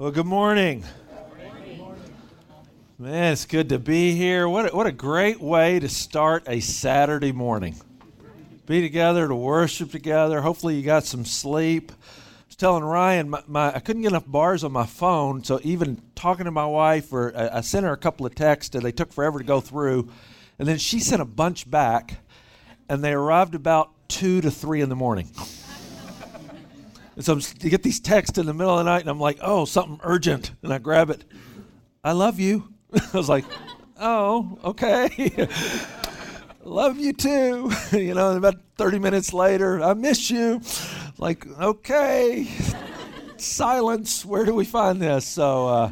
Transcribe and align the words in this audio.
Well, 0.00 0.10
good 0.10 0.24
morning. 0.24 0.82
Man, 2.98 3.34
it's 3.34 3.44
good 3.44 3.68
to 3.68 3.78
be 3.78 4.14
here. 4.14 4.48
What 4.48 4.72
a, 4.72 4.74
what 4.74 4.86
a 4.86 4.92
great 4.92 5.42
way 5.42 5.78
to 5.78 5.90
start 5.90 6.44
a 6.46 6.60
Saturday 6.60 7.32
morning. 7.32 7.76
Be 8.64 8.80
together 8.80 9.28
to 9.28 9.34
worship 9.34 9.90
together. 9.90 10.40
Hopefully, 10.40 10.76
you 10.76 10.82
got 10.82 11.04
some 11.04 11.26
sleep. 11.26 11.92
I 11.92 11.96
was 12.48 12.56
telling 12.56 12.82
Ryan, 12.82 13.28
my, 13.28 13.42
my 13.46 13.74
I 13.74 13.80
couldn't 13.80 14.00
get 14.00 14.12
enough 14.12 14.26
bars 14.26 14.64
on 14.64 14.72
my 14.72 14.86
phone, 14.86 15.44
so 15.44 15.60
even 15.64 16.00
talking 16.14 16.46
to 16.46 16.50
my 16.50 16.64
wife, 16.64 17.12
or 17.12 17.36
I, 17.36 17.58
I 17.58 17.60
sent 17.60 17.84
her 17.84 17.92
a 17.92 17.98
couple 17.98 18.24
of 18.24 18.34
texts, 18.34 18.74
and 18.74 18.82
they 18.82 18.92
took 18.92 19.12
forever 19.12 19.38
to 19.38 19.44
go 19.44 19.60
through. 19.60 20.10
And 20.58 20.66
then 20.66 20.78
she 20.78 21.00
sent 21.00 21.20
a 21.20 21.26
bunch 21.26 21.70
back, 21.70 22.14
and 22.88 23.04
they 23.04 23.12
arrived 23.12 23.54
about 23.54 23.90
two 24.08 24.40
to 24.40 24.50
three 24.50 24.80
in 24.80 24.88
the 24.88 24.96
morning. 24.96 25.28
And 27.20 27.26
so 27.26 27.54
you 27.60 27.68
get 27.68 27.82
these 27.82 28.00
texts 28.00 28.38
in 28.38 28.46
the 28.46 28.54
middle 28.54 28.72
of 28.72 28.78
the 28.78 28.90
night, 28.90 29.02
and 29.02 29.10
I'm 29.10 29.20
like, 29.20 29.40
oh, 29.42 29.66
something 29.66 30.00
urgent. 30.02 30.52
And 30.62 30.72
I 30.72 30.78
grab 30.78 31.10
it. 31.10 31.22
I 32.02 32.12
love 32.12 32.40
you. 32.40 32.72
I 32.94 33.14
was 33.14 33.28
like, 33.28 33.44
oh, 34.00 34.58
okay. 34.64 35.46
love 36.64 36.96
you 36.96 37.12
too. 37.12 37.70
you 37.92 38.14
know, 38.14 38.34
about 38.34 38.54
30 38.78 39.00
minutes 39.00 39.34
later, 39.34 39.82
I 39.82 39.92
miss 39.92 40.30
you. 40.30 40.62
Like, 41.18 41.46
okay. 41.60 42.48
Silence. 43.36 44.24
Where 44.24 44.46
do 44.46 44.54
we 44.54 44.64
find 44.64 45.02
this? 45.02 45.26
So, 45.26 45.68
uh, 45.68 45.90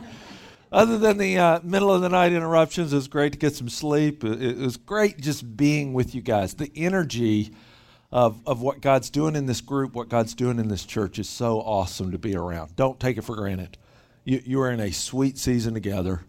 other 0.72 0.96
than 0.96 1.18
the 1.18 1.36
uh, 1.36 1.60
middle 1.62 1.92
of 1.92 2.00
the 2.00 2.08
night 2.08 2.32
interruptions, 2.32 2.94
it 2.94 2.96
was 2.96 3.06
great 3.06 3.32
to 3.32 3.38
get 3.38 3.54
some 3.54 3.68
sleep. 3.68 4.24
It, 4.24 4.42
it, 4.42 4.56
was 4.56 4.78
great 4.78 5.20
just 5.20 5.58
being 5.58 5.92
with 5.92 6.14
you 6.14 6.22
guys. 6.22 6.54
The 6.54 6.72
energy 6.74 7.52
of, 8.10 8.40
of 8.46 8.62
what 8.62 8.80
God's 8.80 9.10
doing 9.10 9.36
in 9.36 9.46
this 9.46 9.60
group, 9.60 9.94
what 9.94 10.08
God's 10.08 10.34
doing 10.34 10.58
in 10.58 10.68
this 10.68 10.84
church 10.84 11.18
is 11.18 11.28
so 11.28 11.60
awesome 11.60 12.10
to 12.12 12.18
be 12.18 12.34
around. 12.36 12.74
Don't 12.76 12.98
take 12.98 13.18
it 13.18 13.22
for 13.22 13.36
granted. 13.36 13.76
You, 14.24 14.42
you 14.44 14.60
are 14.60 14.70
in 14.70 14.80
a 14.80 14.90
sweet 14.90 15.38
season 15.38 15.74
together, 15.74 16.22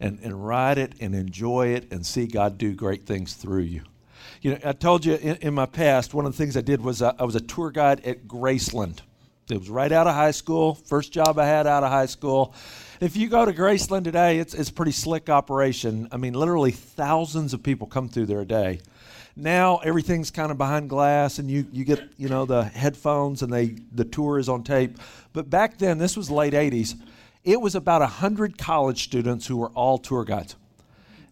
and, 0.00 0.18
and 0.22 0.46
ride 0.46 0.78
it 0.78 0.94
and 1.00 1.14
enjoy 1.14 1.68
it 1.68 1.92
and 1.92 2.04
see 2.06 2.26
God 2.26 2.56
do 2.56 2.74
great 2.74 3.06
things 3.06 3.34
through 3.34 3.62
you. 3.62 3.82
You 4.40 4.52
know, 4.52 4.58
I 4.64 4.72
told 4.72 5.04
you 5.04 5.14
in, 5.16 5.36
in 5.36 5.54
my 5.54 5.66
past, 5.66 6.14
one 6.14 6.24
of 6.24 6.32
the 6.32 6.38
things 6.38 6.56
I 6.56 6.62
did 6.62 6.80
was 6.80 7.02
uh, 7.02 7.12
I 7.18 7.24
was 7.24 7.36
a 7.36 7.40
tour 7.40 7.70
guide 7.70 8.00
at 8.06 8.26
Graceland. 8.26 9.00
It 9.50 9.58
was 9.58 9.68
right 9.68 9.90
out 9.92 10.06
of 10.06 10.14
high 10.14 10.30
school, 10.30 10.74
first 10.74 11.12
job 11.12 11.38
I 11.38 11.46
had 11.46 11.66
out 11.66 11.82
of 11.82 11.90
high 11.90 12.06
school 12.06 12.54
if 13.00 13.16
you 13.16 13.28
go 13.28 13.46
to 13.46 13.52
Graceland 13.52 14.04
today, 14.04 14.38
it's, 14.38 14.52
it's 14.52 14.68
a 14.68 14.72
pretty 14.72 14.92
slick 14.92 15.30
operation. 15.30 16.08
I 16.12 16.18
mean, 16.18 16.34
literally 16.34 16.70
thousands 16.70 17.54
of 17.54 17.62
people 17.62 17.86
come 17.86 18.10
through 18.10 18.26
there 18.26 18.42
a 18.42 18.46
day. 18.46 18.80
Now 19.36 19.78
everything's 19.78 20.30
kind 20.30 20.50
of 20.50 20.58
behind 20.58 20.88
glass, 20.88 21.38
and 21.38 21.50
you, 21.50 21.66
you 21.72 21.84
get 21.84 22.02
you 22.16 22.28
know 22.28 22.44
the 22.44 22.64
headphones, 22.64 23.42
and 23.42 23.52
they 23.52 23.76
the 23.92 24.04
tour 24.04 24.38
is 24.38 24.48
on 24.48 24.62
tape. 24.62 24.98
But 25.32 25.48
back 25.48 25.78
then, 25.78 25.98
this 25.98 26.16
was 26.16 26.30
late 26.30 26.52
'80s. 26.52 27.00
It 27.44 27.60
was 27.60 27.74
about 27.74 28.02
hundred 28.08 28.58
college 28.58 29.04
students 29.04 29.46
who 29.46 29.56
were 29.56 29.70
all 29.70 29.98
tour 29.98 30.24
guides 30.24 30.56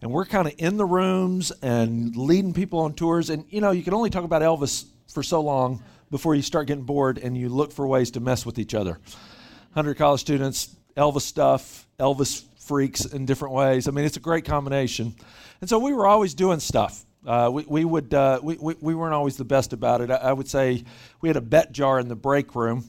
and 0.01 0.11
we're 0.11 0.25
kind 0.25 0.47
of 0.47 0.53
in 0.57 0.77
the 0.77 0.85
rooms 0.85 1.51
and 1.61 2.15
leading 2.15 2.53
people 2.53 2.79
on 2.79 2.93
tours. 2.93 3.29
And 3.29 3.45
you 3.49 3.61
know, 3.61 3.71
you 3.71 3.83
can 3.83 3.93
only 3.93 4.09
talk 4.09 4.23
about 4.23 4.41
Elvis 4.41 4.85
for 5.07 5.23
so 5.23 5.41
long 5.41 5.83
before 6.11 6.35
you 6.35 6.41
start 6.41 6.67
getting 6.67 6.85
bored 6.85 7.17
and 7.17 7.37
you 7.37 7.49
look 7.49 7.71
for 7.71 7.85
ways 7.87 8.11
to 8.11 8.19
mess 8.19 8.45
with 8.45 8.59
each 8.59 8.73
other. 8.73 8.91
100 9.73 9.95
college 9.95 10.21
students 10.21 10.75
Elvis 10.97 11.21
stuff, 11.21 11.87
Elvis 11.97 12.43
freaks 12.59 13.05
in 13.05 13.25
different 13.25 13.53
ways. 13.53 13.87
I 13.87 13.91
mean, 13.91 14.03
it's 14.03 14.17
a 14.17 14.21
great 14.21 14.43
combination. 14.43 15.15
And 15.61 15.69
so 15.69 15.79
we 15.79 15.93
were 15.93 16.07
always 16.07 16.33
doing 16.33 16.59
stuff. 16.59 17.05
Uh, 17.25 17.49
we, 17.51 17.63
we, 17.67 17.85
would, 17.85 18.13
uh, 18.13 18.39
we, 18.41 18.55
we, 18.57 18.75
we, 18.79 18.95
weren't 18.95 19.13
always 19.13 19.35
the 19.35 19.45
best 19.45 19.73
about 19.73 19.99
it. 19.99 20.09
I, 20.09 20.15
I, 20.15 20.33
would 20.33 20.47
say 20.47 20.83
we 21.19 21.27
had 21.27 21.35
a 21.35 21.41
bet 21.41 21.73
jar 21.73 21.99
in 21.99 22.07
the 22.07 22.15
break 22.15 22.55
room. 22.55 22.85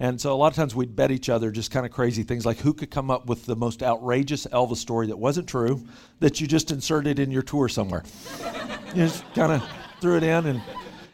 And 0.00 0.20
so 0.20 0.32
a 0.32 0.36
lot 0.36 0.48
of 0.48 0.54
times 0.54 0.74
we'd 0.74 0.94
bet 0.94 1.10
each 1.10 1.28
other 1.28 1.50
just 1.50 1.70
kind 1.70 1.86
of 1.86 1.92
crazy 1.92 2.22
things 2.22 2.46
like 2.46 2.58
who 2.58 2.72
could 2.72 2.90
come 2.90 3.10
up 3.10 3.26
with 3.26 3.46
the 3.46 3.56
most 3.56 3.82
outrageous 3.82 4.46
Elvis 4.46 4.76
story 4.76 5.08
that 5.08 5.16
wasn't 5.16 5.48
true 5.48 5.84
that 6.20 6.40
you 6.40 6.46
just 6.46 6.70
inserted 6.70 7.18
in 7.18 7.30
your 7.30 7.42
tour 7.42 7.68
somewhere. 7.68 8.04
you 8.88 9.06
just 9.06 9.24
kind 9.34 9.52
of 9.52 9.68
threw 10.00 10.16
it 10.16 10.22
in, 10.22 10.46
and 10.46 10.62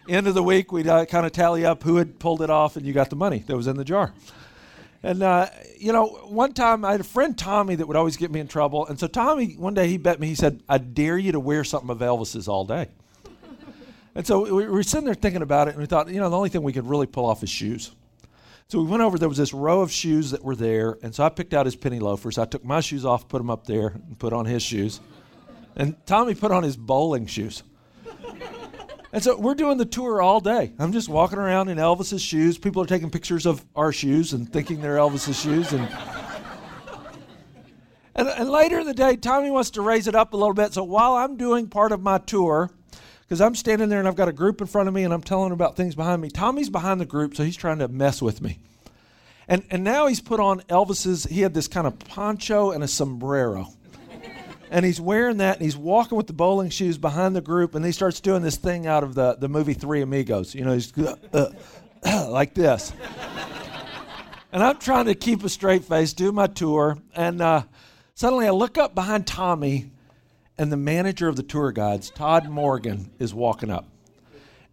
end 0.09 0.27
of 0.27 0.35
the 0.35 0.43
week 0.43 0.71
we'd 0.71 0.87
uh, 0.87 1.07
kind 1.07 1.25
of 1.25 1.33
tally 1.33 1.65
up 1.65 1.83
who 1.83 1.97
had 1.97 2.19
pulled 2.19 2.43
it 2.43 2.51
off, 2.51 2.77
and 2.77 2.85
you 2.85 2.93
got 2.93 3.09
the 3.09 3.17
money 3.17 3.39
that 3.47 3.57
was 3.57 3.67
in 3.67 3.77
the 3.77 3.85
jar. 3.85 4.13
And, 5.05 5.23
uh, 5.23 5.51
you 5.79 5.93
know, 5.93 6.07
one 6.07 6.55
time 6.55 6.83
I 6.83 6.93
had 6.93 7.01
a 7.03 7.05
friend, 7.05 7.37
Tommy, 7.37 7.75
that 7.75 7.87
would 7.87 7.97
always 7.97 8.17
get 8.17 8.31
me 8.31 8.41
in 8.41 8.49
trouble. 8.49 8.87
And 8.87 8.99
so 8.99 9.07
Tommy, 9.07 9.53
one 9.53 9.75
day 9.75 9.87
he 9.87 9.99
bet 9.99 10.19
me, 10.19 10.29
he 10.29 10.35
said, 10.35 10.63
I 10.67 10.79
dare 10.79 11.19
you 11.19 11.33
to 11.33 11.41
wear 11.41 11.63
something 11.63 11.91
of 11.91 11.99
Elvis's 11.99 12.49
all 12.49 12.65
day. 12.65 12.89
and 14.15 14.27
so 14.27 14.51
we 14.55 14.67
were 14.67 14.83
sitting 14.83 15.05
there 15.05 15.13
thinking 15.13 15.43
about 15.43 15.69
it, 15.69 15.73
and 15.73 15.81
we 15.81 15.85
thought, 15.85 16.09
you 16.09 16.21
know, 16.21 16.31
the 16.31 16.37
only 16.39 16.49
thing 16.49 16.63
we 16.63 16.73
could 16.73 16.87
really 16.87 17.07
pull 17.07 17.27
off 17.27 17.43
is 17.43 17.51
shoes. 17.51 17.91
So 18.69 18.81
we 18.81 18.89
went 18.89 19.03
over, 19.03 19.19
there 19.19 19.29
was 19.29 19.37
this 19.37 19.53
row 19.53 19.83
of 19.83 19.93
shoes 19.93 20.31
that 20.31 20.43
were 20.43 20.57
there. 20.57 20.97
And 21.03 21.15
so 21.15 21.23
I 21.23 21.29
picked 21.29 21.53
out 21.53 21.67
his 21.67 21.77
penny 21.77 21.99
loafers. 21.99 22.39
I 22.39 22.47
took 22.47 22.65
my 22.65 22.81
shoes 22.81 23.05
off, 23.05 23.29
put 23.29 23.39
them 23.39 23.51
up 23.51 23.67
there, 23.67 23.89
and 23.89 24.19
put 24.19 24.33
on 24.33 24.47
his 24.47 24.63
shoes. 24.63 25.01
And 25.77 25.97
Tommy 26.07 26.35
put 26.35 26.51
on 26.51 26.63
his 26.63 26.79
bowling 26.79 27.27
shoes. 27.27 27.63
And 29.15 29.23
so 29.23 29.39
we're 29.39 29.55
doing 29.55 29.79
the 29.79 29.85
tour 29.85 30.21
all 30.21 30.41
day. 30.41 30.73
I'm 30.77 30.91
just 30.91 31.09
walking 31.09 31.39
around 31.39 31.69
in 31.69 31.79
Elvis's 31.79 32.21
shoes. 32.21 32.59
People 32.59 32.83
are 32.83 32.87
taking 32.87 33.11
pictures 33.11 33.47
of 33.47 33.65
our 33.77 33.93
shoes 33.93 34.33
and 34.33 34.53
thinking 34.53 34.81
they're 34.81 34.97
Elvis's 34.97 35.39
shoes. 35.41 35.73
And, 35.73 35.89
and, 38.17 38.27
and 38.27 38.51
later 38.51 38.81
in 38.81 38.87
the 38.89 38.93
day, 38.93 39.15
Tommy 39.15 39.53
wants 39.53 39.71
to 39.71 39.83
raise 39.83 40.09
it 40.09 40.17
up 40.17 40.33
a 40.33 40.37
little 40.37 40.53
bit. 40.53 40.75
So 40.75 40.83
while 40.83 41.15
I'm 41.15 41.37
doing 41.37 41.69
part 41.69 41.93
of 41.93 42.03
my 42.03 42.19
tour, 42.19 42.73
because 43.21 43.41
I'm 43.41 43.55
standing 43.55 43.89
there 43.89 44.01
and 44.01 44.09
I've 44.09 44.17
got 44.17 44.27
a 44.27 44.33
group 44.33 44.61
in 44.61 44.67
front 44.67 44.89
of 44.89 44.95
me 44.97 45.05
and 45.05 45.15
I'm 45.15 45.23
telling 45.23 45.51
them 45.51 45.53
about 45.53 45.77
things 45.77 45.95
behind 45.95 46.21
me, 46.21 46.29
Tommy's 46.29 46.69
behind 46.69 47.01
the 47.01 47.07
group, 47.07 47.37
so 47.37 47.45
he's 47.45 47.57
trying 47.57 47.79
to 47.79 47.87
mess 47.87 48.21
with 48.21 48.43
me. 48.43 48.59
And, 49.47 49.63
and 49.71 49.85
now 49.85 50.09
he's 50.09 50.21
put 50.21 50.41
on 50.41 50.63
Elvis's, 50.63 51.23
he 51.23 51.43
had 51.43 51.55
this 51.55 51.69
kind 51.69 51.87
of 51.87 52.01
poncho 52.01 52.73
and 52.73 52.83
a 52.83 52.89
sombrero 52.89 53.69
and 54.75 54.85
he's 54.85 55.01
wearing 55.01 55.37
that 55.37 55.59
and 55.59 55.65
he's 55.65 55.77
walking 55.77 56.17
with 56.17 56.27
the 56.27 56.33
bowling 56.33 56.69
shoes 56.69 56.99
behind 56.99 57.37
the 57.37 57.41
group 57.41 57.77
and 57.77 57.85
he 57.85 57.93
starts 57.93 58.21
doing 58.21 58.43
this 58.43 58.57
thing 58.57 58.89
out 58.89 59.05
of 59.05 59.15
the, 59.15 59.37
the 59.37 59.49
movie 59.49 59.73
Three 59.73 60.03
Amigos. 60.03 60.53
You 60.53 60.65
know, 60.65 60.73
he's 60.73 60.93
uh, 60.99 61.15
uh, 61.33 62.29
like 62.29 62.55
this. 62.55 62.93
and 64.51 64.65
I'm 64.65 64.79
trying 64.79 65.05
to 65.05 65.15
keep 65.15 65.45
a 65.45 65.49
straight 65.49 65.85
face, 65.85 66.13
do 66.13 66.33
my 66.33 66.49
tour, 66.49 66.99
and 67.15 67.41
uh, 67.41 67.63
suddenly 68.17 68.49
I 68.49 68.51
look 68.51 68.77
up 68.77 68.97
behind 68.97 69.29
Tommy 69.29 69.93
and 70.59 70.73
the 70.73 70.77
manager 70.77 71.29
of 71.29 71.37
the 71.37 71.45
tour 71.45 71.71
guides, 71.71 72.11
Todd 72.11 72.49
Morgan, 72.49 73.13
is 73.21 73.33
walking 73.33 73.71
up. 73.71 73.87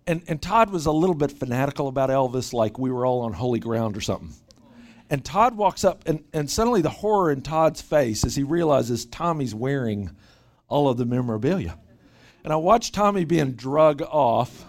And, 0.07 0.23
and 0.27 0.41
Todd 0.41 0.71
was 0.71 0.87
a 0.87 0.91
little 0.91 1.15
bit 1.15 1.31
fanatical 1.31 1.87
about 1.87 2.09
Elvis, 2.09 2.53
like 2.53 2.79
we 2.79 2.89
were 2.89 3.05
all 3.05 3.21
on 3.21 3.33
holy 3.33 3.59
ground 3.59 3.95
or 3.95 4.01
something. 4.01 4.33
And 5.11 5.25
Todd 5.25 5.57
walks 5.57 5.83
up, 5.83 6.03
and, 6.07 6.23
and 6.31 6.49
suddenly 6.49 6.81
the 6.81 6.89
horror 6.89 7.31
in 7.31 7.41
Todd's 7.41 7.81
face 7.81 8.23
as 8.23 8.33
he 8.37 8.43
realizes 8.43 9.05
Tommy's 9.05 9.53
wearing 9.53 10.09
all 10.69 10.87
of 10.87 10.95
the 10.95 11.05
memorabilia. 11.05 11.77
And 12.45 12.53
I 12.53 12.55
watch 12.55 12.93
Tommy 12.93 13.25
being 13.25 13.51
drug 13.51 14.01
off. 14.01 14.65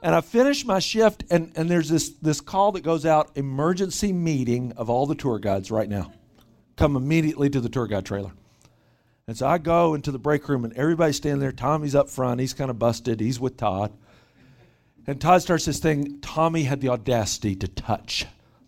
And 0.00 0.14
I 0.14 0.20
finish 0.20 0.64
my 0.64 0.78
shift, 0.78 1.24
and, 1.28 1.52
and 1.56 1.68
there's 1.68 1.88
this, 1.88 2.10
this 2.22 2.40
call 2.40 2.70
that 2.72 2.82
goes 2.82 3.04
out 3.04 3.32
emergency 3.36 4.12
meeting 4.12 4.72
of 4.76 4.88
all 4.88 5.06
the 5.06 5.14
tour 5.16 5.40
guides 5.40 5.72
right 5.72 5.88
now. 5.88 6.12
Come 6.76 6.94
immediately 6.94 7.50
to 7.50 7.60
the 7.60 7.68
tour 7.68 7.88
guide 7.88 8.06
trailer. 8.06 8.30
And 9.26 9.36
so 9.36 9.48
I 9.48 9.58
go 9.58 9.94
into 9.94 10.12
the 10.12 10.20
break 10.20 10.48
room, 10.48 10.64
and 10.64 10.72
everybody's 10.74 11.16
standing 11.16 11.40
there. 11.40 11.50
Tommy's 11.50 11.96
up 11.96 12.08
front. 12.08 12.40
He's 12.40 12.54
kind 12.54 12.70
of 12.70 12.78
busted. 12.78 13.18
He's 13.18 13.40
with 13.40 13.56
Todd. 13.56 13.92
And 15.04 15.20
Todd 15.20 15.42
starts 15.42 15.64
this 15.64 15.80
thing 15.80 16.20
Tommy 16.20 16.62
had 16.62 16.80
the 16.80 16.90
audacity 16.90 17.56
to 17.56 17.66
touch 17.66 18.24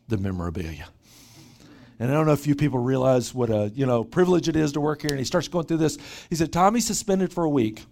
the 0.08 0.18
memorabilia. 0.18 0.88
And 1.98 2.10
I 2.10 2.14
don't 2.14 2.26
know 2.26 2.32
if 2.32 2.46
you 2.46 2.54
people 2.54 2.80
realize 2.80 3.32
what 3.32 3.50
a 3.50 3.70
you 3.74 3.86
know 3.86 4.04
privilege 4.04 4.48
it 4.48 4.56
is 4.56 4.72
to 4.72 4.80
work 4.80 5.02
here. 5.02 5.10
And 5.10 5.18
he 5.18 5.24
starts 5.24 5.48
going 5.48 5.66
through 5.66 5.78
this. 5.78 5.98
He 6.28 6.36
said, 6.36 6.52
Tommy's 6.52 6.86
suspended 6.86 7.32
for 7.32 7.44
a 7.44 7.48
week. 7.48 7.84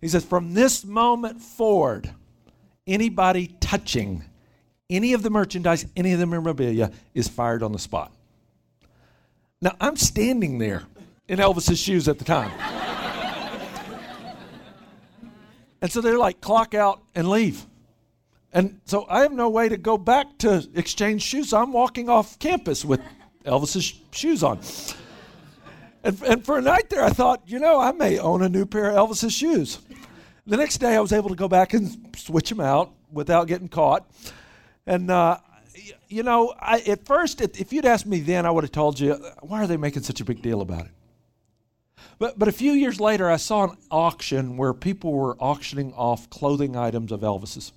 He 0.00 0.08
says, 0.08 0.24
from 0.24 0.54
this 0.54 0.84
moment 0.84 1.40
forward, 1.40 2.10
anybody 2.86 3.56
touching 3.60 4.24
any 4.90 5.14
of 5.14 5.22
the 5.22 5.30
merchandise, 5.30 5.86
any 5.96 6.12
of 6.12 6.18
the 6.18 6.26
memorabilia 6.26 6.92
is 7.14 7.28
fired 7.28 7.62
on 7.62 7.72
the 7.72 7.78
spot. 7.78 8.12
Now 9.60 9.74
I'm 9.80 9.96
standing 9.96 10.58
there 10.58 10.84
in 11.28 11.38
Elvis's 11.38 11.78
shoes 11.78 12.08
at 12.08 12.18
the 12.18 12.24
time. 12.24 12.50
and 15.80 15.90
so 15.90 16.00
they're 16.00 16.18
like, 16.18 16.40
clock 16.40 16.74
out 16.74 17.02
and 17.14 17.28
leave. 17.28 17.64
And 18.56 18.80
so 18.86 19.04
I 19.10 19.20
have 19.20 19.32
no 19.32 19.50
way 19.50 19.68
to 19.68 19.76
go 19.76 19.98
back 19.98 20.38
to 20.38 20.66
exchange 20.74 21.20
shoes. 21.20 21.52
I'm 21.52 21.74
walking 21.74 22.08
off 22.08 22.38
campus 22.38 22.86
with 22.86 23.02
Elvis's 23.44 24.00
shoes 24.12 24.42
on. 24.42 24.60
And, 26.02 26.22
and 26.22 26.42
for 26.42 26.56
a 26.56 26.62
night 26.62 26.88
there, 26.88 27.04
I 27.04 27.10
thought, 27.10 27.42
you 27.44 27.58
know, 27.58 27.78
I 27.78 27.92
may 27.92 28.18
own 28.18 28.40
a 28.40 28.48
new 28.48 28.64
pair 28.64 28.88
of 28.88 29.10
Elvis's 29.10 29.34
shoes. 29.34 29.78
The 30.46 30.56
next 30.56 30.78
day, 30.78 30.96
I 30.96 31.00
was 31.00 31.12
able 31.12 31.28
to 31.28 31.34
go 31.34 31.48
back 31.48 31.74
and 31.74 32.16
switch 32.16 32.48
them 32.48 32.60
out 32.60 32.92
without 33.12 33.46
getting 33.46 33.68
caught. 33.68 34.10
And, 34.86 35.10
uh, 35.10 35.36
you 36.08 36.22
know, 36.22 36.54
I, 36.58 36.80
at 36.80 37.04
first, 37.04 37.42
if 37.42 37.74
you'd 37.74 37.84
asked 37.84 38.06
me 38.06 38.20
then, 38.20 38.46
I 38.46 38.50
would 38.50 38.64
have 38.64 38.72
told 38.72 38.98
you, 38.98 39.22
why 39.42 39.62
are 39.62 39.66
they 39.66 39.76
making 39.76 40.02
such 40.02 40.22
a 40.22 40.24
big 40.24 40.40
deal 40.40 40.62
about 40.62 40.86
it? 40.86 40.92
But, 42.18 42.38
but 42.38 42.48
a 42.48 42.52
few 42.52 42.72
years 42.72 43.00
later, 43.00 43.30
I 43.30 43.36
saw 43.36 43.64
an 43.64 43.76
auction 43.90 44.56
where 44.56 44.72
people 44.72 45.12
were 45.12 45.36
auctioning 45.36 45.92
off 45.92 46.30
clothing 46.30 46.74
items 46.74 47.12
of 47.12 47.20
Elvis's. 47.20 47.72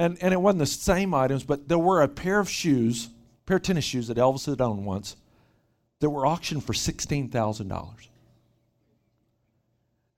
And, 0.00 0.16
and 0.22 0.32
it 0.32 0.40
wasn't 0.40 0.60
the 0.60 0.66
same 0.66 1.12
items, 1.12 1.44
but 1.44 1.68
there 1.68 1.78
were 1.78 2.00
a 2.00 2.08
pair 2.08 2.40
of 2.40 2.48
shoes, 2.48 3.10
pair 3.44 3.58
of 3.58 3.62
tennis 3.62 3.84
shoes 3.84 4.08
that 4.08 4.16
Elvis 4.16 4.46
had 4.46 4.58
owned 4.58 4.86
once 4.86 5.14
that 5.98 6.08
were 6.08 6.26
auctioned 6.26 6.64
for 6.64 6.72
$16,000. 6.72 8.08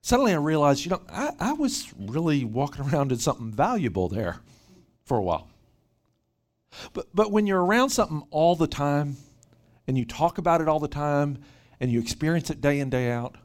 Suddenly 0.01 0.31
I 0.31 0.37
realized, 0.37 0.85
you 0.85 0.91
know, 0.91 1.01
I, 1.09 1.31
I 1.37 1.51
was 1.51 1.93
really 1.99 2.45
walking 2.45 2.85
around 2.85 3.11
in 3.11 3.17
something 3.17 3.51
valuable 3.51 4.07
there 4.07 4.39
for 5.03 5.17
a 5.17 5.21
while. 5.21 5.49
But, 6.93 7.07
but 7.13 7.33
when 7.33 7.45
you're 7.45 7.61
around 7.61 7.89
something 7.89 8.23
all 8.31 8.55
the 8.55 8.67
time 8.67 9.17
and 9.85 9.97
you 9.97 10.05
talk 10.05 10.37
about 10.37 10.61
it 10.61 10.69
all 10.69 10.79
the 10.79 10.87
time 10.87 11.39
and 11.81 11.91
you 11.91 11.99
experience 11.99 12.49
it 12.49 12.61
day 12.61 12.79
in, 12.79 12.89
day 12.89 13.11
out, 13.11 13.35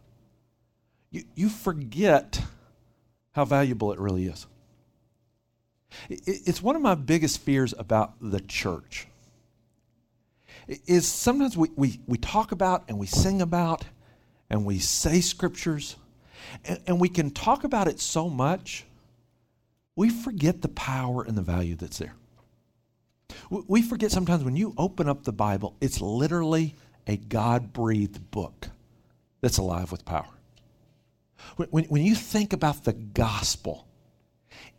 you, 1.10 1.24
you 1.34 1.48
forget 1.48 2.40
how 3.32 3.44
valuable 3.44 3.92
it 3.92 3.98
really 3.98 4.26
is. 4.26 4.46
It, 6.08 6.20
it's 6.26 6.62
one 6.62 6.76
of 6.76 6.82
my 6.82 6.94
biggest 6.94 7.40
fears 7.40 7.74
about 7.78 8.14
the 8.20 8.40
church 8.40 9.06
is 10.86 11.08
sometimes 11.08 11.56
we, 11.56 11.70
we, 11.76 12.00
we 12.06 12.18
talk 12.18 12.52
about 12.52 12.84
and 12.88 12.98
we 12.98 13.06
sing 13.06 13.40
about 13.40 13.84
and 14.50 14.64
we 14.64 14.78
say 14.78 15.20
scriptures 15.20 15.96
and, 16.64 16.80
and 16.86 17.00
we 17.00 17.08
can 17.08 17.30
talk 17.30 17.64
about 17.64 17.88
it 17.88 18.00
so 18.00 18.28
much 18.28 18.84
we 19.96 20.10
forget 20.10 20.62
the 20.62 20.68
power 20.68 21.24
and 21.24 21.36
the 21.36 21.42
value 21.42 21.74
that's 21.74 21.98
there. 21.98 22.14
We 23.50 23.82
forget 23.82 24.12
sometimes 24.12 24.44
when 24.44 24.54
you 24.54 24.72
open 24.78 25.08
up 25.08 25.24
the 25.24 25.32
bible 25.32 25.76
it's 25.80 26.00
literally 26.00 26.74
a 27.06 27.16
god-breathed 27.16 28.30
book 28.30 28.68
that's 29.40 29.58
alive 29.58 29.90
with 29.90 30.04
power. 30.04 30.28
When, 31.56 31.84
when 31.84 32.02
you 32.02 32.14
think 32.14 32.52
about 32.52 32.84
the 32.84 32.92
gospel 32.92 33.87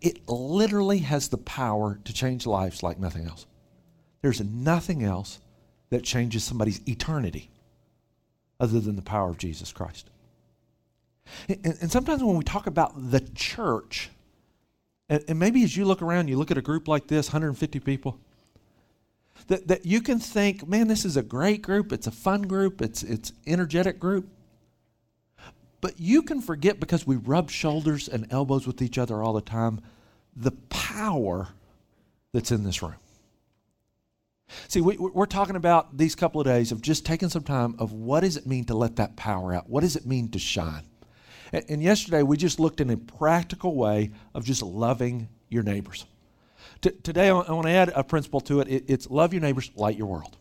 it 0.02 0.28
literally 0.30 1.00
has 1.00 1.28
the 1.28 1.38
power 1.38 2.00
to 2.06 2.14
change 2.14 2.46
lives 2.46 2.84
like 2.84 3.00
nothing 3.00 3.26
else 3.26 3.46
there's 4.22 4.42
nothing 4.42 5.04
else 5.04 5.40
that 5.90 6.04
changes 6.04 6.44
somebody's 6.44 6.82
eternity 6.88 7.50
other 8.60 8.80
than 8.80 8.96
the 8.96 9.02
power 9.02 9.30
of 9.30 9.38
Jesus 9.38 9.72
Christ. 9.72 10.10
And, 11.48 11.78
and 11.82 11.92
sometimes 11.92 12.24
when 12.24 12.38
we 12.38 12.44
talk 12.44 12.68
about 12.68 13.12
the 13.12 13.22
church, 13.22 14.10
and, 15.08 15.24
and, 15.28 15.40
maybe 15.40 15.64
as 15.64 15.76
you 15.78 15.86
look 15.86 16.02
around, 16.02 16.28
you 16.28 16.38
look 16.38 16.52
at 16.52 16.58
a 16.58 16.62
group 16.62 16.88
like 16.88 17.08
this 17.08 17.30
150 17.30 17.80
people. 17.80 18.20
That, 19.48 19.68
that 19.68 19.86
you 19.86 20.02
can 20.02 20.20
think, 20.20 20.68
man, 20.68 20.88
this 20.88 21.06
is 21.06 21.16
a 21.16 21.24
great 21.24 21.62
group. 21.62 21.94
It's 21.94 22.08
a 22.08 22.12
fun 22.12 22.44
group. 22.44 22.82
It's 22.82 23.04
it's 23.04 23.32
energetic 23.48 24.00
group. 24.00 24.28
But 25.82 26.00
you 26.00 26.22
can 26.22 26.42
forget 26.42 26.80
because 26.80 27.08
we 27.08 27.16
rub 27.16 27.50
shoulders 27.50 28.08
and 28.08 28.28
elbows 28.32 28.68
with 28.68 28.82
each 28.82 28.98
other 28.98 29.24
all 29.24 29.34
the 29.34 29.42
time, 29.42 29.82
the 30.36 30.52
power 30.70 31.50
that's 32.34 32.52
in 32.52 32.64
this 32.64 32.82
room. 32.82 32.96
See, 34.68 34.82
we, 34.82 34.98
are 35.16 35.26
talking 35.28 35.56
about 35.56 35.98
these 35.98 36.16
couple 36.16 36.42
of 36.42 36.48
days 36.48 36.72
of 36.72 36.82
just 36.82 37.06
taking 37.06 37.30
some 37.30 37.44
time 37.44 37.76
of 37.78 37.92
what 37.92 38.22
does 38.22 38.36
it 38.36 38.48
mean 38.48 38.66
to 38.66 38.74
let 38.74 38.96
that 38.96 39.16
power 39.16 39.54
out? 39.54 39.70
What 39.70 39.82
does 39.82 39.96
it 39.96 40.06
mean 40.06 40.30
to 40.30 40.40
shine? 40.40 40.84
And, 41.54 41.64
and 41.70 41.84
yesterday 41.84 42.24
we 42.24 42.36
just 42.36 42.60
looked 42.60 42.82
in 42.82 42.90
a 42.90 42.98
practical 42.98 43.76
way 43.76 44.12
of 44.34 44.44
just 44.44 44.64
loving 44.64 45.30
your 45.50 45.64
neighbors. 45.64 46.06
T- 46.82 46.92
today 47.04 47.30
I 47.30 47.34
want 47.34 47.68
to 47.68 47.72
add 47.72 47.92
a 47.96 48.04
principle 48.04 48.42
to 48.42 48.62
it. 48.62 48.68
it. 48.68 48.84
It's 48.88 49.10
love 49.10 49.34
your 49.34 49.42
neighbors, 49.42 49.72
light 49.76 49.98
your 49.98 50.08
world. 50.08 50.36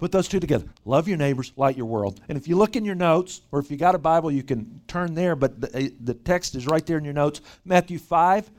Put 0.00 0.12
those 0.12 0.28
two 0.28 0.40
together. 0.40 0.64
Love 0.86 1.08
your 1.08 1.18
neighbors, 1.18 1.52
light 1.58 1.76
your 1.76 1.84
world. 1.84 2.22
And 2.30 2.38
if 2.38 2.48
you 2.48 2.56
look 2.56 2.74
in 2.74 2.86
your 2.86 2.94
notes, 2.94 3.42
or 3.52 3.58
if 3.58 3.70
you 3.70 3.76
got 3.76 3.94
a 3.94 3.98
Bible, 3.98 4.30
you 4.30 4.42
can 4.42 4.80
turn 4.88 5.12
there, 5.12 5.36
but 5.36 5.60
the, 5.60 5.76
eh, 5.76 5.88
the 6.00 6.14
text 6.14 6.54
is 6.54 6.66
right 6.66 6.84
there 6.86 6.96
in 6.96 7.04
your 7.04 7.12
notes. 7.12 7.42
Matthew 7.66 7.98
5, 7.98 8.50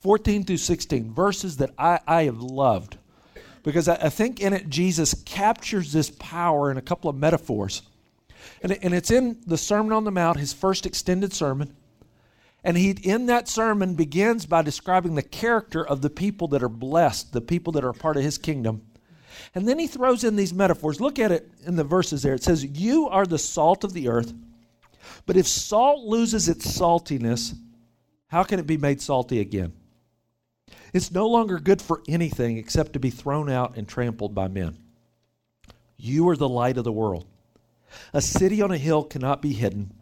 14 0.00 0.42
through 0.42 0.56
16, 0.56 1.14
verses 1.14 1.58
that 1.58 1.70
I, 1.78 2.00
I 2.08 2.22
have 2.24 2.40
loved 2.40 2.98
because 3.62 3.86
I, 3.86 3.94
I 3.94 4.08
think 4.08 4.40
in 4.40 4.52
it 4.52 4.68
Jesus 4.68 5.14
captures 5.22 5.92
this 5.92 6.10
power 6.10 6.72
in 6.72 6.76
a 6.76 6.82
couple 6.82 7.08
of 7.08 7.14
metaphors. 7.14 7.82
And, 8.60 8.72
it, 8.72 8.80
and 8.82 8.92
it's 8.92 9.12
in 9.12 9.38
the 9.46 9.56
Sermon 9.56 9.92
on 9.92 10.02
the 10.02 10.10
Mount, 10.10 10.40
his 10.40 10.52
first 10.52 10.86
extended 10.86 11.32
sermon. 11.32 11.76
And 12.64 12.76
he, 12.76 12.96
in 13.04 13.26
that 13.26 13.46
sermon, 13.46 13.94
begins 13.94 14.44
by 14.44 14.62
describing 14.62 15.14
the 15.14 15.22
character 15.22 15.86
of 15.86 16.02
the 16.02 16.10
people 16.10 16.48
that 16.48 16.64
are 16.64 16.68
blessed, 16.68 17.32
the 17.32 17.40
people 17.40 17.72
that 17.74 17.84
are 17.84 17.92
part 17.92 18.16
of 18.16 18.24
his 18.24 18.38
kingdom. 18.38 18.82
And 19.54 19.66
then 19.66 19.78
he 19.78 19.86
throws 19.86 20.24
in 20.24 20.36
these 20.36 20.54
metaphors. 20.54 21.00
Look 21.00 21.18
at 21.18 21.32
it 21.32 21.50
in 21.66 21.76
the 21.76 21.84
verses 21.84 22.22
there. 22.22 22.34
It 22.34 22.42
says, 22.42 22.64
You 22.64 23.08
are 23.08 23.26
the 23.26 23.38
salt 23.38 23.84
of 23.84 23.92
the 23.92 24.08
earth. 24.08 24.32
But 25.26 25.36
if 25.36 25.46
salt 25.46 26.04
loses 26.04 26.48
its 26.48 26.66
saltiness, 26.66 27.54
how 28.28 28.42
can 28.42 28.58
it 28.58 28.66
be 28.66 28.76
made 28.76 29.00
salty 29.00 29.40
again? 29.40 29.72
It's 30.92 31.10
no 31.10 31.26
longer 31.26 31.58
good 31.58 31.82
for 31.82 32.02
anything 32.08 32.56
except 32.56 32.92
to 32.92 33.00
be 33.00 33.10
thrown 33.10 33.50
out 33.50 33.76
and 33.76 33.88
trampled 33.88 34.34
by 34.34 34.48
men. 34.48 34.78
You 35.96 36.28
are 36.28 36.36
the 36.36 36.48
light 36.48 36.78
of 36.78 36.84
the 36.84 36.92
world. 36.92 37.26
A 38.12 38.20
city 38.20 38.62
on 38.62 38.70
a 38.70 38.78
hill 38.78 39.04
cannot 39.04 39.42
be 39.42 39.52
hidden, 39.52 39.92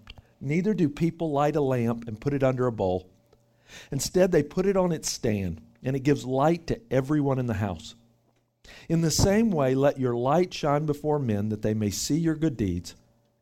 neither 0.40 0.74
do 0.74 0.88
people 0.88 1.30
light 1.30 1.56
a 1.56 1.60
lamp 1.60 2.08
and 2.08 2.20
put 2.20 2.34
it 2.34 2.42
under 2.42 2.66
a 2.66 2.72
bowl. 2.72 3.08
Instead, 3.90 4.32
they 4.32 4.42
put 4.42 4.66
it 4.66 4.76
on 4.76 4.92
its 4.92 5.10
stand, 5.10 5.60
and 5.82 5.96
it 5.96 6.00
gives 6.00 6.24
light 6.24 6.66
to 6.66 6.80
everyone 6.90 7.38
in 7.38 7.46
the 7.46 7.54
house. 7.54 7.94
In 8.88 9.00
the 9.00 9.10
same 9.10 9.50
way, 9.50 9.74
let 9.74 9.98
your 9.98 10.14
light 10.14 10.52
shine 10.52 10.86
before 10.86 11.18
men 11.18 11.48
that 11.48 11.62
they 11.62 11.74
may 11.74 11.90
see 11.90 12.16
your 12.16 12.34
good 12.34 12.56
deeds 12.56 12.94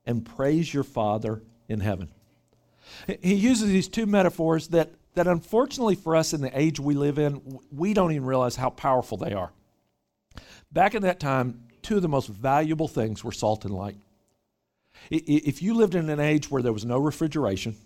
and 0.06 0.25
praise 0.25 0.72
your 0.72 0.84
Father 0.84 1.43
in 1.69 1.81
heaven. 1.81 2.11
He 3.22 3.34
uses 3.34 3.69
these 3.69 3.88
two 3.88 4.06
metaphors 4.06 4.69
that 4.69 4.90
that 5.14 5.26
unfortunately 5.26 5.96
for 5.96 6.14
us 6.14 6.32
in 6.32 6.40
the 6.40 6.58
age 6.58 6.78
we 6.78 6.94
live 6.94 7.19
in, 7.19 7.58
we 7.72 7.94
don't 7.94 8.12
even 8.12 8.25
realize 8.25 8.56
how 8.56 8.70
powerful 8.70 9.19
they 9.19 9.32
are. 9.32 9.52
Back 10.70 10.94
in 10.94 11.02
that 11.02 11.19
time, 11.19 11.64
two 11.82 11.96
of 11.96 12.02
the 12.02 12.08
most 12.08 12.28
valuable 12.28 12.88
things 12.88 13.25
were 13.25 13.32
salt 13.32 13.64
and 13.64 13.75
light. 13.75 13.96
If 15.11 15.62
you 15.62 15.75
lived 15.75 15.94
in 15.94 16.08
an 16.11 16.20
age 16.20 16.50
where 16.50 16.62
there 16.62 16.72
was 16.72 16.84
no 16.84 16.99
refrigeration, 16.99 17.76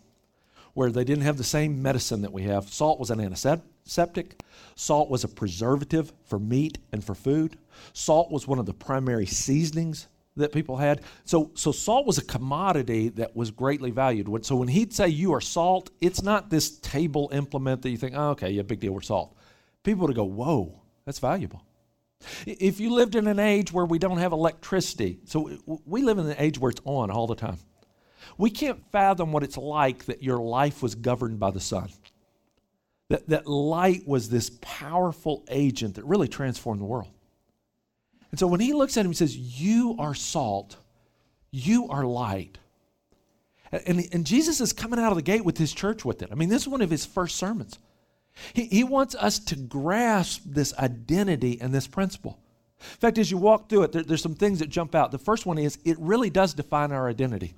where 0.74 0.90
they 0.90 1.04
didn't 1.04 1.24
have 1.24 1.36
the 1.36 1.44
same 1.44 1.80
medicine 1.82 2.22
that 2.22 2.32
we 2.32 2.42
have, 2.42 2.68
salt 2.68 3.00
was 3.00 3.10
an 3.10 3.20
antiseptic, 3.20 4.42
salt 4.74 5.08
was 5.08 5.24
a 5.24 5.28
preservative 5.28 6.12
for 6.26 6.38
meat 6.38 6.78
and 6.92 7.02
for 7.02 7.14
food, 7.14 7.56
salt 7.92 8.30
was 8.30 8.46
one 8.46 8.58
of 8.58 8.66
the 8.66 8.74
primary 8.74 9.26
seasonings 9.26 10.08
that 10.36 10.52
people 10.52 10.76
had. 10.76 11.00
So, 11.24 11.52
so 11.54 11.70
salt 11.70 12.06
was 12.06 12.18
a 12.18 12.24
commodity 12.24 13.08
that 13.10 13.36
was 13.36 13.52
greatly 13.52 13.92
valued. 13.92 14.44
So 14.44 14.56
when 14.56 14.68
he'd 14.68 14.92
say 14.92 15.08
you 15.08 15.32
are 15.32 15.40
salt, 15.40 15.90
it's 16.00 16.22
not 16.22 16.50
this 16.50 16.78
table 16.80 17.30
implement 17.32 17.82
that 17.82 17.90
you 17.90 17.96
think, 17.96 18.14
oh, 18.16 18.30
okay, 18.30 18.50
yeah, 18.50 18.62
big 18.62 18.80
deal, 18.80 18.92
we're 18.92 19.00
salt. 19.00 19.36
People 19.84 20.06
would 20.08 20.16
go, 20.16 20.24
whoa, 20.24 20.82
that's 21.04 21.20
valuable. 21.20 21.62
If 22.46 22.80
you 22.80 22.90
lived 22.90 23.14
in 23.16 23.26
an 23.26 23.38
age 23.38 23.72
where 23.72 23.84
we 23.84 23.98
don't 23.98 24.18
have 24.18 24.32
electricity, 24.32 25.20
so 25.24 25.50
we 25.84 26.02
live 26.02 26.18
in 26.18 26.26
an 26.26 26.36
age 26.38 26.58
where 26.58 26.70
it's 26.70 26.80
on 26.84 27.10
all 27.10 27.26
the 27.26 27.34
time. 27.34 27.58
We 28.38 28.50
can't 28.50 28.82
fathom 28.90 29.32
what 29.32 29.42
it's 29.42 29.56
like 29.56 30.04
that 30.06 30.22
your 30.22 30.38
life 30.38 30.82
was 30.82 30.94
governed 30.94 31.38
by 31.38 31.50
the 31.50 31.60
sun. 31.60 31.90
That, 33.08 33.28
that 33.28 33.46
light 33.46 34.06
was 34.06 34.28
this 34.28 34.50
powerful 34.60 35.44
agent 35.48 35.96
that 35.96 36.04
really 36.04 36.28
transformed 36.28 36.80
the 36.80 36.86
world. 36.86 37.10
And 38.30 38.38
so 38.38 38.46
when 38.46 38.60
he 38.60 38.72
looks 38.72 38.96
at 38.96 39.04
him, 39.04 39.12
he 39.12 39.16
says, 39.16 39.36
You 39.36 39.96
are 39.98 40.14
salt, 40.14 40.76
you 41.50 41.88
are 41.88 42.04
light. 42.04 42.58
And, 43.70 44.08
and 44.12 44.24
Jesus 44.26 44.60
is 44.60 44.72
coming 44.72 45.00
out 45.00 45.10
of 45.10 45.16
the 45.16 45.22
gate 45.22 45.44
with 45.44 45.58
his 45.58 45.72
church 45.72 46.04
with 46.04 46.22
it. 46.22 46.30
I 46.30 46.34
mean, 46.34 46.48
this 46.48 46.62
is 46.62 46.68
one 46.68 46.82
of 46.82 46.90
his 46.90 47.04
first 47.04 47.36
sermons. 47.36 47.78
He, 48.52 48.64
he 48.66 48.84
wants 48.84 49.14
us 49.14 49.38
to 49.40 49.56
grasp 49.56 50.42
this 50.46 50.74
identity 50.78 51.60
and 51.60 51.74
this 51.74 51.86
principle. 51.86 52.38
In 52.80 52.98
fact, 52.98 53.18
as 53.18 53.30
you 53.30 53.38
walk 53.38 53.68
through 53.68 53.84
it, 53.84 53.92
there, 53.92 54.02
there's 54.02 54.22
some 54.22 54.34
things 54.34 54.58
that 54.58 54.68
jump 54.68 54.94
out. 54.94 55.10
The 55.10 55.18
first 55.18 55.46
one 55.46 55.58
is 55.58 55.78
it 55.84 55.98
really 55.98 56.30
does 56.30 56.54
define 56.54 56.92
our 56.92 57.08
identity. 57.08 57.54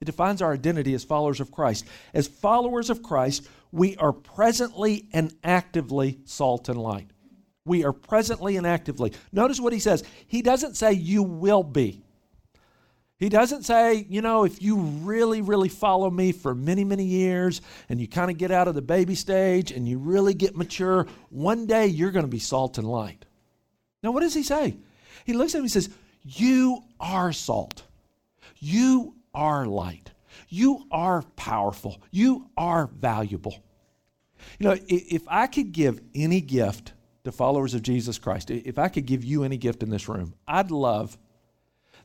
It 0.00 0.06
defines 0.06 0.40
our 0.40 0.52
identity 0.52 0.94
as 0.94 1.04
followers 1.04 1.40
of 1.40 1.50
Christ. 1.50 1.84
As 2.14 2.26
followers 2.26 2.88
of 2.88 3.02
Christ, 3.02 3.46
we 3.70 3.96
are 3.96 4.12
presently 4.12 5.08
and 5.12 5.34
actively 5.44 6.20
salt 6.24 6.68
and 6.68 6.80
light. 6.80 7.10
We 7.66 7.84
are 7.84 7.92
presently 7.92 8.56
and 8.56 8.66
actively. 8.66 9.12
Notice 9.30 9.60
what 9.60 9.74
he 9.74 9.78
says. 9.78 10.02
He 10.26 10.40
doesn't 10.40 10.76
say 10.76 10.92
you 10.92 11.22
will 11.22 11.62
be. 11.62 12.02
He 13.18 13.28
doesn't 13.28 13.64
say, 13.64 14.06
you 14.08 14.22
know, 14.22 14.44
if 14.44 14.62
you 14.62 14.78
really, 14.78 15.42
really 15.42 15.68
follow 15.68 16.08
me 16.08 16.32
for 16.32 16.54
many, 16.54 16.84
many 16.84 17.04
years 17.04 17.60
and 17.90 18.00
you 18.00 18.08
kind 18.08 18.30
of 18.30 18.38
get 18.38 18.50
out 18.50 18.66
of 18.66 18.74
the 18.74 18.80
baby 18.80 19.14
stage 19.14 19.70
and 19.72 19.86
you 19.86 19.98
really 19.98 20.32
get 20.32 20.56
mature, 20.56 21.06
one 21.28 21.66
day 21.66 21.86
you're 21.86 22.12
going 22.12 22.24
to 22.24 22.30
be 22.30 22.38
salt 22.38 22.78
and 22.78 22.88
light. 22.88 23.26
Now, 24.02 24.12
what 24.12 24.20
does 24.20 24.32
he 24.32 24.42
say? 24.42 24.78
He 25.26 25.34
looks 25.34 25.54
at 25.54 25.58
him 25.58 25.64
and 25.64 25.70
says, 25.70 25.90
You 26.22 26.82
are 26.98 27.34
salt. 27.34 27.82
You 28.58 29.14
are 29.34 29.66
light. 29.66 30.10
You 30.48 30.84
are 30.90 31.22
powerful. 31.36 32.00
You 32.10 32.50
are 32.56 32.86
valuable. 32.86 33.62
You 34.58 34.68
know, 34.68 34.76
if 34.88 35.22
I 35.28 35.46
could 35.46 35.72
give 35.72 36.00
any 36.14 36.40
gift 36.40 36.92
to 37.24 37.32
followers 37.32 37.74
of 37.74 37.82
Jesus 37.82 38.18
Christ, 38.18 38.50
if 38.50 38.78
I 38.78 38.88
could 38.88 39.06
give 39.06 39.24
you 39.24 39.44
any 39.44 39.56
gift 39.56 39.82
in 39.82 39.90
this 39.90 40.08
room, 40.08 40.34
I'd 40.48 40.70
love 40.70 41.18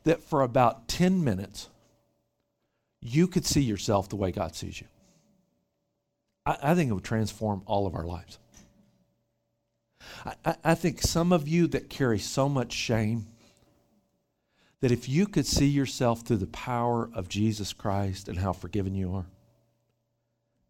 that 0.04 0.22
for 0.22 0.42
about 0.42 0.88
10 0.88 1.24
minutes, 1.24 1.68
you 3.00 3.26
could 3.26 3.44
see 3.44 3.62
yourself 3.62 4.08
the 4.08 4.16
way 4.16 4.30
God 4.32 4.54
sees 4.54 4.80
you. 4.80 4.86
I, 6.44 6.56
I 6.62 6.74
think 6.74 6.90
it 6.90 6.94
would 6.94 7.04
transform 7.04 7.62
all 7.66 7.86
of 7.86 7.94
our 7.94 8.04
lives. 8.04 8.38
I, 10.44 10.56
I 10.64 10.74
think 10.74 11.02
some 11.02 11.32
of 11.32 11.48
you 11.48 11.66
that 11.68 11.90
carry 11.90 12.18
so 12.18 12.48
much 12.48 12.72
shame 12.72 13.26
that 14.80 14.92
if 14.92 15.08
you 15.08 15.26
could 15.26 15.46
see 15.46 15.66
yourself 15.66 16.22
through 16.22 16.36
the 16.36 16.46
power 16.46 17.08
of 17.14 17.28
Jesus 17.28 17.72
Christ 17.72 18.28
and 18.28 18.38
how 18.38 18.52
forgiven 18.52 18.94
you 18.94 19.14
are, 19.14 19.26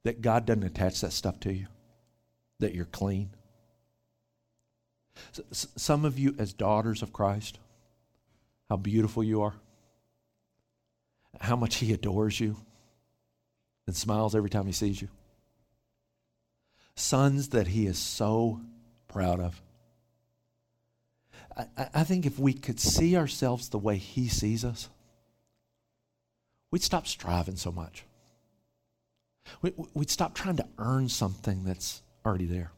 that 0.05 0.21
God 0.21 0.47
doesn't 0.47 0.63
attach 0.63 1.01
that 1.01 1.13
stuff 1.13 1.41
to 1.41 1.53
you, 1.53 1.67
that 2.61 2.75
you're 2.75 2.85
clean. 2.85 3.31
Some 5.51 6.05
of 6.05 6.19
you, 6.19 6.35
as 6.39 6.53
daughters 6.53 7.03
of 7.03 7.13
Christ, 7.13 7.59
how 8.69 8.77
beautiful 8.77 9.25
you 9.25 9.43
are, 9.43 9.55
how 11.41 11.57
much 11.57 11.77
He 11.77 11.93
adores 11.93 12.39
you 12.39 12.57
and 13.87 13.97
smiles 13.97 14.35
every 14.35 14.51
time 14.51 14.67
He 14.67 14.73
sees 14.73 15.01
you. 15.03 15.09
Sons 16.95 17.49
that 17.49 17.67
He 17.69 17.87
is 17.87 17.99
so 17.99 18.61
proud 19.09 19.41
of. 19.41 19.61
I, 21.57 21.67
I 21.95 22.05
think 22.05 22.27
if 22.27 22.39
we 22.39 22.53
could 22.53 22.81
see 22.81 23.17
ourselves 23.17 23.69
the 23.69 23.79
way 23.79 23.97
He 23.97 24.29
sees 24.29 24.65
us, 24.65 24.89
we'd 26.71 26.83
stop 26.83 27.07
striving 27.07 27.57
so 27.57 27.73
much. 27.73 28.05
We, 29.63 29.73
would 29.95 30.11
stop 30.11 30.35
trying 30.35 30.57
to 30.57 30.69
earn 30.79 31.09
something 31.09 31.65
that's 31.65 32.03
already 32.25 32.47
there. 32.47 32.73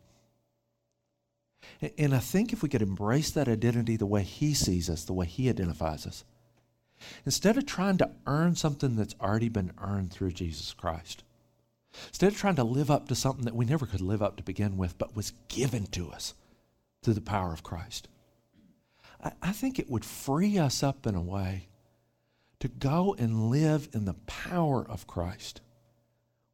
And 1.96 2.14
I 2.14 2.18
think 2.18 2.52
if 2.52 2.62
we 2.62 2.68
could 2.68 2.82
embrace 2.82 3.30
that 3.30 3.48
identity 3.48 3.96
the 3.96 4.06
way 4.06 4.22
He 4.22 4.54
sees 4.54 4.88
us, 4.90 5.04
the 5.04 5.12
way 5.12 5.26
He 5.26 5.48
identifies 5.48 6.06
us, 6.06 6.24
instead 7.24 7.56
of 7.56 7.66
trying 7.66 7.98
to 7.98 8.10
earn 8.26 8.54
something 8.56 8.96
that's 8.96 9.14
already 9.20 9.48
been 9.48 9.72
earned 9.80 10.12
through 10.12 10.32
Jesus 10.32 10.72
Christ, 10.72 11.24
instead 12.08 12.32
of 12.32 12.38
trying 12.38 12.56
to 12.56 12.64
live 12.64 12.90
up 12.90 13.08
to 13.08 13.14
something 13.14 13.44
that 13.44 13.54
we 13.56 13.64
never 13.64 13.86
could 13.86 14.00
live 14.00 14.22
up 14.22 14.36
to 14.36 14.42
begin 14.42 14.76
with, 14.76 14.98
but 14.98 15.16
was 15.16 15.32
given 15.48 15.86
to 15.86 16.10
us 16.10 16.34
through 17.02 17.14
the 17.14 17.20
power 17.20 17.52
of 17.52 17.62
Christ, 17.62 18.08
I, 19.20 19.52
think 19.52 19.78
it 19.78 19.90
would 19.90 20.04
free 20.04 20.58
us 20.58 20.82
up 20.82 21.06
in 21.06 21.14
a 21.14 21.20
way 21.20 21.68
to 22.60 22.68
go 22.68 23.16
and 23.18 23.50
live 23.50 23.88
in 23.92 24.04
the 24.04 24.14
power 24.14 24.86
of 24.88 25.06
Christ 25.06 25.60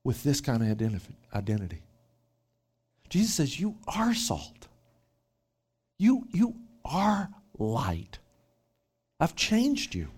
with 0.03 0.23
this 0.23 0.41
kind 0.41 0.63
of 0.63 1.09
identity. 1.35 1.83
Jesus 3.09 3.35
says, 3.35 3.61
You 3.61 3.77
are 3.87 4.15
salt. 4.15 4.69
You, 5.99 6.27
you 6.33 6.57
are 6.85 7.31
light. 7.59 8.19
I've 9.21 9.37
changed 9.37 9.95
you. 9.95 10.09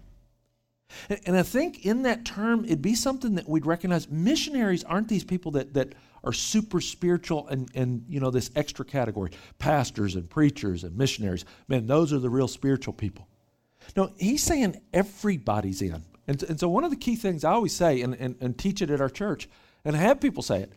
And, 1.09 1.21
and 1.27 1.37
I 1.37 1.43
think 1.43 1.85
in 1.85 2.03
that 2.03 2.25
term, 2.25 2.65
it'd 2.65 2.83
be 2.83 2.95
something 2.95 3.35
that 3.35 3.49
we'd 3.49 3.67
recognize. 3.67 4.09
Missionaries 4.09 4.85
aren't 4.85 5.09
these 5.09 5.25
people 5.25 5.53
that, 5.53 5.75
that 5.75 5.95
are 6.27 6.33
super 6.33 6.81
spiritual 6.81 7.47
and, 7.49 7.71
and 7.75 8.05
you 8.09 8.21
know 8.21 8.31
this 8.31 8.51
extra 8.57 8.85
category 8.85 9.31
pastors 9.59 10.17
and 10.17 10.29
preachers 10.29 10.85
and 10.85 10.97
missionaries. 10.97 11.45
Man 11.69 11.87
those 11.87 12.13
are 12.13 12.19
the 12.19 12.29
real 12.29 12.49
spiritual 12.49 12.93
people. 12.93 13.29
No 13.97 14.13
he's 14.19 14.43
saying 14.43 14.81
everybody's 14.93 15.81
in. 15.81 16.03
And, 16.27 16.43
and 16.43 16.59
so 16.59 16.69
one 16.69 16.83
of 16.83 16.91
the 16.91 16.97
key 16.97 17.15
things 17.15 17.45
i 17.45 17.53
always 17.53 17.75
say 17.75 18.03
and, 18.03 18.15
and, 18.15 18.35
and 18.41 18.59
teach 18.59 18.83
it 18.83 18.91
at 18.91 19.01
our 19.01 19.09
church 19.09 19.49
and 19.85 19.95
have 19.95 20.21
people 20.21 20.43
say 20.43 20.61
it 20.61 20.73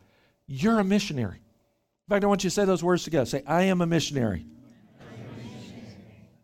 you're 0.46 0.80
a 0.80 0.84
missionary. 0.84 1.38
In 1.38 2.10
fact 2.14 2.24
i 2.24 2.28
want 2.28 2.44
you 2.44 2.50
to 2.50 2.54
say 2.54 2.66
those 2.66 2.84
words 2.84 3.04
together. 3.04 3.26
Say 3.26 3.44
i 3.48 3.64
am 3.64 3.82
a 3.82 3.88
missionary. 3.88 4.46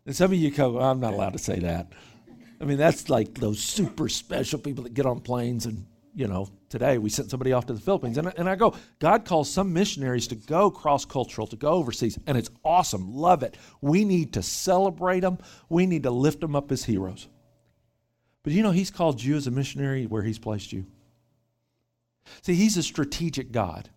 And 0.04 0.14
some 0.14 0.30
of 0.30 0.38
you 0.38 0.52
go, 0.52 0.78
I'm 0.78 1.00
not 1.00 1.14
allowed 1.14 1.32
to 1.32 1.38
say 1.38 1.58
that. 1.60 1.88
I 2.60 2.64
mean, 2.64 2.78
that's 2.78 3.10
like 3.10 3.34
those 3.34 3.58
super 3.58 4.08
special 4.08 4.60
people 4.60 4.84
that 4.84 4.94
get 4.94 5.04
on 5.04 5.18
planes 5.20 5.66
and, 5.66 5.84
you 6.16 6.26
know, 6.26 6.48
today 6.70 6.96
we 6.96 7.10
sent 7.10 7.30
somebody 7.30 7.52
off 7.52 7.66
to 7.66 7.74
the 7.74 7.80
Philippines. 7.80 8.16
And, 8.16 8.32
and 8.38 8.48
I 8.48 8.56
go, 8.56 8.74
God 8.98 9.26
calls 9.26 9.50
some 9.50 9.74
missionaries 9.74 10.26
to 10.28 10.34
go 10.34 10.70
cross 10.70 11.04
cultural, 11.04 11.46
to 11.48 11.56
go 11.56 11.72
overseas, 11.74 12.18
and 12.26 12.38
it's 12.38 12.48
awesome. 12.64 13.14
Love 13.14 13.42
it. 13.42 13.58
We 13.82 14.06
need 14.06 14.32
to 14.32 14.42
celebrate 14.42 15.20
them, 15.20 15.38
we 15.68 15.84
need 15.86 16.04
to 16.04 16.10
lift 16.10 16.40
them 16.40 16.56
up 16.56 16.72
as 16.72 16.84
heroes. 16.84 17.28
But 18.42 18.54
you 18.54 18.62
know, 18.62 18.70
He's 18.70 18.90
called 18.90 19.22
you 19.22 19.36
as 19.36 19.46
a 19.46 19.50
missionary 19.50 20.06
where 20.06 20.22
He's 20.22 20.38
placed 20.38 20.72
you. 20.72 20.86
See, 22.40 22.54
He's 22.54 22.78
a 22.78 22.82
strategic 22.82 23.52
God. 23.52 23.90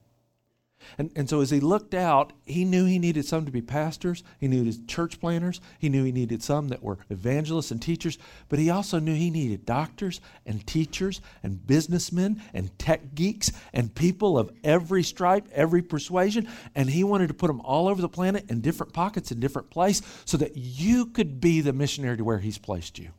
And, 0.98 1.12
and 1.16 1.30
so 1.30 1.42
as 1.42 1.50
he 1.50 1.60
looked 1.60 1.94
out, 1.94 2.34
he 2.46 2.66
knew 2.66 2.86
he 2.86 3.00
needed 3.00 3.26
some 3.26 3.46
to 3.46 3.52
be 3.52 3.62
pastors. 3.62 4.24
He 4.40 4.48
needed 4.48 4.88
church 4.88 5.20
planners. 5.20 5.62
He 5.78 5.90
knew 5.90 6.04
he 6.04 6.12
needed 6.12 6.44
some 6.44 6.70
that 6.70 6.84
were 6.84 6.98
evangelists 7.10 7.72
and 7.72 7.82
teachers. 7.82 8.18
But 8.48 8.60
he 8.60 8.70
also 8.70 9.00
knew 9.00 9.16
he 9.16 9.30
needed 9.30 9.66
doctors 9.66 10.22
and 10.46 10.66
teachers 10.66 11.22
and 11.44 11.66
businessmen 11.66 12.42
and 12.54 12.78
tech 12.80 13.16
geeks 13.16 13.52
and 13.74 13.94
people 13.94 14.38
of 14.38 14.52
every 14.64 15.04
stripe, 15.04 15.48
every 15.54 15.82
persuasion. 15.82 16.48
And 16.76 16.90
he 16.90 17.04
wanted 17.04 17.28
to 17.28 17.34
put 17.34 17.48
them 17.48 17.62
all 17.62 17.88
over 17.88 18.02
the 18.02 18.10
planet 18.10 18.50
in 18.50 18.62
different 18.62 18.94
pockets 18.94 19.32
in 19.32 19.40
different 19.40 19.70
places 19.70 20.06
so 20.26 20.38
that 20.38 20.56
you 20.56 21.08
could 21.08 21.40
be 21.42 21.62
the 21.62 21.74
missionary 21.74 22.18
to 22.18 22.24
where 22.24 22.40
he's 22.40 22.58
placed 22.58 23.00
you. 23.00 23.10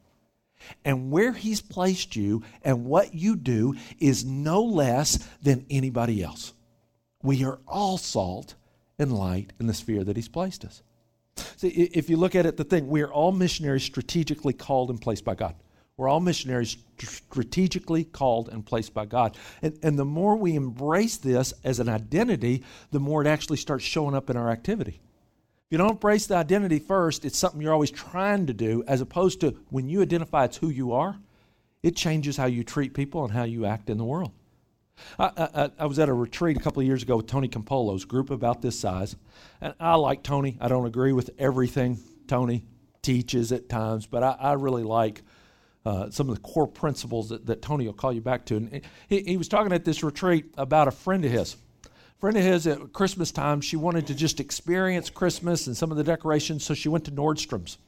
And 0.85 1.11
where 1.11 1.33
he's 1.33 1.61
placed 1.61 2.17
you 2.17 2.43
and 2.63 2.85
what 2.85 3.15
you 3.15 3.37
do 3.37 3.75
is 3.99 4.25
no 4.25 4.63
less 4.63 5.27
than 5.43 5.67
anybody 5.71 6.23
else. 6.23 6.53
We 7.23 7.45
are 7.45 7.59
all 7.67 7.99
salt 7.99 8.55
and 8.99 9.13
light 9.13 9.53
in 9.59 9.67
the 9.67 9.75
sphere 9.75 10.05
that 10.05 10.17
He's 10.17 10.29
placed 10.29 10.65
us. 10.65 10.83
See, 11.57 11.69
if 11.69 12.11
you 12.11 12.17
look 12.17 12.35
at 12.35 12.47
it, 12.47 12.57
the 12.57 12.65
thing, 12.65 12.89
we 12.89 13.03
are 13.03 13.13
all 13.13 13.33
missionaries 13.33 13.83
strategically 13.83 14.53
called 14.53 14.91
and 14.91 15.01
placed 15.01 15.25
by 15.25 15.35
God. 15.35 15.55
We're 15.97 16.09
all 16.09 16.21
missionaries 16.21 16.79
strategically 16.99 18.05
called 18.05 18.49
and 18.49 18.65
placed 18.65 18.95
by 18.95 19.05
God. 19.05 19.37
And, 19.61 19.79
and 19.83 19.99
the 19.99 20.05
more 20.07 20.35
we 20.35 20.55
embrace 20.55 21.19
this 21.19 21.53
as 21.63 21.79
an 21.79 21.91
identity, 21.91 22.65
the 22.91 23.01
more 23.01 23.21
it 23.21 23.29
actually 23.29 23.59
starts 23.59 23.85
showing 23.85 24.15
up 24.15 24.31
in 24.31 24.37
our 24.39 24.49
activity. 24.49 24.99
If 25.67 25.73
you 25.73 25.77
don't 25.77 25.91
embrace 25.91 26.27
the 26.27 26.37
identity 26.37 26.79
first, 26.79 27.27
it's 27.27 27.37
something 27.37 27.61
you're 27.61 27.75
always 27.75 27.91
trying 27.91 28.47
to 28.47 28.55
do, 28.55 28.83
as 28.87 29.03
opposed 29.03 29.43
to 29.43 29.55
when 29.69 29.91
you 29.91 30.01
identify 30.01 30.47
it's 30.47 30.57
who 30.57 30.71
you 30.71 30.93
are, 30.93 31.19
it 31.83 31.97
changes 31.97 32.39
how 32.39 32.47
you 32.47 32.65
treat 32.65 32.95
people 32.95 33.23
and 33.25 33.35
how 33.35 33.45
you 33.45 33.67
act 33.67 33.91
in 33.91 33.99
the 33.99 34.05
world. 34.05 34.33
I, 35.19 35.31
I, 35.37 35.71
I, 35.81 35.87
was 35.87 35.99
at 35.99 36.09
a 36.09 36.13
retreat 36.13 36.57
a 36.57 36.61
couple 36.61 36.81
of 36.81 36.87
years 36.87 37.03
ago 37.03 37.17
with 37.17 37.27
Tony 37.27 37.49
Campolo's 37.49 38.05
group 38.05 38.31
about 38.31 38.63
this 38.63 38.79
size. 38.79 39.17
And 39.61 39.75
I 39.81 39.95
like 39.95 40.23
Tony. 40.23 40.57
I 40.61 40.69
don't 40.69 40.87
agree 40.87 41.13
with 41.13 41.31
everything 41.39 41.99
Tony 42.27 42.65
teaches 43.03 43.53
at 43.53 43.69
times, 43.69 44.07
but 44.07 44.23
I, 44.23 44.37
I 44.39 44.53
really 44.55 44.83
like 44.83 45.23
uh, 45.85 46.11
some 46.11 46.29
of 46.29 46.35
the 46.35 46.41
core 46.43 46.69
principles 46.69 47.31
that, 47.31 47.47
that, 47.47 47.63
Tony 47.63 47.87
will 47.87 47.95
call 47.95 48.13
you 48.13 48.21
back 48.21 48.45
to. 48.47 48.57
And 48.57 48.83
he, 49.09 49.23
he 49.23 49.37
was 49.37 49.49
talking 49.49 49.73
at 49.73 49.85
this 49.85 50.03
retreat 50.03 50.47
about 50.59 50.89
a 50.89 50.91
friend 50.91 51.25
of 51.25 51.31
his. 51.31 51.57
Friend 52.19 52.37
of 52.37 52.43
his 52.43 52.67
at 52.67 52.93
Christmas 52.93 53.33
time, 53.33 53.63
she 53.63 53.77
wanted 53.77 54.07
to 54.09 54.15
just 54.15 54.41
experience 54.41 55.09
Christmas 55.09 55.67
and 55.67 55.77
some 55.77 55.91
of 55.91 55.97
the 55.97 56.05
decorations, 56.05 56.65
so 56.65 56.75
she 56.75 56.91
went 56.91 57.07
to 57.07 57.11
Nordstrom's. 57.11 57.79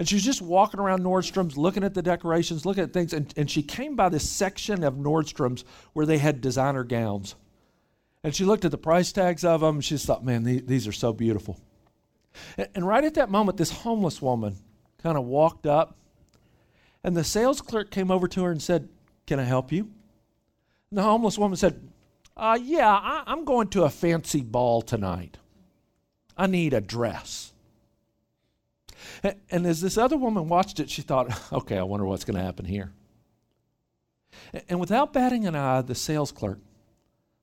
And 0.00 0.08
she's 0.08 0.24
just 0.24 0.40
walking 0.40 0.80
around 0.80 1.02
Nordstrom's, 1.02 1.58
looking 1.58 1.84
at 1.84 1.92
the 1.92 2.00
decorations, 2.00 2.64
looking 2.64 2.84
at 2.84 2.94
things. 2.94 3.12
And, 3.12 3.34
and 3.36 3.50
she 3.50 3.62
came 3.62 3.96
by 3.96 4.08
this 4.08 4.26
section 4.26 4.82
of 4.82 4.94
Nordstrom's 4.94 5.62
where 5.92 6.06
they 6.06 6.16
had 6.16 6.40
designer 6.40 6.84
gowns. 6.84 7.34
And 8.24 8.34
she 8.34 8.46
looked 8.46 8.64
at 8.64 8.70
the 8.70 8.78
price 8.78 9.12
tags 9.12 9.44
of 9.44 9.60
them. 9.60 9.82
She 9.82 9.96
just 9.96 10.06
thought, 10.06 10.24
man, 10.24 10.42
these, 10.42 10.62
these 10.62 10.88
are 10.88 10.92
so 10.92 11.12
beautiful. 11.12 11.60
And, 12.56 12.68
and 12.76 12.88
right 12.88 13.04
at 13.04 13.12
that 13.12 13.28
moment, 13.28 13.58
this 13.58 13.70
homeless 13.70 14.22
woman 14.22 14.56
kind 15.02 15.18
of 15.18 15.26
walked 15.26 15.66
up. 15.66 15.98
And 17.04 17.14
the 17.14 17.22
sales 17.22 17.60
clerk 17.60 17.90
came 17.90 18.10
over 18.10 18.26
to 18.26 18.44
her 18.44 18.50
and 18.50 18.62
said, 18.62 18.88
Can 19.26 19.38
I 19.38 19.44
help 19.44 19.70
you? 19.70 19.82
And 20.90 20.96
the 20.96 21.02
homeless 21.02 21.36
woman 21.36 21.58
said, 21.58 21.78
uh, 22.38 22.58
Yeah, 22.58 22.88
I, 22.90 23.24
I'm 23.26 23.44
going 23.44 23.68
to 23.68 23.84
a 23.84 23.90
fancy 23.90 24.40
ball 24.40 24.80
tonight. 24.80 25.36
I 26.38 26.46
need 26.46 26.72
a 26.72 26.80
dress. 26.80 27.49
And 29.22 29.66
as 29.66 29.80
this 29.80 29.98
other 29.98 30.16
woman 30.16 30.48
watched 30.48 30.80
it, 30.80 30.90
she 30.90 31.02
thought, 31.02 31.30
okay, 31.52 31.78
I 31.78 31.82
wonder 31.82 32.06
what's 32.06 32.24
going 32.24 32.36
to 32.36 32.44
happen 32.44 32.64
here. 32.64 32.92
And 34.68 34.80
without 34.80 35.12
batting 35.12 35.46
an 35.46 35.54
eye, 35.54 35.82
the 35.82 35.94
sales 35.94 36.32
clerk 36.32 36.58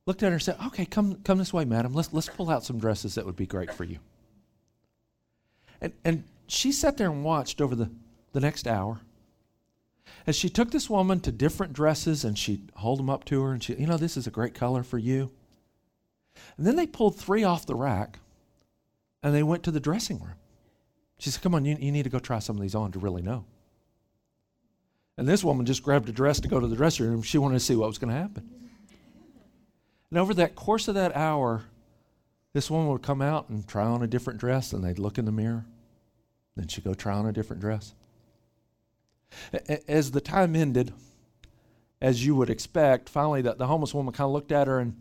looked 0.06 0.24
at 0.24 0.28
her 0.28 0.34
and 0.34 0.42
said, 0.42 0.58
okay, 0.68 0.86
come, 0.86 1.16
come 1.24 1.38
this 1.38 1.54
way, 1.54 1.66
madam. 1.66 1.94
Let's, 1.94 2.14
let's 2.14 2.30
pull 2.30 2.50
out 2.50 2.64
some 2.64 2.80
dresses 2.80 3.16
that 3.16 3.26
would 3.26 3.36
be 3.36 3.46
great 3.46 3.74
for 3.74 3.84
you. 3.84 4.00
And, 5.82 5.94
and 6.04 6.24
she 6.48 6.72
sat 6.72 6.98
there 6.98 7.10
and 7.10 7.24
watched 7.24 7.62
over 7.62 7.76
the, 7.76 7.92
the 8.32 8.40
next 8.40 8.68
hour 8.68 9.02
as 10.26 10.36
she 10.36 10.50
took 10.50 10.72
this 10.72 10.90
woman 10.90 11.20
to 11.22 11.32
different 11.32 11.74
dresses 11.74 12.24
and 12.24 12.38
she'd 12.38 12.72
hold 12.76 13.00
them 13.00 13.10
up 13.10 13.26
to 13.26 13.42
her 13.44 13.52
and 13.52 13.64
she, 13.64 13.76
you 13.76 13.86
know, 13.86 13.98
this 13.98 14.18
is 14.18 14.28
a 14.28 14.32
great 14.32 14.54
color 14.54 14.84
for 14.84 14.98
you. 14.98 15.32
And 16.58 16.66
then 16.66 16.76
they 16.76 16.88
pulled 16.88 17.18
three 17.18 17.44
off 17.44 17.66
the 17.66 17.76
rack 17.76 18.20
and 19.22 19.34
they 19.34 19.44
went 19.44 19.64
to 19.64 19.72
the 19.72 19.80
dressing 19.80 20.20
room. 20.20 20.36
She 21.20 21.30
said, 21.30 21.42
Come 21.42 21.56
on, 21.56 21.66
you, 21.66 21.78
you 21.80 21.92
need 21.92 22.04
to 22.04 22.10
go 22.10 22.20
try 22.20 22.40
some 22.40 22.56
of 22.56 22.62
these 22.62 22.76
on 22.76 22.92
to 22.92 23.00
really 23.00 23.22
know. 23.22 23.46
And 25.18 25.28
this 25.28 25.44
woman 25.44 25.66
just 25.66 25.82
grabbed 25.82 26.10
a 26.10 26.12
dress 26.12 26.40
to 26.42 26.48
go 26.48 26.60
to 26.60 26.68
the 26.68 26.76
dressing 26.76 27.08
room. 27.08 27.24
She 27.24 27.40
wanted 27.40 27.56
to 27.56 27.60
see 27.60 27.76
what 27.76 27.88
was 27.88 27.98
going 27.98 28.14
to 28.14 28.20
happen. 28.20 28.50
And 30.12 30.20
over 30.20 30.34
that 30.36 30.56
course 30.56 30.88
of 30.88 30.96
that 30.96 31.16
hour, 31.16 31.64
this 32.54 32.70
woman 32.70 32.88
would 32.90 33.02
come 33.02 33.22
out 33.22 33.50
and 33.50 33.68
try 33.68 33.86
on 33.86 34.04
a 34.04 34.08
different 34.08 34.40
dress, 34.40 34.74
and 34.74 34.84
they'd 34.84 35.00
look 35.00 35.18
in 35.18 35.26
the 35.26 35.32
mirror. 35.32 35.66
Then 36.56 36.68
she'd 36.68 36.84
go 36.84 36.94
try 36.94 37.14
on 37.14 37.26
a 37.26 37.34
different 37.34 37.62
dress. 37.62 37.94
As 39.88 40.12
the 40.12 40.22
time 40.22 40.56
ended, 40.56 40.94
as 42.02 42.26
you 42.26 42.36
would 42.36 42.50
expect, 42.50 43.10
finally 43.10 43.42
the, 43.42 43.54
the 43.54 43.68
homeless 43.68 43.94
woman 43.94 44.14
kind 44.14 44.28
of 44.28 44.32
looked 44.32 44.52
at 44.52 44.68
her 44.68 44.80
and 44.80 44.96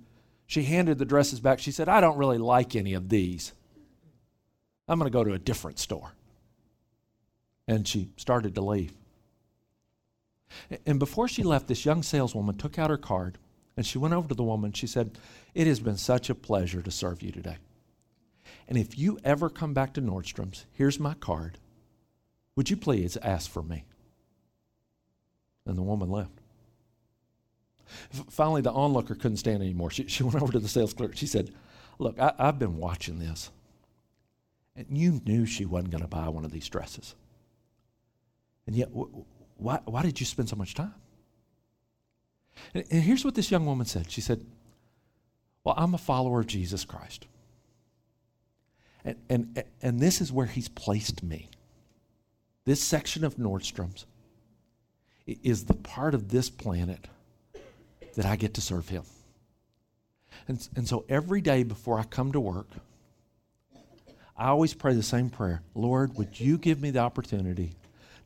she 0.46 0.64
handed 0.64 0.99
the 0.99 1.04
dresses 1.04 1.40
back. 1.40 1.58
She 1.58 1.70
said, 1.70 1.88
I 1.88 2.00
don't 2.00 2.16
really 2.16 2.38
like 2.38 2.75
any 2.75 2.94
of 2.94 3.08
these. 3.08 3.52
I'm 4.88 4.99
going 4.99 5.11
to 5.11 5.16
go 5.16 5.25
to 5.25 5.33
a 5.33 5.38
different 5.38 5.78
store. 5.78 6.12
And 7.69 7.87
she 7.87 8.11
started 8.16 8.55
to 8.55 8.61
leave. 8.61 8.93
And 10.87 10.99
before 10.99 11.26
she 11.26 11.43
left, 11.43 11.66
this 11.66 11.85
young 11.85 12.02
saleswoman 12.02 12.57
took 12.57 12.78
out 12.78 12.90
her 12.90 12.97
card 12.97 13.38
and 13.76 13.85
she 13.85 13.99
went 13.99 14.14
over 14.14 14.28
to 14.28 14.35
the 14.35 14.43
woman. 14.43 14.73
She 14.73 14.87
said, 14.87 15.19
It 15.55 15.66
has 15.66 15.81
been 15.81 15.97
such 15.97 16.31
a 16.31 16.35
pleasure 16.35 16.81
to 16.81 16.90
serve 16.90 17.23
you 17.23 17.31
today. 17.31 17.57
And 18.69 18.78
if 18.78 18.99
you 18.99 19.19
ever 19.25 19.50
come 19.50 19.75
back 19.75 19.93
to 19.95 20.02
Nordstrom's, 20.02 20.64
here's 20.73 20.99
my 20.99 21.14
card. 21.14 21.59
Would 22.57 22.71
you 22.71 22.76
please 22.76 23.16
ask 23.19 23.50
for 23.50 23.62
me? 23.62 23.85
And 25.66 25.76
the 25.76 25.83
woman 25.83 26.11
left. 26.11 26.40
Finally, 28.31 28.62
the 28.62 28.73
onlooker 28.73 29.14
couldn't 29.14 29.37
stand 29.37 29.62
anymore. 29.62 29.90
She, 29.90 30.07
she 30.09 30.23
went 30.25 30.43
over 30.43 30.52
to 30.52 30.59
the 30.59 30.69
sales 30.69 30.95
clerk. 30.95 31.16
She 31.16 31.26
said, 31.26 31.52
Look, 31.99 32.19
I, 32.19 32.33
I've 32.38 32.59
been 32.59 32.76
watching 32.76 33.19
this. 33.19 33.50
And 34.76 34.87
you 34.97 35.21
knew 35.25 35.47
she 35.47 35.64
wasn't 35.64 35.90
going 35.90 36.02
to 36.02 36.09
buy 36.09 36.28
one 36.28 36.45
of 36.45 36.52
these 36.52 36.68
dresses. 36.68 37.14
And 38.66 38.76
yet, 38.76 38.88
why, 39.56 39.80
why 39.85 40.02
did 40.02 40.21
you 40.21 40.26
spend 40.26 40.49
so 40.49 40.56
much 40.56 40.75
time? 40.75 40.95
And, 42.75 42.85
and 42.90 43.02
here's 43.02 43.25
what 43.25 43.35
this 43.35 43.50
young 43.50 43.66
woman 43.66 43.87
said 43.87 44.11
She 44.11 44.21
said, 44.21 44.45
Well, 45.64 45.75
I'm 45.76 45.95
a 45.95 45.99
follower 45.99 46.40
of 46.40 46.47
Jesus 46.47 46.85
Christ. 46.85 47.26
And, 49.04 49.16
and, 49.30 49.64
and 49.83 50.00
this 50.00 50.21
is 50.21 50.33
where 50.33 50.47
he's 50.47 50.68
placed 50.68 51.23
me. 51.23 51.49
This 52.64 52.83
section 52.83 53.25
of 53.25 53.37
Nordstrom's 53.37 54.04
is 55.26 55.64
the 55.64 55.75
part 55.75 56.14
of 56.14 56.28
this 56.28 56.50
planet 56.50 57.06
that 58.16 58.26
I 58.26 58.35
get 58.35 58.54
to 58.54 58.61
serve 58.61 58.88
him. 58.88 59.04
And, 60.49 60.68
and 60.75 60.88
so 60.88 61.04
every 61.09 61.40
day 61.40 61.62
before 61.62 61.99
I 61.99 62.02
come 62.02 62.33
to 62.33 62.40
work, 62.40 62.68
I 64.38 64.49
always 64.49 64.75
pray 64.75 64.95
the 64.95 65.02
same 65.02 65.31
prayer 65.31 65.62
Lord, 65.75 66.16
would 66.16 66.38
you 66.38 66.59
give 66.59 66.81
me 66.81 66.90
the 66.90 67.00
opportunity 67.00 67.75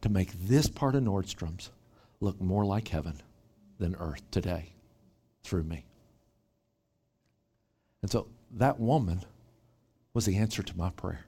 to 0.02 0.08
make 0.08 0.32
this 0.32 0.68
part 0.68 0.94
of 0.94 1.02
Nordstrom's 1.02 1.70
look 2.20 2.40
more 2.40 2.64
like 2.64 2.88
heaven 2.88 3.20
than 3.78 3.96
earth 3.96 4.22
today 4.30 4.72
through 5.42 5.64
me? 5.64 5.84
And 8.02 8.10
so 8.10 8.28
that 8.52 8.80
woman 8.80 9.24
was 10.14 10.24
the 10.24 10.36
answer 10.36 10.62
to 10.62 10.76
my 10.76 10.90
prayer. 10.90 11.26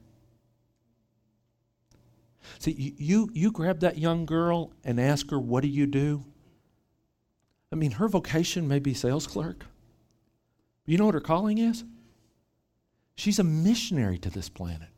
See, 2.59 2.95
you, 2.99 3.31
you 3.33 3.53
grab 3.53 3.81
that 3.81 3.99
young 3.99 4.27
girl 4.27 4.73
and 4.85 5.01
ask 5.01 5.31
her, 5.31 5.39
What 5.39 5.63
do 5.63 5.69
you 5.69 5.87
do? 5.87 6.25
I 7.71 7.77
mean, 7.77 7.93
her 7.93 8.09
vocation 8.09 8.69
may 8.69 8.79
be 8.79 8.95
sales 8.95 9.27
clerk. 9.27 9.65
You 10.85 10.99
know 10.99 11.07
what 11.07 11.15
her 11.15 11.21
calling 11.21 11.59
is? 11.59 11.85
She's 13.15 13.39
a 13.39 13.45
missionary 13.45 14.19
to 14.19 14.31
this 14.31 14.49
planet. 14.49 14.89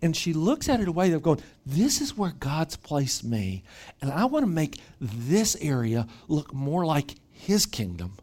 And 0.00 0.16
she 0.16 0.32
looks 0.32 0.68
at 0.68 0.80
it 0.80 0.88
a 0.88 0.92
way 0.92 1.12
of 1.12 1.22
going, 1.22 1.40
This 1.64 2.00
is 2.00 2.16
where 2.16 2.32
God's 2.38 2.76
placed 2.76 3.24
me. 3.24 3.64
And 4.00 4.10
I 4.10 4.24
want 4.24 4.44
to 4.44 4.50
make 4.50 4.80
this 5.00 5.56
area 5.60 6.06
look 6.28 6.54
more 6.54 6.84
like 6.84 7.14
His 7.30 7.66
kingdom 7.66 8.16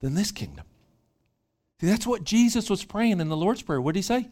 than 0.00 0.14
this 0.14 0.30
kingdom. 0.30 0.64
See, 1.80 1.86
that's 1.86 2.06
what 2.06 2.24
Jesus 2.24 2.70
was 2.70 2.84
praying 2.84 3.20
in 3.20 3.28
the 3.28 3.36
Lord's 3.36 3.62
Prayer. 3.62 3.80
What 3.80 3.94
did 3.94 4.00
He 4.00 4.02
say? 4.02 4.28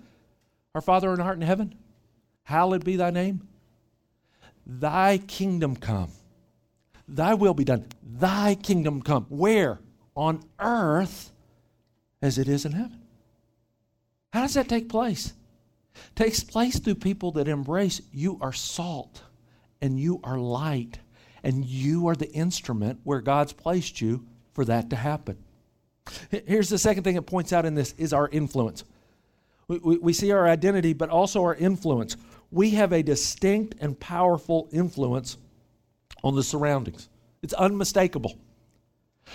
Our 0.75 0.81
Father 0.81 1.13
in 1.13 1.21
art 1.21 1.37
in 1.37 1.43
heaven, 1.43 1.75
hallowed 2.45 2.85
be 2.85 2.97
thy 2.97 3.11
name. 3.11 3.47
Thy 4.67 5.19
kingdom 5.19 5.77
come. 5.77 6.13
Thy 7.09 7.35
will 7.35 7.55
be 7.55 7.65
done. 7.65 7.87
Thy 8.03 8.55
kingdom 8.55 9.03
come. 9.03 9.27
Where? 9.29 9.81
On 10.15 10.43
earth 10.59 11.33
as 12.23 12.39
it 12.39 12.49
is 12.49 12.65
in 12.65 12.73
heaven. 12.73 13.02
How 14.33 14.43
does 14.43 14.55
that 14.55 14.69
take 14.69 14.89
place? 14.89 15.35
It 15.95 16.17
takes 16.17 16.43
place 16.43 16.79
through 16.79 16.97
people 16.97 17.33
that 17.33 17.49
embrace 17.49 18.01
you 18.13 18.39
are 18.41 18.53
salt 18.53 19.23
and 19.81 19.99
you 19.99 20.21
are 20.25 20.39
light 20.39 20.99
and 21.43 21.65
you 21.65 22.09
are 22.09 22.17
the 22.17 22.31
instrument 22.33 23.01
where 23.05 23.21
God's 23.21 23.53
placed 23.53 24.01
you 24.01 24.25
for 24.53 24.65
that 24.65 24.91
to 24.91 24.97
happen. 24.97 25.37
Here's 26.31 26.69
the 26.69 26.79
second 26.79 27.05
thing 27.05 27.17
it 27.17 27.27
points 27.27 27.53
out 27.53 27.67
in 27.67 27.75
this 27.75 27.95
is 27.99 28.13
our 28.13 28.29
influence. 28.29 28.85
We, 29.69 29.79
we, 29.79 29.99
we, 29.99 30.13
see 30.13 30.33
our 30.33 30.49
identity, 30.49 30.93
but 30.93 31.11
also 31.11 31.43
our 31.43 31.55
influence. 31.55 32.17
We 32.51 32.71
have 32.71 32.93
a 32.93 33.03
distinct 33.03 33.77
and 33.81 33.99
powerful 33.99 34.69
influence 34.73 35.37
on 36.25 36.35
the 36.35 36.43
surroundings. 36.43 37.09
It's 37.43 37.55
unmistakable. 37.55 38.39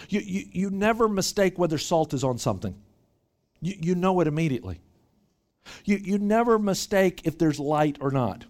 You, 0.10 0.20
you, 0.20 0.46
you 0.52 0.70
never 0.70 1.08
mistake 1.08 1.58
whether 1.58 1.78
salt 1.78 2.14
is 2.14 2.24
on 2.24 2.38
something, 2.38 2.76
you, 3.62 3.76
you 3.80 3.96
know 3.96 4.20
it 4.20 4.28
immediately. 4.28 4.82
You, 5.86 5.98
you 5.98 6.18
never 6.18 6.60
mistake 6.60 7.22
if 7.26 7.38
there's 7.38 7.60
light 7.60 7.98
or 8.02 8.12
not. 8.12 8.46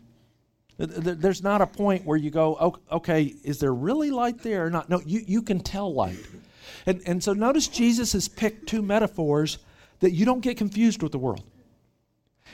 There's 0.78 1.42
not 1.42 1.62
a 1.62 1.68
point 1.68 2.06
where 2.06 2.18
you 2.18 2.30
go, 2.30 2.80
okay, 2.92 3.34
is 3.44 3.60
there 3.60 3.74
really 3.74 4.12
light 4.12 4.40
there 4.44 4.68
or 4.68 4.70
not? 4.70 4.90
No, 4.90 5.02
you, 5.06 5.22
you 5.26 5.42
can 5.42 5.60
tell 5.60 5.92
light. 5.94 6.20
And, 6.86 7.02
and 7.06 7.24
so 7.24 7.34
notice 7.34 7.68
Jesus 7.68 8.14
has 8.14 8.28
picked 8.28 8.68
two 8.70 8.82
metaphors 8.82 9.58
that 10.00 10.12
you 10.12 10.26
don't 10.26 10.42
get 10.42 10.58
confused 10.58 11.02
with 11.02 11.12
the 11.12 11.18
world. 11.18 11.44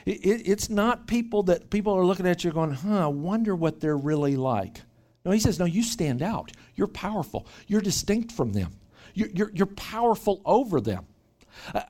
It, 0.05 0.25
it, 0.25 0.47
it's 0.47 0.69
not 0.69 1.05
people 1.07 1.43
that 1.43 1.69
people 1.69 1.93
are 1.93 2.05
looking 2.05 2.25
at 2.25 2.43
you 2.43 2.51
going, 2.51 2.71
huh, 2.71 3.03
I 3.03 3.07
wonder 3.07 3.55
what 3.55 3.81
they're 3.81 3.97
really 3.97 4.37
like. 4.37 4.81
No, 5.25 5.31
he 5.31 5.39
says, 5.39 5.59
no, 5.59 5.65
you 5.65 5.83
stand 5.83 6.21
out. 6.21 6.51
You're 6.75 6.87
powerful. 6.87 7.47
You're 7.67 7.81
distinct 7.81 8.31
from 8.31 8.53
them. 8.53 8.71
You're, 9.13 9.29
you're, 9.29 9.51
you're 9.53 9.65
powerful 9.67 10.41
over 10.45 10.81
them. 10.81 11.05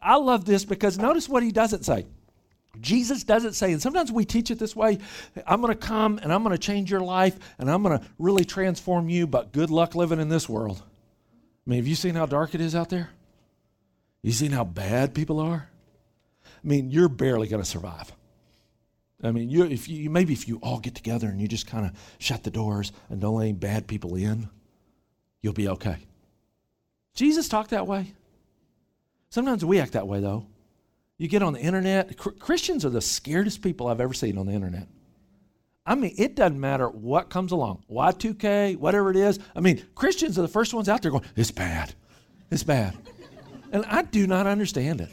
I 0.01 0.17
love 0.17 0.45
this 0.45 0.65
because 0.65 0.97
notice 0.97 1.29
what 1.29 1.41
he 1.43 1.51
doesn't 1.51 1.85
say. 1.85 2.05
Jesus 2.79 3.23
doesn't 3.23 3.53
say, 3.53 3.71
and 3.71 3.81
sometimes 3.81 4.11
we 4.11 4.25
teach 4.25 4.49
it 4.49 4.59
this 4.59 4.75
way 4.75 4.99
I'm 5.45 5.61
going 5.61 5.73
to 5.73 5.79
come 5.79 6.19
and 6.21 6.33
I'm 6.33 6.43
going 6.43 6.55
to 6.55 6.61
change 6.61 6.89
your 6.89 7.01
life 7.01 7.37
and 7.59 7.69
I'm 7.69 7.83
going 7.83 7.99
to 7.99 8.05
really 8.17 8.45
transform 8.45 9.09
you, 9.09 9.27
but 9.27 9.51
good 9.51 9.69
luck 9.69 9.95
living 9.95 10.19
in 10.19 10.29
this 10.29 10.49
world. 10.49 10.81
I 11.65 11.69
mean, 11.69 11.77
have 11.77 11.87
you 11.87 11.95
seen 11.95 12.15
how 12.15 12.25
dark 12.25 12.55
it 12.55 12.61
is 12.61 12.75
out 12.75 12.89
there? 12.89 13.09
You 14.21 14.31
seen 14.31 14.51
how 14.51 14.63
bad 14.63 15.13
people 15.13 15.39
are? 15.39 15.69
I 16.45 16.67
mean, 16.67 16.89
you're 16.89 17.09
barely 17.09 17.47
going 17.47 17.61
to 17.61 17.69
survive. 17.69 18.11
I 19.21 19.31
mean, 19.31 19.49
you, 19.49 19.63
if 19.63 19.87
you, 19.87 20.09
maybe 20.09 20.33
if 20.33 20.47
you 20.47 20.59
all 20.61 20.79
get 20.79 20.95
together 20.95 21.27
and 21.27 21.39
you 21.39 21.47
just 21.47 21.67
kind 21.67 21.85
of 21.85 21.91
shut 22.19 22.43
the 22.43 22.51
doors 22.51 22.91
and 23.09 23.21
don't 23.21 23.35
let 23.35 23.43
any 23.43 23.53
bad 23.53 23.87
people 23.87 24.15
in, 24.15 24.49
you'll 25.41 25.53
be 25.53 25.69
okay. 25.69 25.97
Jesus 27.13 27.47
talked 27.47 27.69
that 27.69 27.87
way. 27.87 28.13
Sometimes 29.29 29.63
we 29.63 29.79
act 29.79 29.93
that 29.93 30.07
way, 30.07 30.19
though. 30.19 30.45
You 31.17 31.27
get 31.27 31.43
on 31.43 31.53
the 31.53 31.59
internet, 31.59 32.17
Christians 32.17 32.85
are 32.85 32.89
the 32.89 33.01
scariest 33.01 33.61
people 33.61 33.87
I've 33.87 34.01
ever 34.01 34.13
seen 34.13 34.37
on 34.37 34.45
the 34.45 34.53
internet. 34.53 34.87
I 35.85 35.95
mean, 35.95 36.15
it 36.17 36.35
doesn't 36.35 36.59
matter 36.59 36.87
what 36.87 37.29
comes 37.29 37.51
along, 37.51 37.83
Y2K, 37.91 38.77
whatever 38.77 39.11
it 39.11 39.17
is. 39.17 39.37
I 39.55 39.59
mean, 39.59 39.85
Christians 39.95 40.39
are 40.39 40.41
the 40.41 40.47
first 40.47 40.73
ones 40.73 40.87
out 40.87 41.01
there 41.01 41.11
going, 41.11 41.25
it's 41.35 41.51
bad. 41.51 41.93
It's 42.49 42.63
bad. 42.63 42.97
and 43.71 43.85
I 43.85 44.03
do 44.03 44.25
not 44.27 44.47
understand 44.47 45.01
it. 45.01 45.09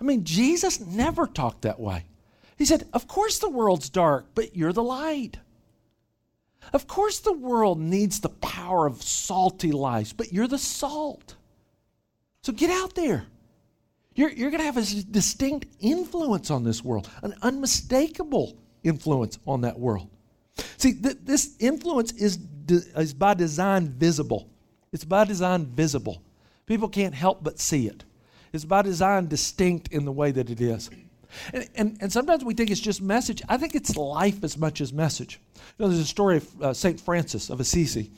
I 0.00 0.04
mean, 0.04 0.24
Jesus 0.24 0.80
never 0.80 1.26
talked 1.26 1.62
that 1.62 1.80
way. 1.80 2.04
He 2.56 2.64
said, 2.64 2.88
Of 2.92 3.08
course 3.08 3.38
the 3.38 3.48
world's 3.48 3.88
dark, 3.88 4.26
but 4.34 4.56
you're 4.56 4.72
the 4.72 4.82
light. 4.82 5.38
Of 6.72 6.86
course 6.86 7.18
the 7.18 7.32
world 7.32 7.80
needs 7.80 8.20
the 8.20 8.28
power 8.28 8.86
of 8.86 9.02
salty 9.02 9.72
life, 9.72 10.16
but 10.16 10.32
you're 10.32 10.48
the 10.48 10.58
salt. 10.58 11.34
So 12.42 12.52
get 12.52 12.70
out 12.70 12.94
there. 12.94 13.26
You're, 14.14 14.30
you're 14.30 14.50
going 14.50 14.60
to 14.60 14.66
have 14.66 14.76
a 14.76 15.02
distinct 15.04 15.66
influence 15.80 16.50
on 16.50 16.64
this 16.64 16.84
world, 16.84 17.08
an 17.22 17.34
unmistakable 17.42 18.56
influence 18.82 19.38
on 19.46 19.62
that 19.62 19.78
world. 19.78 20.08
See, 20.76 20.94
th- 20.94 21.18
this 21.22 21.56
influence 21.60 22.12
is, 22.12 22.36
de- 22.36 22.82
is 22.96 23.14
by 23.14 23.34
design 23.34 23.88
visible. 23.88 24.48
It's 24.92 25.04
by 25.04 25.24
design 25.24 25.66
visible. 25.66 26.22
People 26.66 26.88
can't 26.88 27.14
help 27.14 27.42
but 27.42 27.58
see 27.58 27.86
it. 27.86 28.04
It's 28.52 28.64
by 28.64 28.82
design 28.82 29.28
distinct 29.28 29.88
in 29.92 30.04
the 30.04 30.12
way 30.12 30.30
that 30.30 30.50
it 30.50 30.60
is. 30.60 30.90
And, 31.54 31.68
and, 31.74 31.98
and 32.02 32.12
sometimes 32.12 32.44
we 32.44 32.52
think 32.52 32.70
it's 32.70 32.80
just 32.80 33.00
message. 33.00 33.42
I 33.48 33.56
think 33.56 33.74
it's 33.74 33.96
life 33.96 34.44
as 34.44 34.58
much 34.58 34.82
as 34.82 34.92
message. 34.92 35.40
You 35.78 35.84
know, 35.84 35.88
there's 35.88 36.02
a 36.02 36.06
story 36.06 36.36
of 36.36 36.62
uh, 36.62 36.74
St. 36.74 37.00
Francis 37.00 37.48
of 37.48 37.60
Assisi. 37.60 38.10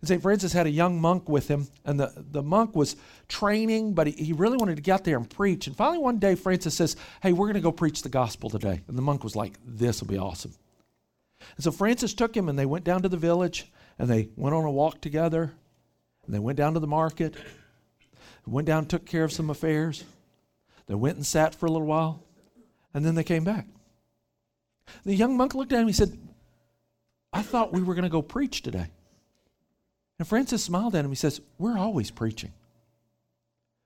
And 0.00 0.08
St. 0.08 0.22
Francis 0.22 0.52
had 0.52 0.66
a 0.66 0.70
young 0.70 1.00
monk 1.00 1.28
with 1.28 1.48
him, 1.48 1.66
and 1.84 1.98
the, 1.98 2.12
the 2.30 2.42
monk 2.42 2.76
was 2.76 2.94
training, 3.26 3.94
but 3.94 4.06
he, 4.06 4.12
he 4.24 4.32
really 4.32 4.56
wanted 4.56 4.76
to 4.76 4.82
get 4.82 4.92
out 4.92 5.04
there 5.04 5.16
and 5.16 5.28
preach. 5.28 5.66
And 5.66 5.76
finally, 5.76 5.98
one 5.98 6.18
day, 6.18 6.36
Francis 6.36 6.76
says, 6.76 6.96
Hey, 7.20 7.32
we're 7.32 7.46
going 7.46 7.54
to 7.54 7.60
go 7.60 7.72
preach 7.72 8.02
the 8.02 8.08
gospel 8.08 8.48
today. 8.48 8.80
And 8.86 8.96
the 8.96 9.02
monk 9.02 9.24
was 9.24 9.34
like, 9.34 9.58
This 9.64 10.00
will 10.00 10.08
be 10.08 10.18
awesome. 10.18 10.54
And 11.56 11.64
so 11.64 11.72
Francis 11.72 12.14
took 12.14 12.36
him, 12.36 12.48
and 12.48 12.58
they 12.58 12.66
went 12.66 12.84
down 12.84 13.02
to 13.02 13.08
the 13.08 13.16
village, 13.16 13.72
and 13.98 14.08
they 14.08 14.28
went 14.36 14.54
on 14.54 14.64
a 14.64 14.70
walk 14.70 15.00
together, 15.00 15.52
and 16.26 16.34
they 16.34 16.38
went 16.38 16.58
down 16.58 16.74
to 16.74 16.80
the 16.80 16.86
market, 16.86 17.34
went 18.46 18.66
down 18.66 18.86
took 18.86 19.04
care 19.04 19.24
of 19.24 19.32
some 19.32 19.50
affairs. 19.50 20.04
They 20.86 20.94
went 20.94 21.16
and 21.16 21.26
sat 21.26 21.54
for 21.54 21.66
a 21.66 21.70
little 21.70 21.86
while, 21.86 22.22
and 22.94 23.04
then 23.04 23.14
they 23.14 23.24
came 23.24 23.44
back. 23.44 23.66
The 25.04 25.14
young 25.14 25.36
monk 25.36 25.54
looked 25.54 25.72
at 25.72 25.80
him, 25.80 25.86
he 25.86 25.92
said, 25.92 26.16
I 27.32 27.42
thought 27.42 27.72
we 27.72 27.82
were 27.82 27.94
going 27.94 28.04
to 28.04 28.08
go 28.08 28.22
preach 28.22 28.62
today. 28.62 28.86
And 30.18 30.26
Francis 30.26 30.64
smiled 30.64 30.94
at 30.94 31.04
him. 31.04 31.10
He 31.10 31.16
says, 31.16 31.40
We're 31.58 31.78
always 31.78 32.10
preaching. 32.10 32.52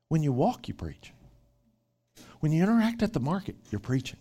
When 0.08 0.22
you 0.22 0.32
walk, 0.32 0.68
you 0.68 0.74
preach. 0.74 1.12
When 2.40 2.52
you 2.52 2.62
interact 2.62 3.02
at 3.02 3.12
the 3.12 3.20
market, 3.20 3.56
you're 3.70 3.80
preaching. 3.80 4.18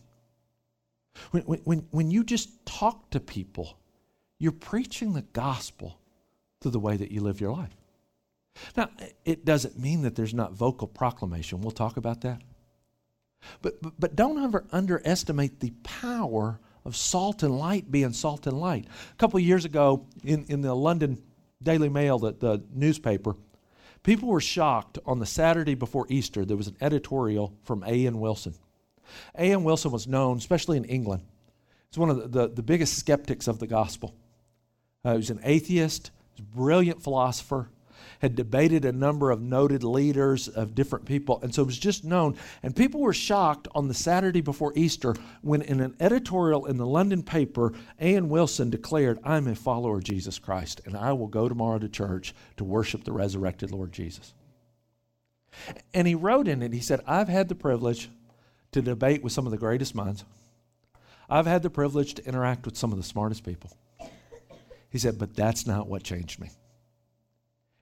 When, 1.32 1.44
when, 1.44 1.80
when 1.92 2.12
you 2.12 2.24
just 2.24 2.66
talk 2.66 3.10
to 3.12 3.20
people, 3.20 3.78
you're 4.40 4.52
preaching 4.52 5.14
the 5.14 5.24
gospel 5.34 5.98
through 6.62 6.72
the 6.72 6.80
way 6.80 6.98
that 6.98 7.12
you 7.12 7.22
live 7.22 7.42
your 7.42 7.52
life. 7.52 7.76
Now, 8.76 8.90
it 9.26 9.46
doesn't 9.46 9.80
mean 9.80 10.04
that 10.04 10.16
there's 10.16 10.34
not 10.34 10.54
vocal 10.54 10.88
proclamation. 10.88 11.62
We'll 11.62 11.72
talk 11.72 11.98
about 11.98 12.22
that. 12.22 12.42
But, 13.62 13.82
but, 13.82 13.94
but 14.00 14.16
don't 14.16 14.42
ever 14.44 14.66
underestimate 14.72 15.60
the 15.60 15.72
power 15.84 16.60
of 16.86 16.96
salt 16.96 17.44
and 17.44 17.58
light 17.58 17.92
being 17.92 18.14
salt 18.14 18.48
and 18.48 18.60
light. 18.60 18.86
A 19.12 19.16
couple 19.16 19.40
years 19.40 19.66
ago, 19.66 20.06
in, 20.24 20.46
in 20.48 20.62
the 20.62 20.76
London 20.76 21.22
Daily 21.62 21.90
Mail, 21.90 22.20
the, 22.20 22.34
the 22.34 22.64
newspaper, 22.74 23.36
people 24.04 24.30
were 24.30 24.42
shocked 24.42 25.00
on 25.06 25.20
the 25.20 25.26
Saturday 25.26 25.76
before 25.76 26.06
Easter. 26.10 26.46
There 26.46 26.58
was 26.58 26.68
an 26.68 26.78
editorial 26.82 27.54
from 27.64 27.84
A.N. 27.84 28.20
Wilson. 28.20 28.56
A.N. 29.36 29.64
Wilson 29.64 29.92
was 29.92 30.08
known, 30.08 30.38
especially 30.38 30.78
in 30.78 30.86
England, 30.86 31.24
as 31.92 31.98
one 31.98 32.10
of 32.10 32.18
the, 32.18 32.28
the, 32.28 32.56
the 32.56 32.64
biggest 32.64 32.98
skeptics 32.98 33.48
of 33.48 33.60
the 33.60 33.68
gospel. 33.68 34.16
Uh, 35.04 35.12
he 35.12 35.18
was 35.18 35.30
an 35.30 35.42
atheist, 35.44 36.12
a 36.38 36.42
brilliant 36.42 37.02
philosopher, 37.02 37.70
had 38.20 38.36
debated 38.36 38.86
a 38.86 38.92
number 38.92 39.32
of 39.32 39.42
noted 39.42 39.84
leaders 39.84 40.48
of 40.48 40.76
different 40.76 41.06
people, 41.06 41.40
and 41.42 41.54
so 41.54 41.62
it 41.62 41.66
was 41.66 41.78
just 41.78 42.04
known. 42.04 42.36
And 42.64 42.76
people 42.76 43.02
were 43.02 43.14
shocked 43.14 43.68
on 43.74 43.88
the 43.88 43.94
Saturday 43.94 44.42
before 44.42 44.74
Easter 44.76 45.16
when, 45.42 45.62
in 45.62 45.80
an 45.80 45.96
editorial 46.00 46.66
in 46.66 46.78
the 46.78 46.86
London 46.86 47.24
paper, 47.24 47.74
A.N. 48.00 48.30
Wilson 48.30 48.70
declared, 48.70 49.20
I'm 49.24 49.48
a 49.48 49.56
follower 49.56 49.98
of 49.98 50.04
Jesus 50.04 50.40
Christ, 50.40 50.82
and 50.86 50.96
I 50.96 51.14
will 51.14 51.28
go 51.28 51.50
tomorrow 51.50 51.80
to 51.80 51.90
church 51.90 52.34
to 52.58 52.64
worship 52.64 53.04
the 53.04 53.14
resurrected 53.14 53.72
Lord 53.72 53.92
Jesus. 53.92 54.34
And 55.94 56.08
he 56.08 56.16
wrote 56.16 56.48
in 56.48 56.62
it, 56.62 56.74
he 56.74 56.80
said, 56.80 57.02
I've 57.06 57.28
had 57.28 57.50
the 57.50 57.56
privilege 57.56 58.10
to 58.72 58.82
debate 58.82 59.24
with 59.24 59.34
some 59.34 59.46
of 59.46 59.52
the 59.52 59.58
greatest 59.58 59.96
minds. 59.96 60.24
I've 61.30 61.46
had 61.46 61.64
the 61.64 61.70
privilege 61.70 62.16
to 62.16 62.26
interact 62.26 62.66
with 62.66 62.78
some 62.78 62.92
of 62.92 62.98
the 62.98 63.04
smartest 63.04 63.44
people. 63.44 63.72
He 64.90 64.98
said, 64.98 65.18
but 65.18 65.36
that's 65.36 65.66
not 65.66 65.88
what 65.88 66.04
changed 66.04 66.40
me. 66.40 66.50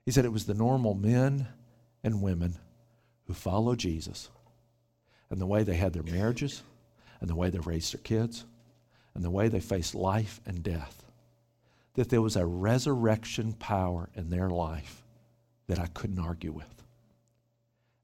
He 0.10 0.14
said 0.14 0.26
it 0.26 0.34
was 0.34 0.48
the 0.48 0.56
normal 0.56 0.96
men 0.96 1.46
and 2.04 2.24
women 2.24 2.56
who 3.28 3.34
follow 3.36 3.76
Jesus 3.76 4.32
and 5.30 5.40
the 5.40 5.46
way 5.46 5.62
they 5.62 5.76
had 5.76 5.94
their 5.94 6.02
marriages 6.02 6.64
and 7.22 7.30
the 7.30 7.36
way 7.36 7.52
they 7.52 7.60
raised 7.60 7.94
their 7.94 8.02
kids 8.02 8.44
and 9.14 9.24
the 9.24 9.30
way 9.30 9.50
they 9.50 9.60
faced 9.60 9.94
life 9.94 10.42
and 10.48 10.64
death. 10.64 11.06
That 11.94 12.10
there 12.10 12.24
was 12.24 12.36
a 12.36 12.44
resurrection 12.44 13.54
power 13.54 14.10
in 14.16 14.32
their 14.32 14.50
life 14.50 15.04
that 15.68 15.78
I 15.78 15.86
couldn't 15.86 16.18
argue 16.18 16.54
with. 16.54 16.84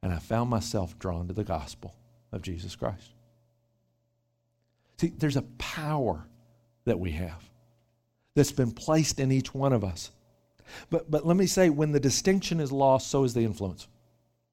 And 0.03 0.13
I 0.13 0.19
found 0.19 0.51
myself 0.51 0.99
drawn 0.99 1.27
to 1.29 1.33
the 1.33 1.43
gospel 1.43 1.95
of 2.31 2.43
Jesus 2.43 2.75
Christ. 2.75 3.15
See, 4.99 5.11
there's 5.17 5.37
a 5.37 5.41
power 5.57 6.27
that 6.83 6.99
we 6.99 7.13
have 7.13 7.49
that's 8.35 8.51
been 8.51 8.73
placed 8.73 9.19
in 9.19 9.31
each 9.31 9.55
one 9.55 9.73
of 9.73 9.83
us. 9.83 10.11
But, 10.89 11.09
but 11.09 11.25
let 11.25 11.37
me 11.37 11.45
say, 11.45 11.69
when 11.69 11.91
the 11.91 11.99
distinction 11.99 12.59
is 12.59 12.71
lost, 12.71 13.09
so 13.09 13.23
is 13.23 13.33
the 13.33 13.41
influence. 13.41 13.87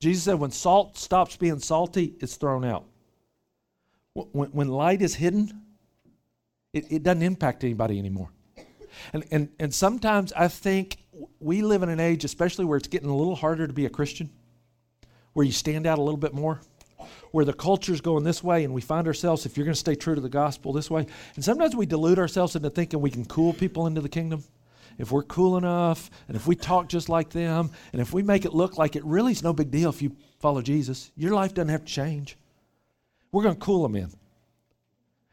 Jesus 0.00 0.24
said, 0.24 0.34
when 0.34 0.50
salt 0.50 0.98
stops 0.98 1.36
being 1.36 1.58
salty, 1.58 2.14
it's 2.20 2.36
thrown 2.36 2.64
out. 2.64 2.84
When, 4.14 4.48
when 4.50 4.68
light 4.68 5.00
is 5.00 5.14
hidden, 5.14 5.62
it, 6.72 6.90
it 6.90 7.02
doesn't 7.02 7.22
impact 7.22 7.64
anybody 7.64 7.98
anymore. 7.98 8.30
And, 9.12 9.24
and, 9.30 9.48
and 9.58 9.74
sometimes 9.74 10.32
I 10.32 10.48
think 10.48 10.98
we 11.40 11.62
live 11.62 11.82
in 11.82 11.88
an 11.88 12.00
age, 12.00 12.24
especially 12.24 12.64
where 12.64 12.76
it's 12.76 12.88
getting 12.88 13.08
a 13.08 13.16
little 13.16 13.36
harder 13.36 13.66
to 13.66 13.72
be 13.72 13.86
a 13.86 13.90
Christian, 13.90 14.30
where 15.32 15.46
you 15.46 15.52
stand 15.52 15.86
out 15.86 15.98
a 15.98 16.02
little 16.02 16.18
bit 16.18 16.34
more 16.34 16.60
where 17.32 17.44
the 17.44 17.52
culture's 17.52 18.00
going 18.00 18.24
this 18.24 18.44
way 18.44 18.64
and 18.64 18.72
we 18.72 18.80
find 18.80 19.06
ourselves, 19.06 19.44
if 19.44 19.56
you're 19.56 19.64
going 19.64 19.74
to 19.74 19.80
stay 19.80 19.94
true 19.94 20.14
to 20.14 20.20
the 20.20 20.28
gospel, 20.28 20.72
this 20.72 20.90
way. 20.90 21.06
And 21.34 21.44
sometimes 21.44 21.74
we 21.74 21.86
delude 21.86 22.18
ourselves 22.18 22.54
into 22.54 22.70
thinking 22.70 23.00
we 23.00 23.10
can 23.10 23.24
cool 23.24 23.52
people 23.52 23.86
into 23.86 24.00
the 24.00 24.08
kingdom. 24.08 24.44
If 24.98 25.10
we're 25.10 25.22
cool 25.22 25.56
enough 25.56 26.10
and 26.28 26.36
if 26.36 26.46
we 26.46 26.56
talk 26.56 26.88
just 26.88 27.08
like 27.08 27.30
them 27.30 27.70
and 27.92 28.00
if 28.00 28.12
we 28.12 28.22
make 28.22 28.44
it 28.44 28.54
look 28.54 28.78
like 28.78 28.96
it 28.96 29.04
really 29.04 29.32
is 29.32 29.42
no 29.42 29.52
big 29.52 29.70
deal 29.70 29.90
if 29.90 30.02
you 30.02 30.16
follow 30.38 30.62
Jesus, 30.62 31.10
your 31.16 31.34
life 31.34 31.54
doesn't 31.54 31.68
have 31.68 31.84
to 31.84 31.92
change. 31.92 32.36
We're 33.30 33.42
going 33.42 33.54
to 33.54 33.60
cool 33.60 33.82
them 33.82 33.96
in. 33.96 34.10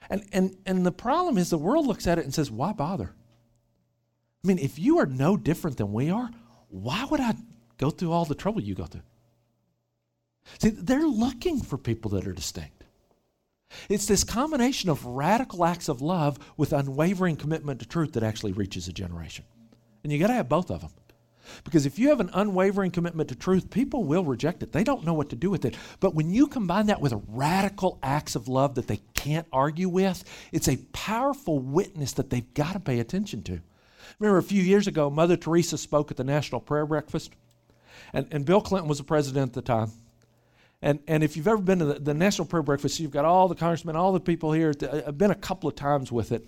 And, 0.09 0.23
and, 0.31 0.57
and 0.65 0.85
the 0.85 0.91
problem 0.91 1.37
is 1.37 1.49
the 1.49 1.57
world 1.57 1.85
looks 1.85 2.07
at 2.07 2.17
it 2.17 2.25
and 2.25 2.33
says, 2.33 2.49
why 2.49 2.73
bother? 2.73 3.13
I 4.43 4.47
mean, 4.47 4.57
if 4.57 4.79
you 4.79 4.99
are 4.99 5.05
no 5.05 5.37
different 5.37 5.77
than 5.77 5.91
we 5.91 6.09
are, 6.09 6.29
why 6.69 7.05
would 7.05 7.19
I 7.19 7.33
go 7.77 7.89
through 7.89 8.11
all 8.11 8.25
the 8.25 8.35
trouble 8.35 8.61
you 8.61 8.73
go 8.73 8.85
through? 8.85 9.01
See, 10.59 10.69
they're 10.69 11.05
looking 11.05 11.61
for 11.61 11.77
people 11.77 12.11
that 12.11 12.25
are 12.25 12.33
distinct. 12.33 12.78
It's 13.89 14.05
this 14.05 14.23
combination 14.23 14.89
of 14.89 15.05
radical 15.05 15.65
acts 15.65 15.89
of 15.89 16.01
love 16.01 16.37
with 16.57 16.73
unwavering 16.73 17.35
commitment 17.35 17.79
to 17.79 17.87
truth 17.87 18.13
that 18.13 18.23
actually 18.23 18.51
reaches 18.51 18.87
a 18.87 18.93
generation. 18.93 19.45
And 20.03 20.13
you 20.13 20.19
got 20.19 20.27
to 20.27 20.33
have 20.33 20.49
both 20.49 20.71
of 20.71 20.81
them. 20.81 20.91
Because 21.63 21.85
if 21.85 21.97
you 21.97 22.09
have 22.09 22.19
an 22.19 22.29
unwavering 22.33 22.91
commitment 22.91 23.29
to 23.29 23.35
truth, 23.35 23.71
people 23.71 24.03
will 24.03 24.23
reject 24.23 24.61
it. 24.61 24.71
They 24.71 24.83
don't 24.83 25.03
know 25.03 25.13
what 25.13 25.29
to 25.29 25.35
do 25.35 25.49
with 25.49 25.65
it. 25.65 25.75
But 25.99 26.13
when 26.13 26.29
you 26.29 26.47
combine 26.47 26.87
that 26.87 27.01
with 27.01 27.13
radical 27.27 27.97
acts 28.03 28.35
of 28.35 28.47
love 28.47 28.75
that 28.75 28.87
they 28.87 29.01
can't 29.15 29.47
argue 29.51 29.89
with, 29.89 30.23
it's 30.51 30.67
a 30.67 30.77
powerful 30.93 31.59
witness 31.59 32.13
that 32.13 32.29
they've 32.29 32.53
got 32.53 32.73
to 32.73 32.79
pay 32.79 32.99
attention 32.99 33.41
to. 33.43 33.61
Remember 34.19 34.37
a 34.37 34.43
few 34.43 34.61
years 34.61 34.87
ago, 34.87 35.09
Mother 35.09 35.37
Teresa 35.37 35.77
spoke 35.77 36.11
at 36.11 36.17
the 36.17 36.23
National 36.23 36.61
Prayer 36.61 36.85
Breakfast, 36.85 37.31
and, 38.13 38.27
and 38.31 38.45
Bill 38.45 38.61
Clinton 38.61 38.89
was 38.89 38.97
the 38.97 39.03
president 39.03 39.49
at 39.49 39.53
the 39.53 39.61
time. 39.61 39.91
And, 40.81 40.99
and 41.07 41.23
if 41.23 41.35
you've 41.35 41.47
ever 41.47 41.61
been 41.61 41.79
to 41.79 41.85
the, 41.85 41.93
the, 41.99 42.13
National 42.13 42.47
Prayer 42.47 42.63
Breakfast, 42.63 43.01
you've 43.01 43.11
got 43.11 43.25
all 43.25 43.49
the 43.49 43.55
congressmen, 43.55 43.97
all 43.97 44.13
the 44.13 44.19
people 44.19 44.53
here. 44.53 44.73
I've 45.05 45.17
been 45.17 45.31
a 45.31 45.35
couple 45.35 45.69
of 45.69 45.75
times 45.75 46.09
with 46.09 46.31
it. 46.31 46.41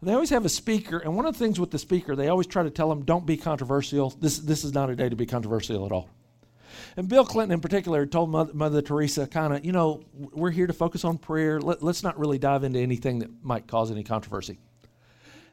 And 0.00 0.10
they 0.10 0.12
always 0.12 0.30
have 0.30 0.44
a 0.44 0.48
speaker, 0.48 0.98
and 0.98 1.14
one 1.14 1.24
of 1.24 1.34
the 1.34 1.38
things 1.38 1.60
with 1.60 1.70
the 1.70 1.78
speaker, 1.78 2.16
they 2.16 2.28
always 2.28 2.48
try 2.48 2.64
to 2.64 2.70
tell 2.70 2.88
them, 2.88 3.04
don't 3.04 3.24
be 3.24 3.36
controversial. 3.36 4.10
This, 4.10 4.38
this 4.38 4.64
is 4.64 4.74
not 4.74 4.90
a 4.90 4.96
day 4.96 5.08
to 5.08 5.14
be 5.14 5.24
controversial 5.24 5.86
at 5.86 5.92
all. 5.92 6.08
And 6.96 7.08
Bill 7.08 7.24
Clinton, 7.24 7.54
in 7.54 7.60
particular, 7.60 8.06
told 8.06 8.30
Mother, 8.30 8.52
Mother 8.54 8.82
Teresa, 8.82 9.26
kind 9.26 9.54
of, 9.54 9.64
you 9.64 9.70
know, 9.70 10.02
we're 10.12 10.50
here 10.50 10.66
to 10.66 10.72
focus 10.72 11.04
on 11.04 11.16
prayer. 11.16 11.60
Let, 11.60 11.82
let's 11.82 12.02
not 12.02 12.18
really 12.18 12.38
dive 12.38 12.64
into 12.64 12.80
anything 12.80 13.20
that 13.20 13.44
might 13.44 13.68
cause 13.68 13.92
any 13.92 14.02
controversy. 14.02 14.58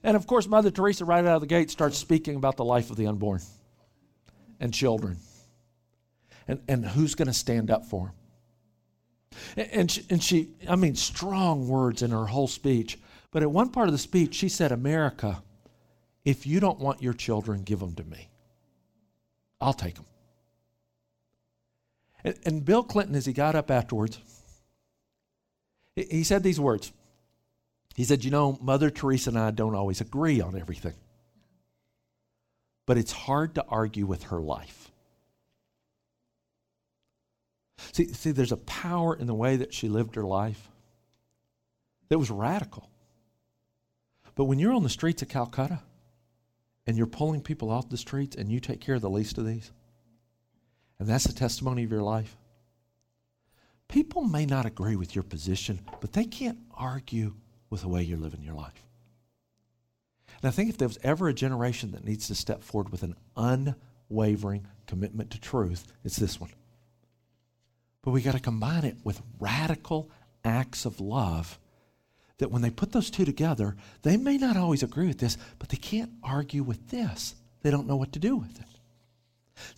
And 0.04 0.18
of 0.18 0.26
course, 0.26 0.48
Mother 0.48 0.72
Teresa, 0.72 1.06
right 1.06 1.24
out 1.24 1.36
of 1.36 1.42
the 1.42 1.48
gate, 1.48 1.70
starts 1.70 1.98
speaking 1.98 2.36
about 2.36 2.58
the 2.58 2.66
life 2.66 2.90
of 2.90 2.98
the 2.98 3.08
unborn 3.08 3.42
and 4.60 4.74
children 4.74 5.18
and, 6.48 6.62
and 6.68 6.86
who's 6.86 7.16
going 7.16 7.28
to 7.28 7.34
stand 7.34 7.70
up 7.70 7.86
for 7.86 8.08
them. 8.08 8.16
And 9.56 9.90
she, 9.90 10.06
and 10.10 10.24
she, 10.24 10.50
I 10.68 10.76
mean, 10.76 10.96
strong 10.96 11.68
words 11.68 12.02
in 12.02 12.12
her 12.12 12.26
whole 12.26 12.48
speech. 12.48 13.00
But 13.32 13.44
at 13.44 13.52
one 13.52 13.70
part 13.70 13.88
of 13.88 13.94
the 13.94 13.98
speech, 14.00 14.36
she 14.36 14.50
said, 14.50 14.72
America, 14.72 15.42
if 16.26 16.46
you 16.46 16.60
don't 16.60 16.80
want 16.80 17.02
your 17.02 17.14
children, 17.14 17.64
give 17.64 17.80
them 17.80 17.96
to 17.96 18.04
me. 18.04 18.30
I'll 19.60 19.74
take 19.74 19.96
them. 19.96 20.06
And, 22.24 22.36
and 22.46 22.66
Bill 22.66 22.84
Clinton, 22.84 23.16
as 23.16 23.26
he 23.26 23.34
got 23.34 23.56
up 23.56 23.72
afterwards, 23.72 24.20
he 25.96 26.24
said 26.24 26.44
these 26.44 26.60
words. 26.60 26.92
He 27.96 28.04
said, 28.04 28.24
You 28.24 28.32
know, 28.32 28.58
Mother 28.62 28.90
Teresa 28.90 29.30
and 29.30 29.40
I 29.40 29.52
don't 29.52 29.76
always 29.76 30.02
agree 30.02 30.42
on 30.42 30.60
everything, 30.60 30.96
but 32.86 32.98
it's 32.98 33.12
hard 33.12 33.56
to 33.56 33.66
argue 33.68 34.06
with 34.06 34.24
her 34.24 34.40
life. 34.40 34.92
See, 37.92 38.08
see, 38.14 38.32
there's 38.32 38.52
a 38.52 38.58
power 38.58 39.16
in 39.16 39.28
the 39.28 39.34
way 39.34 39.58
that 39.58 39.74
she 39.74 39.90
lived 39.90 40.16
her 40.16 40.24
life 40.24 40.70
that 42.10 42.20
was 42.20 42.32
radical. 42.32 42.90
But 44.36 44.46
when 44.46 44.60
you're 44.60 44.74
on 44.74 44.84
the 44.84 44.90
streets 44.90 45.22
of 45.22 45.30
Calcutta 45.30 45.80
and 46.88 46.98
you're 46.98 47.08
pulling 47.08 47.42
people 47.42 47.70
off 47.70 47.90
the 47.90 47.98
streets 47.98 48.36
and 48.36 48.52
you 48.52 48.60
take 48.60 48.82
care 48.82 48.96
of 48.96 49.02
the 49.02 49.10
least 49.10 49.38
of 49.38 49.46
these, 49.46 49.72
and 51.00 51.08
that's 51.08 51.26
the 51.26 51.34
testimony 51.34 51.84
of 51.84 51.92
your 51.92 52.02
life, 52.02 52.38
people 53.88 54.24
may 54.24 54.46
not 54.46 54.66
agree 54.66 54.96
with 54.96 55.16
your 55.16 55.24
position, 55.24 55.80
but 56.02 56.14
they 56.14 56.26
can't 56.26 56.60
argue 56.76 57.34
with 57.70 57.82
the 57.82 57.88
way 57.88 58.04
you're 58.04 58.18
living 58.18 58.42
your 58.42 58.56
life. 58.56 58.86
And 60.42 60.50
I 60.50 60.52
think 60.52 60.70
if 60.70 60.78
there 60.78 60.88
was 60.88 61.00
ever 61.04 61.30
a 61.30 61.34
generation 61.34 61.92
that 61.92 62.04
needs 62.04 62.28
to 62.28 62.36
step 62.36 62.64
forward 62.64 62.92
with 62.92 63.04
an 63.04 63.16
unwavering 63.38 64.68
commitment 64.88 65.32
to 65.32 65.40
truth, 65.40 65.88
it's 66.04 66.18
this 66.18 66.40
one. 66.40 66.52
But 68.04 68.12
we 68.12 68.22
got 68.22 68.34
to 68.34 68.40
combine 68.40 68.84
it 68.84 68.98
with 69.04 69.22
radical 69.40 70.12
acts 70.46 70.86
of 70.86 71.00
love 71.00 71.58
that 72.38 72.52
when 72.52 72.62
they 72.62 72.70
put 72.70 72.92
those 72.92 73.10
two 73.10 73.26
together, 73.26 73.76
they 74.02 74.18
may 74.18 74.38
not 74.38 74.58
always 74.58 74.84
agree 74.84 75.08
with 75.08 75.20
this, 75.20 75.38
but 75.58 75.70
they 75.70 75.78
can't 75.78 76.12
argue 76.22 76.62
with 76.62 76.90
this. 76.90 77.36
They 77.62 77.72
don't 77.72 77.88
know 77.88 77.96
what 77.96 78.12
to 78.14 78.20
do 78.20 78.36
with 78.36 78.60
it. 78.60 78.68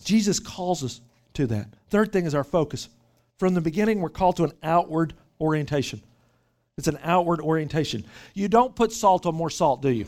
Jesus 0.04 0.40
calls 0.40 0.82
us 0.82 1.00
to 1.34 1.46
that. 1.46 1.68
Third 1.90 2.12
thing 2.12 2.26
is 2.26 2.34
our 2.34 2.44
focus. 2.44 2.88
From 3.38 3.54
the 3.54 3.60
beginning, 3.60 4.00
we're 4.00 4.08
called 4.08 4.36
to 4.36 4.44
an 4.44 4.52
outward 4.62 5.14
orientation. 5.40 6.02
It's 6.76 6.88
an 6.88 6.98
outward 7.04 7.40
orientation. 7.40 8.04
You 8.34 8.48
don't 8.48 8.74
put 8.74 8.90
salt 8.90 9.26
on 9.26 9.34
more 9.34 9.50
salt, 9.50 9.82
do 9.82 9.90
you? 9.90 10.06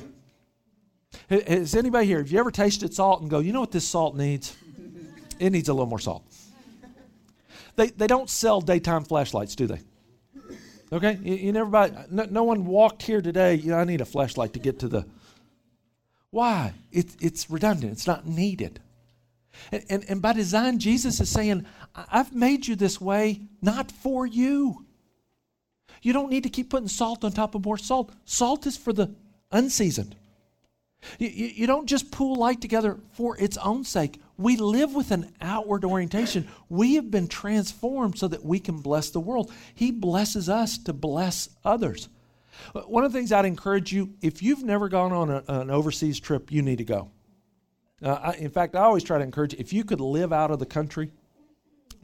Has 1.31 1.75
anybody 1.75 2.07
here, 2.07 2.19
have 2.19 2.31
you 2.31 2.39
ever 2.39 2.51
tasted 2.51 2.93
salt 2.93 3.21
and 3.23 3.31
go, 3.31 3.39
you 3.39 3.53
know 3.53 3.61
what 3.61 3.71
this 3.71 3.87
salt 3.87 4.17
needs? 4.17 4.57
It 5.39 5.51
needs 5.51 5.69
a 5.69 5.73
little 5.73 5.87
more 5.87 6.01
salt. 6.01 6.25
They, 7.79 7.91
they 7.91 8.09
don't 8.09 8.29
sell 8.29 8.61
daytime 8.61 9.05
flashlights, 9.05 9.55
do 9.55 9.69
they? 9.69 9.81
Okay? 10.91 11.17
You, 11.23 11.35
you 11.37 11.53
never 11.53 11.71
buy, 11.71 11.93
no, 12.11 12.25
no, 12.25 12.43
one 12.43 12.67
walked 12.67 13.05
here 13.05 13.23
today, 13.23 13.55
you 13.55 13.71
know, 13.71 13.79
I 13.79 13.85
need 13.85 14.01
a 14.01 14.05
flashlight 14.05 14.55
to 14.55 14.59
get 14.59 14.81
to 14.81 14.89
the. 14.89 15.07
Why? 16.31 16.75
It, 16.91 17.15
it's 17.21 17.49
redundant, 17.49 17.93
it's 17.93 18.07
not 18.09 18.27
needed. 18.27 18.81
And, 19.71 19.85
and, 19.89 20.05
and 20.09 20.21
by 20.21 20.33
design, 20.33 20.81
Jesus 20.81 21.21
is 21.21 21.31
saying, 21.31 21.67
I've 21.95 22.35
made 22.35 22.67
you 22.67 22.75
this 22.75 23.01
way 23.01 23.43
not 23.63 23.93
for 23.93 24.27
you. 24.27 24.85
You 26.03 26.13
don't 26.13 26.31
need 26.31 26.43
to 26.43 26.49
keep 26.49 26.71
putting 26.71 26.89
salt 26.89 27.23
on 27.23 27.31
top 27.31 27.55
of 27.55 27.65
more 27.65 27.79
salt. 27.79 28.11
Salt 28.25 28.67
is 28.67 28.77
for 28.77 28.93
the 28.93 29.15
unseasoned. 29.53 30.17
You, 31.21 31.29
you, 31.29 31.47
you, 31.47 31.67
don't 31.69 31.87
just 31.87 32.11
pool 32.11 32.35
light 32.35 32.61
together 32.61 32.99
for 33.13 33.39
its 33.39 33.57
own 33.57 33.85
sake. 33.85 34.21
We 34.39 34.57
live 34.57 34.95
with 34.95 35.11
an 35.11 35.35
outward 35.41 35.85
orientation. 35.85 36.49
We 36.69 36.95
have 36.95 37.11
been 37.11 37.27
transformed 37.27 38.19
so 38.19 38.29
that 38.29 38.45
we 38.45 38.61
can 38.61 38.79
bless 38.79 39.11
the 39.11 39.21
world. 39.21 39.53
He 39.75 39.91
blesses 39.91 40.49
us 40.49 40.79
to 40.79 40.93
bless 40.93 41.51
others. 41.65 42.09
One 42.73 43.05
of 43.05 43.13
the 43.13 43.19
things 43.19 43.33
I'd 43.33 43.45
encourage 43.45 43.93
you 43.93 44.15
if 44.23 44.43
you've 44.43 44.63
never 44.63 44.89
gone 44.89 45.13
on 45.13 45.31
a, 45.31 45.43
an 45.49 45.71
overseas 45.71 46.21
trip, 46.21 46.53
you 46.53 46.63
need 46.63 46.79
to 46.79 46.85
go. 46.85 47.11
Uh, 48.01 48.13
I, 48.13 48.33
in 48.35 48.51
fact, 48.51 48.77
I 48.77 48.81
always 48.81 49.03
try 49.03 49.19
to 49.19 49.25
encourage 49.25 49.55
if 49.55 49.73
you 49.73 49.85
could 49.85 50.01
live 50.01 50.33
out 50.33 50.53
of 50.53 50.61
the 50.61 50.67
country 50.67 51.11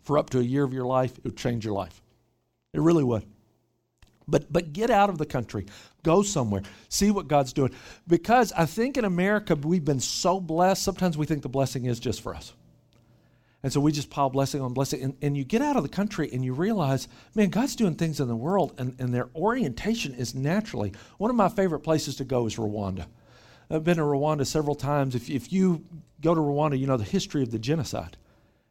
for 0.02 0.18
up 0.18 0.30
to 0.30 0.40
a 0.40 0.42
year 0.42 0.64
of 0.64 0.72
your 0.72 0.86
life, 0.86 1.16
it 1.16 1.24
would 1.24 1.36
change 1.36 1.64
your 1.64 1.74
life. 1.74 2.02
It 2.72 2.80
really 2.80 3.04
would. 3.04 3.24
But, 4.26 4.52
but 4.52 4.72
get 4.72 4.90
out 4.90 5.10
of 5.10 5.18
the 5.18 5.26
country. 5.26 5.66
Go 6.02 6.22
somewhere. 6.22 6.62
See 6.88 7.10
what 7.10 7.28
God's 7.28 7.52
doing. 7.52 7.74
Because 8.08 8.52
I 8.52 8.66
think 8.66 8.96
in 8.96 9.04
America, 9.04 9.54
we've 9.54 9.84
been 9.84 10.00
so 10.00 10.40
blessed. 10.40 10.82
Sometimes 10.82 11.18
we 11.18 11.26
think 11.26 11.42
the 11.42 11.48
blessing 11.48 11.84
is 11.84 12.00
just 12.00 12.22
for 12.22 12.34
us. 12.34 12.52
And 13.62 13.72
so 13.72 13.80
we 13.80 13.92
just 13.92 14.10
pile 14.10 14.28
blessing 14.28 14.60
on 14.60 14.74
blessing. 14.74 15.02
And, 15.02 15.16
and 15.22 15.36
you 15.36 15.44
get 15.44 15.62
out 15.62 15.76
of 15.76 15.82
the 15.82 15.88
country 15.88 16.28
and 16.30 16.44
you 16.44 16.52
realize, 16.52 17.08
man, 17.34 17.48
God's 17.48 17.76
doing 17.76 17.94
things 17.94 18.20
in 18.20 18.28
the 18.28 18.36
world, 18.36 18.74
and, 18.76 18.94
and 18.98 19.12
their 19.12 19.30
orientation 19.34 20.14
is 20.14 20.34
naturally. 20.34 20.92
One 21.16 21.30
of 21.30 21.36
my 21.36 21.48
favorite 21.48 21.80
places 21.80 22.16
to 22.16 22.24
go 22.24 22.46
is 22.46 22.56
Rwanda. 22.56 23.06
I've 23.70 23.82
been 23.82 23.96
to 23.96 24.02
Rwanda 24.02 24.46
several 24.46 24.74
times. 24.74 25.14
If, 25.14 25.30
if 25.30 25.50
you 25.50 25.82
go 26.20 26.34
to 26.34 26.40
Rwanda, 26.42 26.78
you 26.78 26.86
know 26.86 26.98
the 26.98 27.04
history 27.04 27.42
of 27.42 27.50
the 27.50 27.58
genocide. 27.58 28.18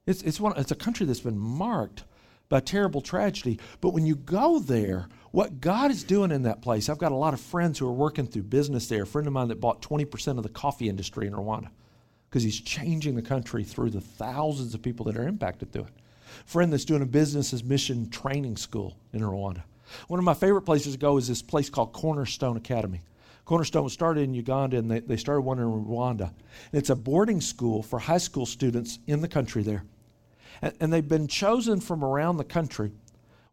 It's, 0.05 0.21
it's, 0.21 0.39
one, 0.39 0.53
it's 0.57 0.71
a 0.71 0.75
country 0.75 1.07
that's 1.07 1.21
been 1.21 1.39
marked 1.39 2.03
by 2.49 2.59
terrible 2.59 3.01
tragedy. 3.01 3.59
But 3.81 3.93
when 3.93 4.05
you 4.05 4.15
go 4.15 4.59
there, 4.59 5.07
what 5.33 5.59
God 5.59 5.89
is 5.89 6.03
doing 6.03 6.31
in 6.31 6.43
that 6.43 6.61
place, 6.61 6.89
I've 6.89 6.99
got 6.99 7.11
a 7.11 7.15
lot 7.15 7.33
of 7.33 7.41
friends 7.41 7.79
who 7.79 7.87
are 7.87 7.91
working 7.91 8.27
through 8.27 8.43
business 8.43 8.85
there. 8.85 9.01
A 9.01 9.07
friend 9.07 9.25
of 9.25 9.33
mine 9.33 9.47
that 9.47 9.59
bought 9.59 9.81
20% 9.81 10.37
of 10.37 10.43
the 10.43 10.49
coffee 10.49 10.87
industry 10.87 11.25
in 11.25 11.33
Rwanda 11.33 11.69
because 12.29 12.43
he's 12.43 12.61
changing 12.61 13.15
the 13.15 13.23
country 13.23 13.63
through 13.63 13.89
the 13.89 13.99
thousands 13.99 14.75
of 14.75 14.83
people 14.83 15.07
that 15.07 15.17
are 15.17 15.27
impacted 15.27 15.71
through 15.71 15.85
it. 15.85 15.93
A 16.45 16.47
friend 16.47 16.71
that's 16.71 16.85
doing 16.85 17.01
a 17.01 17.07
business 17.07 17.51
as 17.51 17.63
mission 17.63 18.11
training 18.11 18.57
school 18.57 18.95
in 19.11 19.21
Rwanda. 19.21 19.63
One 20.07 20.19
of 20.19 20.23
my 20.23 20.35
favorite 20.35 20.61
places 20.61 20.93
to 20.93 20.99
go 20.99 21.17
is 21.17 21.27
this 21.27 21.41
place 21.41 21.67
called 21.67 21.93
Cornerstone 21.93 22.55
Academy. 22.55 23.01
Cornerstone 23.45 23.85
was 23.85 23.93
started 23.93 24.25
in 24.25 24.35
Uganda 24.35 24.77
and 24.77 24.89
they, 24.89 24.99
they 24.99 25.17
started 25.17 25.41
one 25.41 25.57
in 25.57 25.65
Rwanda. 25.65 26.27
And 26.27 26.73
it's 26.73 26.91
a 26.91 26.95
boarding 26.95 27.41
school 27.41 27.81
for 27.81 27.97
high 27.97 28.19
school 28.19 28.45
students 28.45 28.99
in 29.07 29.21
the 29.21 29.27
country 29.27 29.63
there. 29.63 29.83
And, 30.61 30.73
and 30.79 30.93
they've 30.93 31.07
been 31.07 31.27
chosen 31.27 31.79
from 31.79 32.03
around 32.03 32.37
the 32.37 32.43
country, 32.43 32.91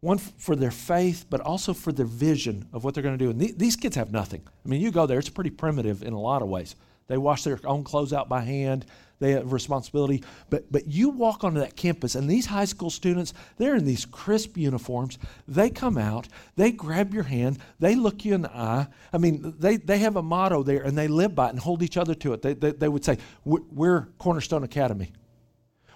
one 0.01 0.19
for 0.19 0.57
their 0.57 0.71
faith, 0.71 1.27
but 1.29 1.41
also 1.41 1.75
for 1.75 1.93
their 1.93 2.07
vision 2.07 2.67
of 2.73 2.85
what 2.85 2.95
they're 2.95 3.03
going 3.03 3.19
to 3.19 3.25
do. 3.25 3.31
And 3.31 3.41
th- 3.41 3.57
these 3.57 3.77
kids 3.77 3.97
have 3.97 4.11
nothing. 4.11 4.43
I 4.65 4.69
mean, 4.69 4.81
you 4.81 4.91
go 4.91 5.07
there, 5.07 5.19
it's 5.19 5.29
pretty 5.29 5.51
primitive 5.51 6.03
in 6.03 6.13
a 6.13 6.21
lot 6.21 6.43
of 6.43 6.49
ways. 6.49 6.75
They 7.07 7.19
wash 7.19 7.45
their 7.45 7.59
own 7.65 7.85
clothes 7.85 8.13
out 8.13 8.29
by 8.29 8.41
hand. 8.41 8.87
They 9.19 9.33
have 9.33 9.53
responsibility. 9.53 10.25
But, 10.49 10.73
but 10.73 10.87
you 10.87 11.11
walk 11.11 11.45
onto 11.45 11.61
that 11.61 11.77
campus, 11.77 12.15
and 12.15 12.31
these 12.31 12.47
high 12.47 12.65
school 12.65 12.89
students, 12.89 13.35
they're 13.59 13.77
in 13.77 13.85
these 13.85 14.07
crisp 14.07 14.57
uniforms. 14.57 15.19
They 15.47 15.69
come 15.69 15.99
out, 15.99 16.29
they 16.57 16.73
grab 16.73 17.13
your 17.13 17.25
hand, 17.25 17.59
they 17.79 17.95
look 17.95 18.25
you 18.25 18.35
in 18.35 18.43
the 18.43 18.57
eye. 18.57 18.87
I 19.13 19.19
mean, 19.19 19.55
they, 19.59 19.77
they 19.77 19.99
have 19.99 20.17
a 20.17 20.23
motto 20.23 20.63
there, 20.63 20.83
and 20.83 20.97
they 20.97 21.09
live 21.09 21.35
by 21.35 21.49
it 21.49 21.51
and 21.51 21.59
hold 21.59 21.83
each 21.83 21.99
other 21.99 22.15
to 22.15 22.33
it. 22.33 22.41
They, 22.41 22.55
they, 22.55 22.71
they 22.73 22.89
would 22.89 23.05
say, 23.05 23.19
We're 23.45 24.09
Cornerstone 24.19 24.65
Academy. 24.65 25.13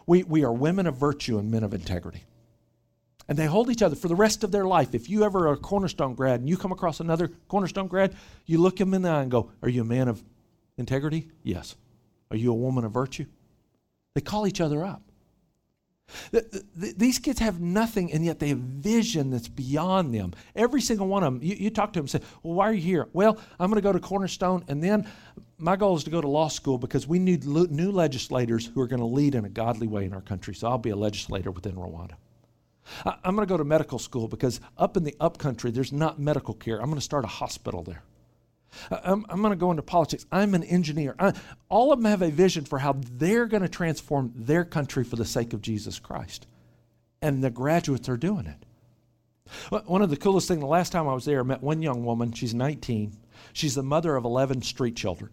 We, 0.06 0.24
we 0.24 0.44
are 0.44 0.52
women 0.52 0.86
of 0.86 0.98
virtue 0.98 1.38
and 1.38 1.50
men 1.50 1.64
of 1.64 1.72
integrity. 1.72 2.24
And 3.28 3.38
they 3.38 3.46
hold 3.46 3.70
each 3.70 3.82
other 3.82 3.96
for 3.96 4.08
the 4.08 4.14
rest 4.14 4.44
of 4.44 4.50
their 4.50 4.66
life. 4.66 4.94
If 4.94 5.08
you 5.08 5.24
ever 5.24 5.48
are 5.48 5.54
a 5.54 5.56
Cornerstone 5.56 6.14
grad 6.14 6.40
and 6.40 6.48
you 6.48 6.56
come 6.56 6.72
across 6.72 7.00
another 7.00 7.30
Cornerstone 7.48 7.88
grad, 7.88 8.14
you 8.44 8.58
look 8.58 8.78
him 8.78 8.92
in 8.92 9.02
the 9.02 9.08
eye 9.08 9.22
and 9.22 9.30
go, 9.30 9.50
Are 9.62 9.68
you 9.68 9.82
a 9.82 9.84
man 9.84 10.08
of 10.08 10.22
integrity? 10.76 11.30
Yes. 11.42 11.76
Are 12.30 12.36
you 12.36 12.50
a 12.50 12.54
woman 12.54 12.84
of 12.84 12.92
virtue? 12.92 13.26
They 14.14 14.20
call 14.20 14.46
each 14.46 14.60
other 14.60 14.84
up. 14.84 15.02
The, 16.32 16.62
the, 16.76 16.94
these 16.96 17.18
kids 17.18 17.38
have 17.40 17.60
nothing, 17.60 18.12
and 18.12 18.24
yet 18.24 18.38
they 18.38 18.48
have 18.48 18.58
vision 18.58 19.30
that's 19.30 19.48
beyond 19.48 20.14
them. 20.14 20.34
Every 20.54 20.80
single 20.80 21.08
one 21.08 21.22
of 21.24 21.32
them, 21.32 21.42
you, 21.42 21.56
you 21.56 21.70
talk 21.70 21.92
to 21.94 21.98
them 21.98 22.04
and 22.04 22.10
say, 22.10 22.20
Well, 22.42 22.54
why 22.54 22.68
are 22.68 22.72
you 22.72 22.82
here? 22.82 23.08
Well, 23.12 23.38
I'm 23.58 23.70
going 23.70 23.80
to 23.80 23.86
go 23.86 23.92
to 23.92 24.00
Cornerstone, 24.00 24.64
and 24.68 24.82
then 24.82 25.08
my 25.58 25.76
goal 25.76 25.96
is 25.96 26.04
to 26.04 26.10
go 26.10 26.20
to 26.20 26.28
law 26.28 26.48
school 26.48 26.78
because 26.78 27.06
we 27.06 27.18
need 27.18 27.46
new 27.46 27.90
legislators 27.90 28.66
who 28.66 28.80
are 28.80 28.86
going 28.86 29.00
to 29.00 29.06
lead 29.06 29.34
in 29.34 29.44
a 29.44 29.48
godly 29.48 29.86
way 29.86 30.04
in 30.04 30.12
our 30.12 30.20
country. 30.20 30.54
So 30.54 30.68
I'll 30.68 30.78
be 30.78 30.90
a 30.90 30.96
legislator 30.96 31.50
within 31.50 31.74
Rwanda. 31.74 32.14
I, 33.04 33.16
I'm 33.24 33.34
going 33.34 33.46
to 33.46 33.52
go 33.52 33.56
to 33.56 33.64
medical 33.64 33.98
school 33.98 34.28
because 34.28 34.60
up 34.76 34.96
in 34.96 35.04
the 35.04 35.16
upcountry, 35.20 35.70
there's 35.70 35.92
not 35.92 36.18
medical 36.18 36.54
care. 36.54 36.78
I'm 36.78 36.86
going 36.86 36.96
to 36.96 37.00
start 37.00 37.24
a 37.24 37.28
hospital 37.28 37.82
there. 37.82 38.02
I'm, 38.90 39.24
I'm 39.28 39.40
going 39.40 39.52
to 39.52 39.56
go 39.56 39.70
into 39.70 39.82
politics. 39.82 40.26
I'm 40.32 40.54
an 40.54 40.64
engineer. 40.64 41.14
I, 41.18 41.32
all 41.68 41.92
of 41.92 42.00
them 42.00 42.10
have 42.10 42.22
a 42.22 42.30
vision 42.30 42.64
for 42.64 42.78
how 42.78 42.96
they're 42.98 43.46
going 43.46 43.62
to 43.62 43.68
transform 43.68 44.32
their 44.34 44.64
country 44.64 45.04
for 45.04 45.16
the 45.16 45.24
sake 45.24 45.52
of 45.52 45.62
Jesus 45.62 45.98
Christ. 45.98 46.46
And 47.22 47.42
the 47.42 47.50
graduates 47.50 48.08
are 48.08 48.16
doing 48.16 48.46
it. 48.46 48.64
One 49.86 50.02
of 50.02 50.10
the 50.10 50.16
coolest 50.16 50.48
things, 50.48 50.60
the 50.60 50.66
last 50.66 50.90
time 50.90 51.06
I 51.06 51.14
was 51.14 51.24
there, 51.24 51.40
I 51.40 51.42
met 51.42 51.62
one 51.62 51.82
young 51.82 52.04
woman. 52.04 52.32
She's 52.32 52.54
19. 52.54 53.12
She's 53.52 53.74
the 53.74 53.82
mother 53.82 54.16
of 54.16 54.24
11 54.24 54.62
street 54.62 54.96
children. 54.96 55.30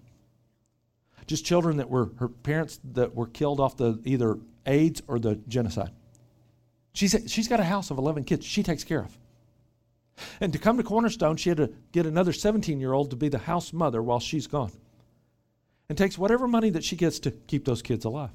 Just 1.28 1.46
children 1.46 1.78
that 1.78 1.90
were 1.90 2.12
her 2.20 2.28
parents 2.28 2.80
that 2.94 3.16
were 3.16 3.28
killed 3.28 3.60
off 3.60 3.78
the 3.78 4.02
either 4.04 4.38
AIDS 4.66 5.02
or 5.08 5.18
the 5.18 5.36
genocide. 5.48 5.92
She's, 6.94 7.16
she's 7.28 7.48
got 7.48 7.60
a 7.60 7.64
house 7.64 7.92
of 7.92 7.98
11 7.98 8.26
kids 8.26 8.46
she 8.46 8.64
takes 8.64 8.84
care 8.84 9.02
of. 9.02 9.18
And 10.40 10.52
to 10.54 10.60
come 10.60 10.78
to 10.78 10.84
Cornerstone, 10.84 11.38
she 11.38 11.50
had 11.50 11.58
to 11.58 11.72
get 11.92 12.06
another 12.06 12.34
17 12.34 12.80
year 12.80 12.94
old 12.94 13.10
to 13.12 13.16
be 13.16 13.30
the 13.30 13.38
house 13.38 13.74
mother 13.74 14.02
while 14.02 14.20
she's 14.20 14.48
gone. 14.48 14.72
And 15.90 15.98
takes 15.98 16.18
whatever 16.18 16.48
money 16.48 16.70
that 16.72 16.84
she 16.84 16.96
gets 16.96 17.20
to 17.20 17.32
keep 17.32 17.66
those 17.66 17.82
kids 17.82 18.06
alive. 18.06 18.32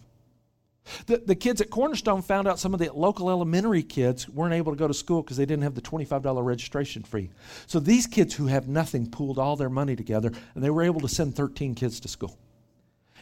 The, 1.07 1.19
the 1.19 1.35
kids 1.35 1.61
at 1.61 1.71
Cornerstone 1.71 2.23
found 2.23 2.47
out 2.47 2.61
some 2.61 2.73
of 2.73 2.81
the 2.81 2.93
local 2.93 3.29
elementary 3.29 3.83
kids 3.83 4.29
weren't 4.29 4.55
able 4.55 4.73
to 4.73 4.79
go 4.79 4.87
to 4.87 4.95
school 4.95 5.23
because 5.23 5.37
they 5.37 5.47
didn't 5.47 5.65
have 5.65 5.75
the 5.75 5.81
$25 5.81 6.45
registration 6.45 7.03
fee. 7.03 7.31
So 7.67 7.81
these 7.81 8.07
kids 8.07 8.35
who 8.35 8.47
have 8.47 8.69
nothing 8.69 9.11
pooled 9.11 9.39
all 9.39 9.57
their 9.57 9.71
money 9.71 9.97
together 9.97 10.33
and 10.55 10.63
they 10.63 10.71
were 10.71 10.83
able 10.83 11.01
to 11.01 11.09
send 11.09 11.35
13 11.35 11.75
kids 11.75 11.99
to 12.01 12.09
school. 12.09 12.39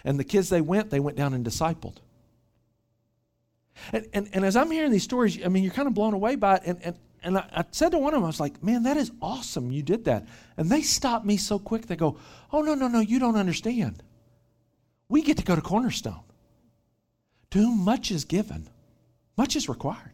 And 0.05 0.19
the 0.19 0.25
kids 0.25 0.51
they 0.51 0.61
went, 0.61 0.91
they 0.91 1.01
went 1.01 1.17
down 1.17 1.33
and 1.33 1.45
discipled. 1.45 1.97
And, 3.93 4.07
and, 4.13 4.29
and 4.33 4.45
as 4.45 4.57
I'm 4.57 4.71
hearing 4.71 4.93
these 4.93 5.03
stories, 5.03 5.39
I 5.45 5.49
mean, 5.49 5.65
you're 5.65 5.73
kind 5.73 5.89
of 5.89 5.95
blown 5.95 6.15
away 6.15 6.37
by 6.37 6.57
it. 6.57 6.63
And, 6.65 6.83
and 6.83 6.99
and 7.25 7.39
I, 7.39 7.49
I, 7.53 7.65
said 7.71 7.91
to 7.93 7.99
one 7.99 8.13
of 8.13 8.19
them, 8.19 8.25
I 8.25 8.29
was 8.29 8.39
like, 8.39 8.63
man, 8.63 8.83
that 8.83 8.99
is 8.99 9.11
awesome. 9.21 9.73
You 9.73 9.83
did 9.83 10.05
that. 10.05 10.29
And 10.59 10.69
they 10.69 10.83
stopped 10.83 11.25
me 11.25 11.39
so 11.39 11.59
quick. 11.59 11.87
They 11.87 11.97
go, 11.97 12.19
oh, 12.53 12.61
no, 12.61 12.75
no, 12.75 12.87
no, 12.87 13.01
you 13.01 13.19
don't 13.19 13.37
understand. 13.37 14.03
We 15.09 15.23
get 15.23 15.39
to 15.39 15.45
go 15.45 15.57
to 15.57 15.63
Cornerstone. 15.63 16.21
To 17.53 17.59
whom 17.59 17.79
much 17.79 18.11
is 18.11 18.25
given, 18.25 18.69
much 19.39 19.57
is 19.57 19.69
required. 19.69 20.13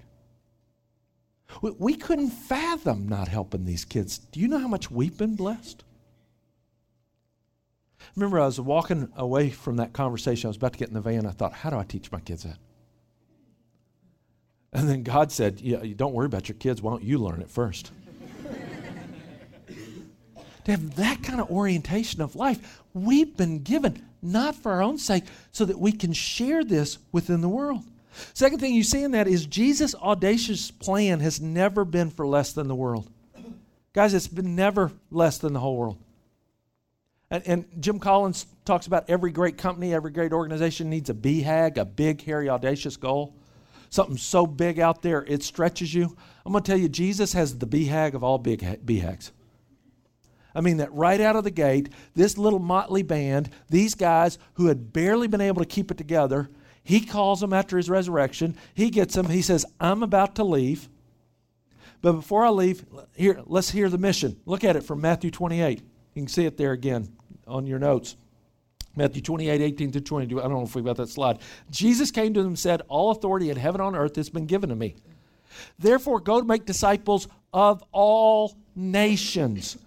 We, 1.63 1.73
we 1.73 1.95
couldn't 1.97 2.31
fathom 2.31 3.09
not 3.09 3.27
helping 3.27 3.65
these 3.65 3.85
kids. 3.85 4.19
Do 4.19 4.39
you 4.39 4.47
know 4.47 4.59
how 4.59 4.69
much 4.69 4.91
we've 4.91 5.17
been 5.17 5.35
blessed? 5.35 5.83
Remember, 8.15 8.39
I 8.39 8.47
was 8.47 8.61
walking 8.61 9.09
away 9.17 9.51
from 9.51 9.77
that 9.77 9.93
conversation. 9.93 10.47
I 10.47 10.51
was 10.51 10.57
about 10.57 10.75
to 10.75 10.79
get 10.79 10.89
in 10.89 10.95
the 10.95 11.01
van. 11.01 11.27
I 11.27 11.33
thought, 11.33 11.53
how 11.53 11.71
do 11.71 11.77
I 11.77 11.85
teach 11.85 12.13
my 12.13 12.21
kids 12.21 12.45
that? 12.45 12.59
And 14.73 14.89
then 14.89 15.03
God 15.03 15.33
said, 15.33 15.61
Yeah, 15.61 15.83
don't 15.97 16.15
worry 16.15 16.27
about 16.27 16.49
your 16.49 16.57
kids. 16.57 16.81
Why 16.81 16.93
don't 16.93 17.03
you 17.03 17.19
learn 17.19 17.41
it 17.41 17.51
first? 17.51 17.91
to 20.65 20.71
have 20.71 20.97
that 20.97 21.23
kind 21.23 21.41
of 21.41 21.51
orientation 21.51 22.21
of 22.21 22.37
life, 22.37 22.83
we've 22.95 23.37
been 23.37 23.63
given 23.63 24.07
not 24.23 24.55
for 24.55 24.73
our 24.73 24.83
own 24.83 24.99
sake, 24.99 25.25
so 25.51 25.65
that 25.65 25.79
we 25.79 25.93
can 25.93 26.13
share 26.13 26.63
this 26.63 26.99
within 27.11 27.41
the 27.41 27.49
world. 27.49 27.83
Second 28.35 28.59
thing 28.59 28.75
you 28.75 28.83
see 28.83 29.03
in 29.03 29.13
that 29.13 29.27
is 29.27 29.47
Jesus' 29.47 29.95
audacious 29.95 30.71
plan 30.71 31.21
has 31.21 31.41
never 31.41 31.85
been 31.85 32.11
for 32.11 32.27
less 32.27 32.53
than 32.53 32.69
the 32.69 32.75
world. 32.75 33.11
Guys, 33.93 34.15
it's 34.15 34.29
been 34.29 34.55
never 34.55 34.93
less 35.11 35.39
than 35.39 35.53
the 35.53 35.61
whole 35.61 35.77
world. 35.77 35.99
And, 37.31 37.43
and, 37.47 37.65
Jim 37.81 38.01
Collins 38.01 38.45
talks 38.65 38.87
about 38.87 39.09
every 39.09 39.31
great 39.31 39.57
company, 39.57 39.95
every 39.95 40.11
great 40.11 40.33
organization 40.33 40.91
needs 40.91 41.11
a 41.11 41.15
BHAG, 41.15 41.77
a 41.79 41.85
big, 41.85 42.23
hairy, 42.23 42.49
audacious 42.49 42.97
goal 42.97 43.40
something 43.91 44.17
so 44.17 44.47
big 44.47 44.81
out 44.81 45.03
there 45.03 45.25
it 45.29 45.43
stretches 45.43 45.93
you. 45.93 46.17
I'm 46.47 46.53
going 46.53 46.65
to 46.65 46.71
tell 46.71 46.81
you, 46.81 46.89
Jesus 46.89 47.35
has 47.35 47.59
the 47.59 47.67
BHAG 47.67 48.15
of 48.15 48.25
all 48.25 48.39
big 48.39 48.61
BHAGs. 48.61 49.31
I 50.55 50.63
mean, 50.63 50.79
that 50.79 50.93
right 50.93 51.21
out 51.21 51.37
of 51.37 51.45
the 51.45 51.51
gate, 51.51 51.91
this 52.15 52.39
little 52.39 52.59
motley 52.59 53.03
band, 53.03 53.51
these 53.69 53.95
guys 53.95 54.39
who 54.55 54.67
had 54.67 54.93
barely 54.93 55.29
been 55.29 55.41
able 55.41 55.63
to 55.63 55.69
keep 55.69 55.91
it 55.91 55.99
together, 55.99 56.49
He 56.83 57.01
calls 57.01 57.41
them 57.41 57.53
after 57.53 57.77
his 57.77 57.91
resurrection. 57.91 58.57
He 58.75 58.91
gets 58.91 59.15
them. 59.15 59.29
He 59.29 59.43
says, 59.43 59.67
I'm 59.79 60.03
about 60.03 60.35
to 60.37 60.45
leave. 60.45 60.89
But 62.03 62.13
before 62.13 62.45
I 62.45 62.51
leave, 62.51 62.85
here, 63.15 63.43
let's 63.47 63.71
hear 63.71 63.89
the 63.89 63.99
mission. 63.99 64.41
Look 64.47 64.65
at 64.65 64.77
it 64.77 64.83
from 64.83 65.01
Matthew 65.01 65.31
28. 65.31 65.81
You 65.81 66.23
can 66.23 66.29
see 66.29 66.47
it 66.47 66.57
there 66.57 66.73
again 66.73 67.15
on 67.47 67.67
your 67.67 67.79
notes. 67.79 68.17
Matthew 69.01 69.23
28, 69.23 69.63
18 69.63 69.93
to 69.93 70.01
22. 70.03 70.41
I 70.41 70.43
don't 70.43 70.53
know 70.53 70.63
if 70.63 70.75
we've 70.75 70.85
got 70.85 70.99
that 70.99 71.09
slide. 71.09 71.39
Jesus 71.71 72.11
came 72.11 72.35
to 72.35 72.41
them 72.41 72.49
and 72.49 72.59
said, 72.59 72.83
All 72.87 73.11
authority 73.13 73.49
in 73.49 73.57
heaven 73.57 73.81
and 73.81 73.97
on 73.97 73.97
earth 73.97 74.17
has 74.17 74.29
been 74.29 74.45
given 74.45 74.69
to 74.69 74.77
me. 74.77 74.95
Therefore, 75.79 76.21
go 76.21 76.39
to 76.39 76.47
make 76.47 76.67
disciples 76.67 77.27
of 77.51 77.83
all 77.93 78.59
nations. 78.77 79.79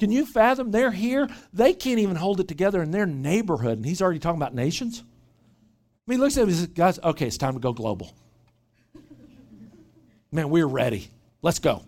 Can 0.00 0.10
you 0.10 0.26
fathom? 0.26 0.72
They're 0.72 0.90
here. 0.90 1.28
They 1.52 1.74
can't 1.74 2.00
even 2.00 2.16
hold 2.16 2.40
it 2.40 2.48
together 2.48 2.82
in 2.82 2.90
their 2.90 3.06
neighborhood. 3.06 3.78
And 3.78 3.86
he's 3.86 4.02
already 4.02 4.18
talking 4.18 4.42
about 4.42 4.52
nations. 4.52 5.04
I 5.04 6.10
mean, 6.10 6.18
he 6.18 6.24
looks 6.24 6.36
at 6.36 6.42
him 6.42 6.48
and 6.48 6.58
says, 6.58 6.66
Guys, 6.66 6.98
okay, 7.04 7.28
it's 7.28 7.38
time 7.38 7.54
to 7.54 7.60
go 7.60 7.72
global. 7.72 8.16
Man, 10.32 10.50
we're 10.50 10.66
ready. 10.66 11.08
Let's 11.40 11.60
go. 11.60 11.84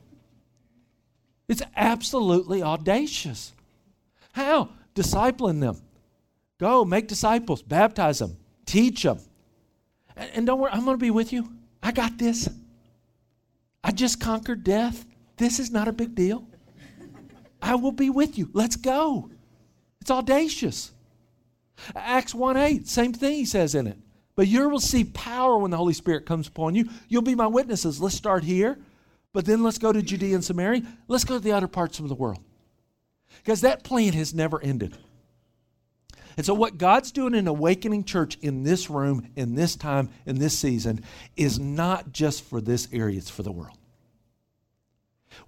It's 1.48 1.62
absolutely 1.74 2.62
audacious. 2.62 3.52
How? 4.30 4.68
Discipling 4.94 5.58
them. 5.58 5.82
Go, 6.58 6.84
make 6.84 7.06
disciples, 7.08 7.62
baptize 7.62 8.18
them, 8.18 8.36
teach 8.66 9.02
them. 9.02 9.20
And, 10.16 10.30
and 10.34 10.46
don't 10.46 10.58
worry, 10.58 10.72
I'm 10.72 10.84
going 10.84 10.96
to 10.96 11.00
be 11.02 11.10
with 11.10 11.32
you. 11.32 11.52
I 11.82 11.92
got 11.92 12.18
this. 12.18 12.48
I 13.84 13.92
just 13.92 14.20
conquered 14.20 14.64
death. 14.64 15.04
This 15.36 15.60
is 15.60 15.70
not 15.70 15.88
a 15.88 15.92
big 15.92 16.14
deal. 16.14 16.46
I 17.62 17.76
will 17.76 17.92
be 17.92 18.10
with 18.10 18.38
you. 18.38 18.50
Let's 18.52 18.76
go. 18.76 19.30
It's 20.00 20.10
audacious. 20.10 20.92
Acts 21.94 22.34
1 22.34 22.56
8, 22.56 22.88
same 22.88 23.12
thing 23.12 23.34
he 23.34 23.44
says 23.44 23.74
in 23.74 23.86
it. 23.86 23.98
But 24.34 24.48
you 24.48 24.68
will 24.68 24.80
see 24.80 25.04
power 25.04 25.58
when 25.58 25.70
the 25.70 25.76
Holy 25.76 25.92
Spirit 25.92 26.26
comes 26.26 26.48
upon 26.48 26.74
you. 26.74 26.88
You'll 27.08 27.22
be 27.22 27.34
my 27.34 27.46
witnesses. 27.46 28.00
Let's 28.00 28.14
start 28.14 28.44
here. 28.44 28.78
But 29.32 29.44
then 29.44 29.62
let's 29.62 29.78
go 29.78 29.92
to 29.92 30.02
Judea 30.02 30.34
and 30.34 30.44
Samaria. 30.44 30.82
Let's 31.06 31.24
go 31.24 31.34
to 31.34 31.40
the 31.40 31.52
other 31.52 31.68
parts 31.68 31.98
of 31.98 32.08
the 32.08 32.14
world. 32.14 32.40
Because 33.38 33.60
that 33.60 33.84
plan 33.84 34.12
has 34.14 34.34
never 34.34 34.60
ended. 34.62 34.96
And 36.38 36.46
so, 36.46 36.54
what 36.54 36.78
God's 36.78 37.10
doing 37.10 37.34
in 37.34 37.48
Awakening 37.48 38.04
Church 38.04 38.38
in 38.40 38.62
this 38.62 38.88
room, 38.88 39.28
in 39.34 39.56
this 39.56 39.74
time, 39.74 40.08
in 40.24 40.38
this 40.38 40.56
season, 40.56 41.02
is 41.36 41.58
not 41.58 42.12
just 42.12 42.44
for 42.44 42.60
this 42.60 42.86
area, 42.92 43.18
it's 43.18 43.28
for 43.28 43.42
the 43.42 43.50
world. 43.50 43.76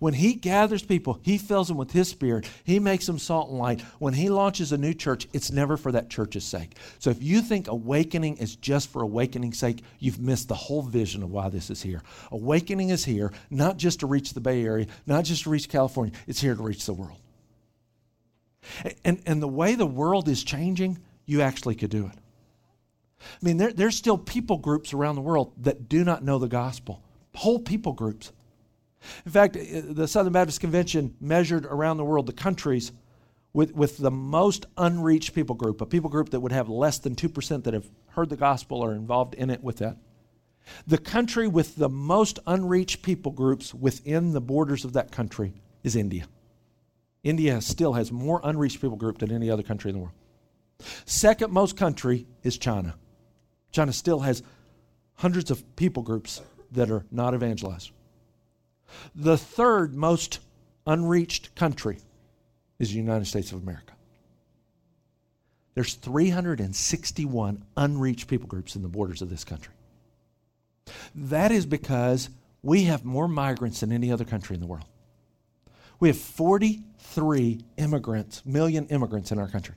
When 0.00 0.14
He 0.14 0.34
gathers 0.34 0.82
people, 0.82 1.20
He 1.22 1.38
fills 1.38 1.68
them 1.68 1.76
with 1.76 1.92
His 1.92 2.08
Spirit, 2.08 2.50
He 2.64 2.80
makes 2.80 3.06
them 3.06 3.20
salt 3.20 3.50
and 3.50 3.58
light. 3.60 3.82
When 4.00 4.14
He 4.14 4.30
launches 4.30 4.72
a 4.72 4.78
new 4.78 4.92
church, 4.92 5.28
it's 5.32 5.52
never 5.52 5.76
for 5.76 5.92
that 5.92 6.10
church's 6.10 6.44
sake. 6.44 6.76
So 6.98 7.10
if 7.10 7.22
you 7.22 7.40
think 7.40 7.68
awakening 7.68 8.38
is 8.38 8.56
just 8.56 8.90
for 8.90 9.02
awakening's 9.02 9.58
sake, 9.58 9.84
you've 10.00 10.18
missed 10.18 10.48
the 10.48 10.56
whole 10.56 10.82
vision 10.82 11.22
of 11.22 11.30
why 11.30 11.50
this 11.50 11.70
is 11.70 11.80
here. 11.80 12.02
Awakening 12.32 12.88
is 12.88 13.04
here 13.04 13.32
not 13.48 13.76
just 13.76 14.00
to 14.00 14.08
reach 14.08 14.34
the 14.34 14.40
Bay 14.40 14.64
Area, 14.64 14.88
not 15.06 15.24
just 15.24 15.44
to 15.44 15.50
reach 15.50 15.68
California, 15.68 16.12
it's 16.26 16.40
here 16.40 16.56
to 16.56 16.62
reach 16.64 16.84
the 16.84 16.94
world. 16.94 17.20
And, 19.04 19.22
and 19.26 19.42
the 19.42 19.48
way 19.48 19.74
the 19.74 19.86
world 19.86 20.28
is 20.28 20.44
changing, 20.44 20.98
you 21.26 21.42
actually 21.42 21.74
could 21.74 21.90
do 21.90 22.06
it. 22.06 22.18
I 23.20 23.44
mean, 23.44 23.56
there, 23.56 23.72
there's 23.72 23.96
still 23.96 24.18
people 24.18 24.58
groups 24.58 24.92
around 24.92 25.14
the 25.14 25.20
world 25.20 25.52
that 25.58 25.88
do 25.88 26.04
not 26.04 26.24
know 26.24 26.38
the 26.38 26.48
gospel, 26.48 27.02
whole 27.34 27.58
people 27.58 27.92
groups. 27.92 28.32
In 29.24 29.32
fact, 29.32 29.56
uh, 29.56 29.82
the 29.84 30.08
Southern 30.08 30.32
Baptist 30.32 30.60
Convention 30.60 31.14
measured 31.20 31.66
around 31.66 31.96
the 31.96 32.04
world 32.04 32.26
the 32.26 32.32
countries 32.32 32.92
with, 33.52 33.74
with 33.74 33.98
the 33.98 34.10
most 34.10 34.66
unreached 34.76 35.34
people 35.34 35.54
group, 35.54 35.80
a 35.80 35.86
people 35.86 36.10
group 36.10 36.30
that 36.30 36.40
would 36.40 36.52
have 36.52 36.68
less 36.68 36.98
than 36.98 37.14
2% 37.16 37.64
that 37.64 37.74
have 37.74 37.90
heard 38.08 38.28
the 38.28 38.36
gospel 38.36 38.78
or 38.78 38.94
involved 38.94 39.34
in 39.34 39.50
it 39.50 39.62
with 39.62 39.78
that. 39.78 39.96
The 40.86 40.98
country 40.98 41.48
with 41.48 41.76
the 41.76 41.88
most 41.88 42.38
unreached 42.46 43.02
people 43.02 43.32
groups 43.32 43.74
within 43.74 44.32
the 44.32 44.40
borders 44.40 44.84
of 44.84 44.92
that 44.92 45.10
country 45.10 45.54
is 45.82 45.96
India. 45.96 46.26
India 47.22 47.60
still 47.60 47.92
has 47.94 48.10
more 48.10 48.40
unreached 48.44 48.80
people 48.80 48.96
group 48.96 49.18
than 49.18 49.32
any 49.32 49.50
other 49.50 49.62
country 49.62 49.90
in 49.90 49.96
the 49.96 50.00
world. 50.00 50.14
Second 51.04 51.52
most 51.52 51.76
country 51.76 52.26
is 52.42 52.56
China. 52.56 52.94
China 53.72 53.92
still 53.92 54.20
has 54.20 54.42
hundreds 55.14 55.50
of 55.50 55.76
people 55.76 56.02
groups 56.02 56.40
that 56.72 56.90
are 56.90 57.04
not 57.10 57.34
evangelized. 57.34 57.90
The 59.14 59.36
third 59.36 59.94
most 59.94 60.40
unreached 60.86 61.54
country 61.54 61.98
is 62.78 62.90
the 62.90 62.96
United 62.96 63.26
States 63.26 63.52
of 63.52 63.62
America. 63.62 63.92
There's 65.74 65.94
361 65.94 67.64
unreached 67.76 68.28
people 68.28 68.48
groups 68.48 68.74
in 68.74 68.82
the 68.82 68.88
borders 68.88 69.22
of 69.22 69.30
this 69.30 69.44
country. 69.44 69.74
That 71.14 71.52
is 71.52 71.66
because 71.66 72.30
we 72.62 72.84
have 72.84 73.04
more 73.04 73.28
migrants 73.28 73.80
than 73.80 73.92
any 73.92 74.10
other 74.10 74.24
country 74.24 74.54
in 74.54 74.60
the 74.60 74.66
world. 74.66 74.86
We 76.00 76.08
have 76.08 76.18
43 76.18 77.60
immigrants, 77.76 78.44
million 78.44 78.86
immigrants 78.86 79.30
in 79.30 79.38
our 79.38 79.48
country. 79.48 79.74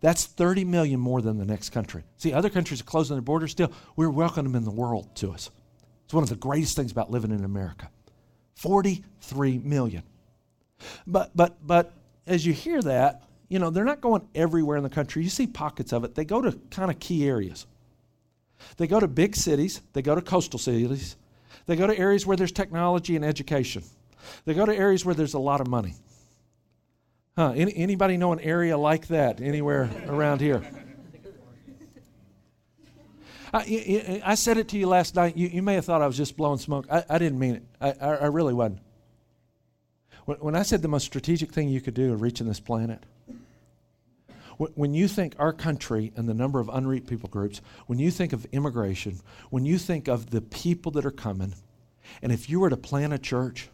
That's 0.00 0.26
30 0.26 0.64
million 0.64 0.98
more 0.98 1.22
than 1.22 1.38
the 1.38 1.44
next 1.44 1.70
country. 1.70 2.04
See, 2.16 2.32
other 2.32 2.50
countries 2.50 2.80
are 2.80 2.84
closing 2.84 3.16
their 3.16 3.22
borders 3.22 3.52
still. 3.52 3.72
We're 3.96 4.10
welcoming 4.10 4.52
them 4.52 4.58
in 4.58 4.64
the 4.64 4.70
world 4.70 5.14
to 5.16 5.32
us. 5.32 5.50
It's 6.04 6.14
one 6.14 6.22
of 6.22 6.30
the 6.30 6.36
greatest 6.36 6.74
things 6.74 6.90
about 6.90 7.10
living 7.10 7.30
in 7.30 7.44
America. 7.44 7.90
43 8.56 9.58
million. 9.58 10.02
But 11.06 11.30
but 11.36 11.64
but 11.66 11.92
as 12.26 12.44
you 12.44 12.52
hear 12.52 12.80
that, 12.82 13.22
you 13.48 13.58
know, 13.58 13.70
they're 13.70 13.84
not 13.84 14.00
going 14.00 14.26
everywhere 14.34 14.76
in 14.76 14.82
the 14.82 14.90
country. 14.90 15.22
You 15.22 15.28
see 15.28 15.46
pockets 15.46 15.92
of 15.92 16.04
it. 16.04 16.14
They 16.14 16.24
go 16.24 16.40
to 16.40 16.52
kind 16.70 16.90
of 16.90 16.98
key 16.98 17.28
areas. 17.28 17.66
They 18.76 18.86
go 18.86 19.00
to 19.00 19.08
big 19.08 19.36
cities, 19.36 19.80
they 19.92 20.02
go 20.02 20.14
to 20.14 20.20
coastal 20.20 20.58
cities, 20.58 21.16
they 21.66 21.76
go 21.76 21.86
to 21.86 21.98
areas 21.98 22.26
where 22.26 22.36
there's 22.36 22.52
technology 22.52 23.16
and 23.16 23.24
education. 23.24 23.82
They 24.44 24.54
go 24.54 24.66
to 24.66 24.74
areas 24.74 25.04
where 25.04 25.14
there's 25.14 25.34
a 25.34 25.38
lot 25.38 25.60
of 25.60 25.66
money. 25.66 25.94
Huh? 27.36 27.52
Any, 27.56 27.74
anybody 27.76 28.16
know 28.16 28.32
an 28.32 28.40
area 28.40 28.76
like 28.76 29.08
that 29.08 29.40
anywhere 29.40 29.88
around 30.06 30.40
here? 30.40 30.62
I, 33.52 34.22
I, 34.24 34.34
said 34.36 34.58
it 34.58 34.68
to 34.68 34.78
you 34.78 34.86
last 34.86 35.16
night. 35.16 35.36
You, 35.36 35.48
you, 35.48 35.62
may 35.62 35.74
have 35.74 35.84
thought 35.84 36.02
I 36.02 36.06
was 36.06 36.16
just 36.16 36.36
blowing 36.36 36.58
smoke. 36.58 36.86
I, 36.90 37.04
I 37.08 37.18
didn't 37.18 37.38
mean 37.38 37.56
it. 37.56 37.62
I, 37.80 37.92
I, 37.92 38.26
really 38.26 38.54
wasn't. 38.54 38.80
When, 40.24 40.54
I 40.54 40.62
said 40.62 40.82
the 40.82 40.88
most 40.88 41.04
strategic 41.04 41.52
thing 41.52 41.68
you 41.68 41.80
could 41.80 41.94
do 41.94 42.12
in 42.12 42.18
reaching 42.20 42.46
this 42.46 42.60
planet, 42.60 43.02
when, 44.56 44.70
when 44.74 44.94
you 44.94 45.08
think 45.08 45.34
our 45.38 45.52
country 45.52 46.12
and 46.14 46.28
the 46.28 46.34
number 46.34 46.60
of 46.60 46.68
unreached 46.68 47.08
people 47.08 47.28
groups, 47.28 47.60
when 47.86 47.98
you 47.98 48.12
think 48.12 48.32
of 48.32 48.46
immigration, 48.52 49.18
when 49.50 49.64
you 49.64 49.78
think 49.78 50.06
of 50.06 50.30
the 50.30 50.42
people 50.42 50.92
that 50.92 51.04
are 51.04 51.10
coming, 51.10 51.54
and 52.22 52.30
if 52.30 52.48
you 52.48 52.60
were 52.60 52.70
to 52.70 52.76
plant 52.76 53.12
a 53.12 53.18
church 53.18 53.68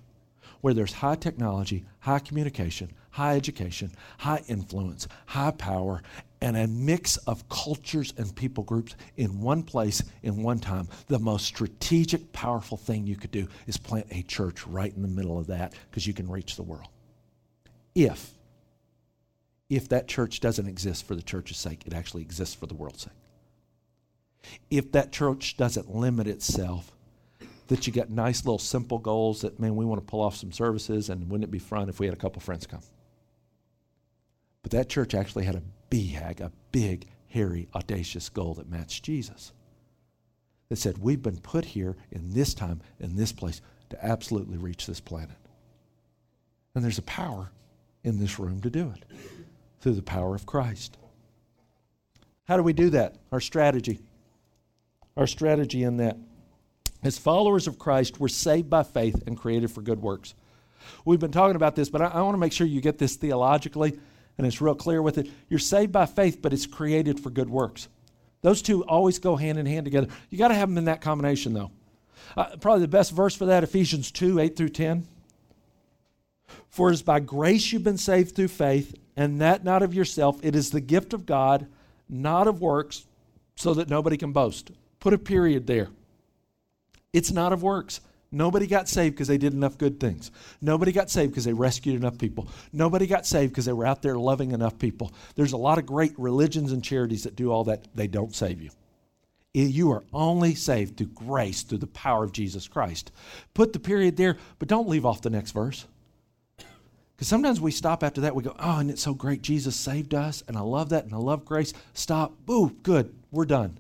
where 0.67 0.75
there's 0.75 0.95
high 0.95 1.15
technology, 1.15 1.85
high 2.01 2.19
communication, 2.19 2.91
high 3.11 3.37
education, 3.37 3.89
high 4.19 4.43
influence, 4.49 5.07
high 5.27 5.53
power, 5.53 6.03
and 6.41 6.57
a 6.57 6.67
mix 6.67 7.19
of 7.19 7.49
cultures 7.49 8.13
and 8.19 8.35
people 8.35 8.65
groups 8.65 8.97
in 9.17 9.41
one 9.41 9.63
place 9.63 10.03
in 10.25 10.43
one 10.43 10.59
time. 10.59 10.89
The 11.07 11.21
most 11.21 11.47
strategic, 11.47 12.33
powerful 12.33 12.77
thing 12.77 13.07
you 13.07 13.15
could 13.15 13.31
do 13.31 13.47
is 13.69 13.77
plant 13.77 14.09
a 14.11 14.23
church 14.23 14.67
right 14.67 14.93
in 14.93 15.03
the 15.03 15.09
middle 15.09 15.39
of 15.39 15.47
that 15.47 15.73
because 15.89 16.05
you 16.05 16.13
can 16.13 16.29
reach 16.29 16.57
the 16.57 16.65
world. 16.65 16.89
If, 17.95 18.33
if 19.71 19.89
that 19.91 20.09
church 20.09 20.41
doesn't 20.41 20.67
exist 20.67 21.07
for 21.07 21.15
the 21.15 21.23
church's 21.23 21.59
sake, 21.59 21.85
it 21.87 21.95
actually 21.95 22.23
exists 22.23 22.57
for 22.57 22.67
the 22.67 22.75
world's 22.75 23.03
sake. 23.03 24.51
If 24.69 24.91
that 24.91 25.13
church 25.13 25.57
doesn't 25.57 25.95
limit 25.95 26.27
itself 26.27 26.91
that 27.69 27.87
you 27.87 27.93
got 27.93 28.11
nice 28.11 28.45
little 28.45 28.59
simple 28.59 28.99
goals 28.99 29.41
that, 29.41 29.59
man, 29.59 29.77
we 29.77 29.85
want 29.85 30.01
to 30.01 30.07
pull 30.07 30.23
off 30.23 30.37
some 30.37 30.53
services, 30.53 31.09
and 31.09 31.29
wouldn't 31.29 31.45
it 31.45 31.51
be 31.51 31.59
fun 31.59 31.89
if 31.89 31.99
we 31.99 32.07
had 32.07 32.15
a 32.15 32.19
couple 32.19 32.41
friends 32.41 32.67
come? 32.67 32.83
But 34.63 34.73
that 34.73 34.89
church 34.89 35.15
actually 35.15 35.45
had 35.45 35.57
a 35.57 35.63
BHAG, 35.91 36.41
a 36.41 36.53
big, 36.73 37.07
hairy, 37.29 37.69
audacious 37.75 38.29
goal 38.29 38.55
that 38.55 38.69
matched 38.69 39.05
Jesus. 39.05 39.53
That 40.69 40.77
said, 40.77 40.99
we've 40.99 41.23
been 41.23 41.39
put 41.39 41.65
here 41.65 41.97
in 42.11 42.33
this 42.33 42.55
time, 42.55 42.81
in 42.99 43.17
this 43.17 43.33
place, 43.33 43.61
to 43.91 44.05
absolutely 44.05 44.59
reach 44.59 44.87
this 44.87 45.01
planet. 45.01 45.37
And 46.75 46.83
there's 46.83 46.99
a 46.99 47.03
power 47.03 47.53
in 48.03 48.19
this 48.19 48.39
room 48.39 48.61
to 48.61 48.71
do 48.71 48.93
it 48.95 49.05
through 49.81 49.95
the 49.95 50.03
power 50.03 50.35
of 50.35 50.47
Christ. 50.47 50.97
How 52.49 52.57
do 52.57 52.63
we 52.63 52.73
do 52.73 52.91
that? 52.91 53.17
Our 53.33 53.41
strategy. 53.41 54.01
Our 55.17 55.27
strategy 55.27 55.83
in 55.83 55.97
that. 55.99 56.17
As 57.03 57.19
followers 57.19 57.67
of 57.67 57.79
Christ, 57.79 58.19
we're 58.19 58.29
saved 58.29 58.71
by 58.71 58.83
faith 58.83 59.23
and 59.27 59.37
created 59.37 59.71
for 59.71 59.83
good 59.83 60.01
works. 60.01 60.35
We've 61.05 61.21
been 61.21 61.33
talking 61.33 61.57
about 61.57 61.77
this, 61.77 61.89
but 61.89 62.03
I, 62.03 62.07
I 62.07 62.23
want 62.23 62.35
to 62.35 62.39
make 62.39 62.53
sure 62.53 62.67
you 62.67 62.81
get 62.81 62.99
this 62.99 63.17
theologically 63.17 63.99
and 64.39 64.47
it's 64.47 64.61
real 64.61 64.75
clear 64.75 65.01
with 65.01 65.19
it. 65.19 65.31
You're 65.49 65.59
saved 65.59 65.93
by 65.93 66.07
faith, 66.07 66.43
but 66.43 66.53
it's 66.53 66.67
created 66.67 67.21
for 67.21 67.31
good 67.31 67.49
works. 67.49 67.89
Those 68.43 68.63
two 68.63 68.85
always 68.85 69.19
go 69.19 69.37
hand 69.37 69.59
in 69.59 69.67
hand 69.67 69.87
together. 69.87 70.09
You 70.31 70.39
got 70.39 70.49
to 70.49 70.55
have 70.55 70.69
them 70.69 70.79
in 70.79 70.85
that 70.85 71.01
combination, 71.01 71.55
though. 71.55 71.71
Uh, 72.37 72.57
probably 72.61 72.83
the 72.83 72.89
best 72.89 73.13
verse 73.13 73.35
for 73.35 73.47
that, 73.47 73.65
Ephesians 73.65 74.11
2 74.11 74.39
8 74.39 74.57
through 74.57 74.69
10. 74.71 75.07
For 76.69 76.91
it 76.91 76.95
is 76.95 77.03
by 77.03 77.21
grace 77.21 77.73
you've 77.73 77.85
been 77.85 77.99
saved 77.99 78.37
through 78.37 78.49
faith, 78.49 78.95
and 79.17 79.41
that 79.41 79.65
not 79.65 79.83
of 79.83 79.95
yourself. 79.95 80.39
It 80.43 80.55
is 80.55 80.71
the 80.71 80.81
gift 80.81 81.15
of 81.15 81.25
God, 81.25 81.67
not 82.09 82.47
of 82.47 82.61
works, 82.61 83.07
so 83.55 83.75
that 83.75 83.89
nobody 83.89 84.17
can 84.17 84.33
boast. 84.33 84.71
Put 85.01 85.15
a 85.15 85.19
period 85.19 85.67
there. 85.67 85.89
It's 87.17 87.33
not 87.33 87.55
of 87.55 87.63
works. 87.63 88.03
Nobody 88.31 88.67
got 88.67 88.91
saved 88.91 89.15
because 89.15 89.29
they 89.29 89.39
did 89.39 89.55
enough 89.55 89.79
good 89.79 89.99
things. 89.99 90.31
Nobody 90.61 90.93
got 90.93 91.09
saved 91.09 91.33
because 91.33 91.47
they 91.47 91.55
rescued 91.55 91.97
enough 91.97 92.19
people. 92.19 92.49
Nobody 92.75 93.07
got 93.07 93.25
saved 93.25 93.53
because 93.53 93.65
they 93.65 93.73
were 93.73 93.87
out 93.87 94.03
there 94.03 94.19
loving 94.19 94.51
enough 94.51 94.79
people. 94.79 95.15
There's 95.35 95.55
a 95.55 95.57
lot 95.57 95.79
of 95.79 95.87
great 95.87 96.13
religions 96.19 96.73
and 96.73 96.85
charities 96.85 97.23
that 97.23 97.35
do 97.35 97.51
all 97.51 97.65
that. 97.65 97.89
They 97.95 98.07
don't 98.07 98.35
save 98.35 98.61
you. 98.61 98.69
You 99.55 99.93
are 99.93 100.05
only 100.13 100.55
saved 100.55 100.99
through 100.99 101.07
grace, 101.07 101.63
through 101.63 101.79
the 101.79 101.87
power 101.87 102.23
of 102.23 102.33
Jesus 102.33 102.69
Christ. 102.69 103.13
Put 103.55 103.73
the 103.73 103.79
period 103.79 104.19
there, 104.19 104.37
but 104.59 104.69
don't 104.69 104.91
leave 104.91 105.07
off 105.07 105.23
the 105.23 105.31
next 105.31 105.53
verse. 105.53 105.87
Because 106.59 107.29
sometimes 107.29 107.63
we 107.63 107.71
stop 107.71 108.03
after 108.03 108.21
that, 108.21 108.35
we 108.35 108.43
go, 108.43 108.55
oh, 108.59 108.81
and 108.81 108.91
it's 108.91 109.01
so 109.01 109.15
great. 109.15 109.41
Jesus 109.41 109.75
saved 109.75 110.13
us, 110.13 110.43
and 110.47 110.59
I 110.59 110.61
love 110.61 110.91
that, 110.91 111.05
and 111.05 111.15
I 111.15 111.17
love 111.17 111.47
grace. 111.47 111.73
Stop. 111.95 112.35
Boo, 112.45 112.77
good. 112.83 113.15
We're 113.31 113.47
done. 113.47 113.79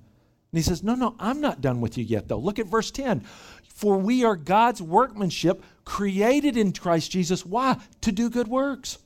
And 0.56 0.64
he 0.64 0.70
says, 0.70 0.82
no, 0.82 0.94
no, 0.94 1.14
I'm 1.20 1.42
not 1.42 1.60
done 1.60 1.82
with 1.82 1.98
you 1.98 2.04
yet, 2.04 2.28
though. 2.28 2.38
Look 2.38 2.58
at 2.58 2.64
verse 2.64 2.90
10. 2.90 3.20
For 3.68 3.98
we 3.98 4.24
are 4.24 4.36
God's 4.36 4.80
workmanship, 4.80 5.62
created 5.84 6.56
in 6.56 6.72
Christ 6.72 7.10
Jesus. 7.10 7.44
Why? 7.44 7.76
To 8.00 8.10
do 8.10 8.30
good 8.30 8.48
works, 8.48 8.96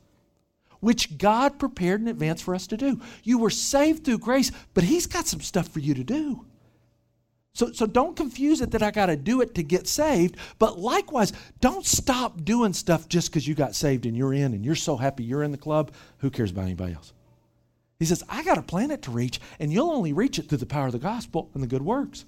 which 0.78 1.18
God 1.18 1.58
prepared 1.58 2.02
in 2.02 2.06
advance 2.06 2.40
for 2.40 2.54
us 2.54 2.68
to 2.68 2.76
do. 2.76 3.00
You 3.24 3.38
were 3.38 3.50
saved 3.50 4.04
through 4.04 4.18
grace, 4.18 4.52
but 4.74 4.84
He's 4.84 5.08
got 5.08 5.26
some 5.26 5.40
stuff 5.40 5.66
for 5.66 5.80
you 5.80 5.92
to 5.94 6.04
do. 6.04 6.46
So, 7.54 7.72
so 7.72 7.84
don't 7.84 8.16
confuse 8.16 8.60
it 8.60 8.70
that 8.70 8.84
I 8.84 8.92
got 8.92 9.06
to 9.06 9.16
do 9.16 9.40
it 9.40 9.56
to 9.56 9.64
get 9.64 9.88
saved. 9.88 10.36
But 10.60 10.78
likewise, 10.78 11.32
don't 11.60 11.84
stop 11.84 12.44
doing 12.44 12.74
stuff 12.74 13.08
just 13.08 13.28
because 13.28 13.48
you 13.48 13.56
got 13.56 13.74
saved 13.74 14.06
and 14.06 14.16
you're 14.16 14.34
in 14.34 14.54
and 14.54 14.64
you're 14.64 14.76
so 14.76 14.96
happy 14.96 15.24
you're 15.24 15.42
in 15.42 15.50
the 15.50 15.58
club. 15.58 15.90
Who 16.18 16.30
cares 16.30 16.52
about 16.52 16.66
anybody 16.66 16.92
else? 16.92 17.12
He 18.00 18.06
says, 18.06 18.24
I 18.28 18.42
got 18.42 18.58
a 18.58 18.62
planet 18.62 19.02
to 19.02 19.12
reach, 19.12 19.40
and 19.60 19.72
you'll 19.72 19.90
only 19.90 20.12
reach 20.12 20.40
it 20.40 20.48
through 20.48 20.58
the 20.58 20.66
power 20.66 20.86
of 20.86 20.92
the 20.92 20.98
gospel 20.98 21.50
and 21.54 21.62
the 21.62 21.68
good 21.68 21.82
works. 21.82 22.24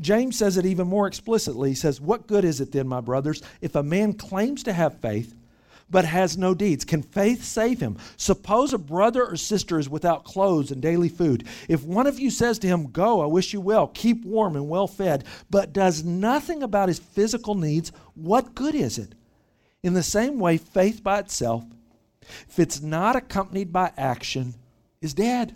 James 0.00 0.36
says 0.36 0.56
it 0.56 0.66
even 0.66 0.88
more 0.88 1.06
explicitly. 1.06 1.68
He 1.68 1.74
says, 1.74 2.00
What 2.00 2.26
good 2.26 2.44
is 2.44 2.60
it 2.60 2.72
then, 2.72 2.88
my 2.88 3.00
brothers, 3.00 3.42
if 3.60 3.76
a 3.76 3.82
man 3.82 4.14
claims 4.14 4.64
to 4.64 4.72
have 4.72 5.00
faith 5.00 5.34
but 5.90 6.04
has 6.04 6.36
no 6.36 6.54
deeds. 6.54 6.84
Can 6.84 7.02
faith 7.02 7.44
save 7.44 7.78
him? 7.80 7.98
Suppose 8.16 8.72
a 8.72 8.78
brother 8.78 9.24
or 9.24 9.36
sister 9.36 9.78
is 9.78 9.88
without 9.88 10.24
clothes 10.24 10.70
and 10.70 10.80
daily 10.80 11.08
food. 11.08 11.44
If 11.68 11.84
one 11.84 12.06
of 12.06 12.18
you 12.18 12.30
says 12.30 12.58
to 12.60 12.66
him, 12.66 12.90
Go, 12.90 13.20
I 13.20 13.26
wish 13.26 13.52
you 13.52 13.60
well, 13.60 13.88
keep 13.88 14.24
warm 14.24 14.56
and 14.56 14.68
well 14.68 14.86
fed, 14.86 15.24
but 15.50 15.72
does 15.72 16.02
nothing 16.02 16.62
about 16.62 16.88
his 16.88 16.98
physical 16.98 17.54
needs, 17.54 17.92
what 18.14 18.54
good 18.54 18.74
is 18.74 18.98
it? 18.98 19.14
In 19.82 19.94
the 19.94 20.02
same 20.02 20.38
way, 20.38 20.56
faith 20.56 21.02
by 21.02 21.18
itself, 21.18 21.64
if 22.48 22.58
it's 22.58 22.80
not 22.80 23.16
accompanied 23.16 23.72
by 23.72 23.92
action, 23.96 24.54
is 25.00 25.14
dead. 25.14 25.54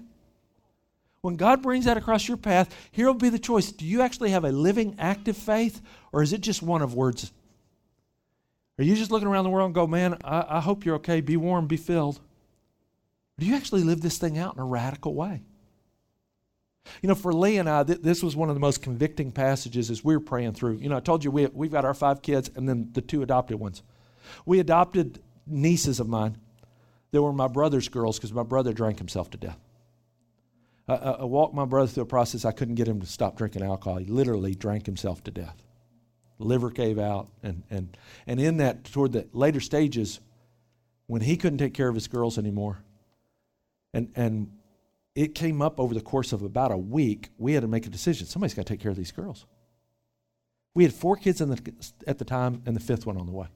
When 1.21 1.37
God 1.37 1.63
brings 1.63 1.85
that 1.87 1.97
across 1.97 2.29
your 2.29 2.37
path, 2.37 2.75
here 2.91 3.07
will 3.07 3.15
be 3.15 3.29
the 3.29 3.39
choice. 3.39 3.73
Do 3.73 3.85
you 3.85 4.03
actually 4.03 4.31
have 4.31 4.45
a 4.45 4.53
living, 4.53 4.95
active 4.99 5.37
faith, 5.37 5.83
or 6.13 6.23
is 6.23 6.33
it 6.33 6.41
just 6.41 6.63
one 6.63 6.83
of 6.83 6.95
words 6.95 7.33
are 8.79 8.85
you 8.85 8.95
just 8.95 9.11
looking 9.11 9.27
around 9.27 9.45
the 9.45 9.51
world 9.51 9.67
and 9.67 9.75
go, 9.75 9.87
man, 9.87 10.17
I, 10.25 10.45
I 10.49 10.61
hope 10.61 10.85
you're 10.85 10.97
okay, 10.97 11.21
be 11.21 11.37
warm, 11.37 11.67
be 11.67 11.77
filled? 11.77 12.21
Do 13.39 13.47
you 13.47 13.57
actually 13.57 13.83
live 13.83 14.01
this 14.01 14.19
thing 14.19 14.39
out 14.39 14.55
in 14.55 14.61
a 14.61 14.65
radical 14.65 15.15
way? 15.15 15.43
You 17.03 17.09
know, 17.09 17.15
for 17.15 17.33
Lee 17.33 17.59
and 17.59 17.69
I, 17.69 17.83
th- 17.83 18.01
this 18.01 18.23
was 18.23 18.35
one 18.35 18.49
of 18.49 18.55
the 18.55 18.61
most 18.61 18.83
convicting 18.83 19.33
passages 19.33 19.91
as 19.91 20.05
we 20.05 20.15
were 20.17 20.23
praying 20.23 20.53
through. 20.53 20.77
You 20.77 20.89
know, 20.89 20.97
I 20.97 21.01
told 21.01 21.25
you 21.25 21.31
we, 21.31 21.47
we've 21.47 21.73
got 21.73 21.85
our 21.85 21.93
five 21.93 22.23
kids 22.23 22.51
and 22.55 22.69
then 22.69 22.91
the 22.93 23.03
two 23.03 23.23
adopted 23.23 23.59
ones. 23.59 23.83
We 24.47 24.61
adopted 24.61 25.21
nieces 25.47 26.01
of 26.01 26.09
mine 26.09 26.39
that 27.11 27.23
were 27.23 27.33
my 27.33 27.49
brother's 27.49 27.89
girls 27.89 28.19
because 28.19 28.33
my 28.33 28.43
brother 28.43 28.73
drank 28.73 28.99
himself 28.99 29.31
to 29.31 29.39
death. 29.39 29.59
I, 30.87 30.95
I, 30.95 31.11
I 31.11 31.25
walked 31.25 31.55
my 31.55 31.65
brother 31.65 31.91
through 31.91 32.05
a 32.05 32.07
process. 32.07 32.45
I 32.45 32.53
couldn't 32.53 32.75
get 32.75 32.89
him 32.89 33.01
to 33.01 33.07
stop 33.07 33.37
drinking 33.37 33.63
alcohol. 33.63 33.99
He 33.99 34.07
literally 34.07 34.55
drank 34.55 34.87
himself 34.87 35.23
to 35.25 35.31
death 35.31 35.63
liver 36.39 36.71
gave 36.71 36.99
out. 36.99 37.29
And, 37.43 37.65
and, 37.71 37.97
and 38.27 38.41
in 38.41 38.59
that, 38.59 38.85
toward 38.85 39.13
the 39.13 39.29
later 39.33 39.61
stages, 39.61 40.21
when 41.07 41.23
he 41.23 41.37
couldn't 41.37 41.59
take 41.59 41.75
care 41.75 41.89
of 41.89 41.95
his 41.95 42.09
girls 42.09 42.39
anymore, 42.39 42.83
and, 43.95 44.11
and 44.15 44.53
it 45.15 45.35
came 45.35 45.63
up 45.63 45.81
over 45.81 45.95
the 45.95 46.01
course 46.01 46.33
of 46.33 46.43
about 46.43 46.71
a 46.71 46.77
week, 46.77 47.31
we 47.39 47.55
had 47.55 47.63
to 47.63 47.69
make 47.69 47.87
a 47.87 47.91
decision. 47.91 48.27
Somebody's 48.27 48.55
got 48.55 48.67
to 48.67 48.73
take 48.73 48.81
care 48.81 48.91
of 48.91 48.97
these 48.97 49.13
girls. 49.13 49.47
We 50.75 50.85
had 50.85 50.93
four 50.93 51.17
kids 51.17 51.39
the, 51.39 51.75
at 52.07 52.19
the 52.19 52.25
time 52.25 52.63
and 52.67 52.77
the 52.77 52.81
fifth 52.81 53.07
one 53.07 53.17
on 53.17 53.27
the 53.27 53.33
way. 53.33 53.47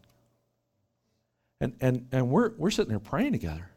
And, 1.63 1.77
and, 1.81 2.09
and 2.11 2.29
we're, 2.29 2.51
we're 2.57 2.73
sitting 2.73 2.91
there 2.91 2.99
praying 2.99 3.31
together, 3.31 3.71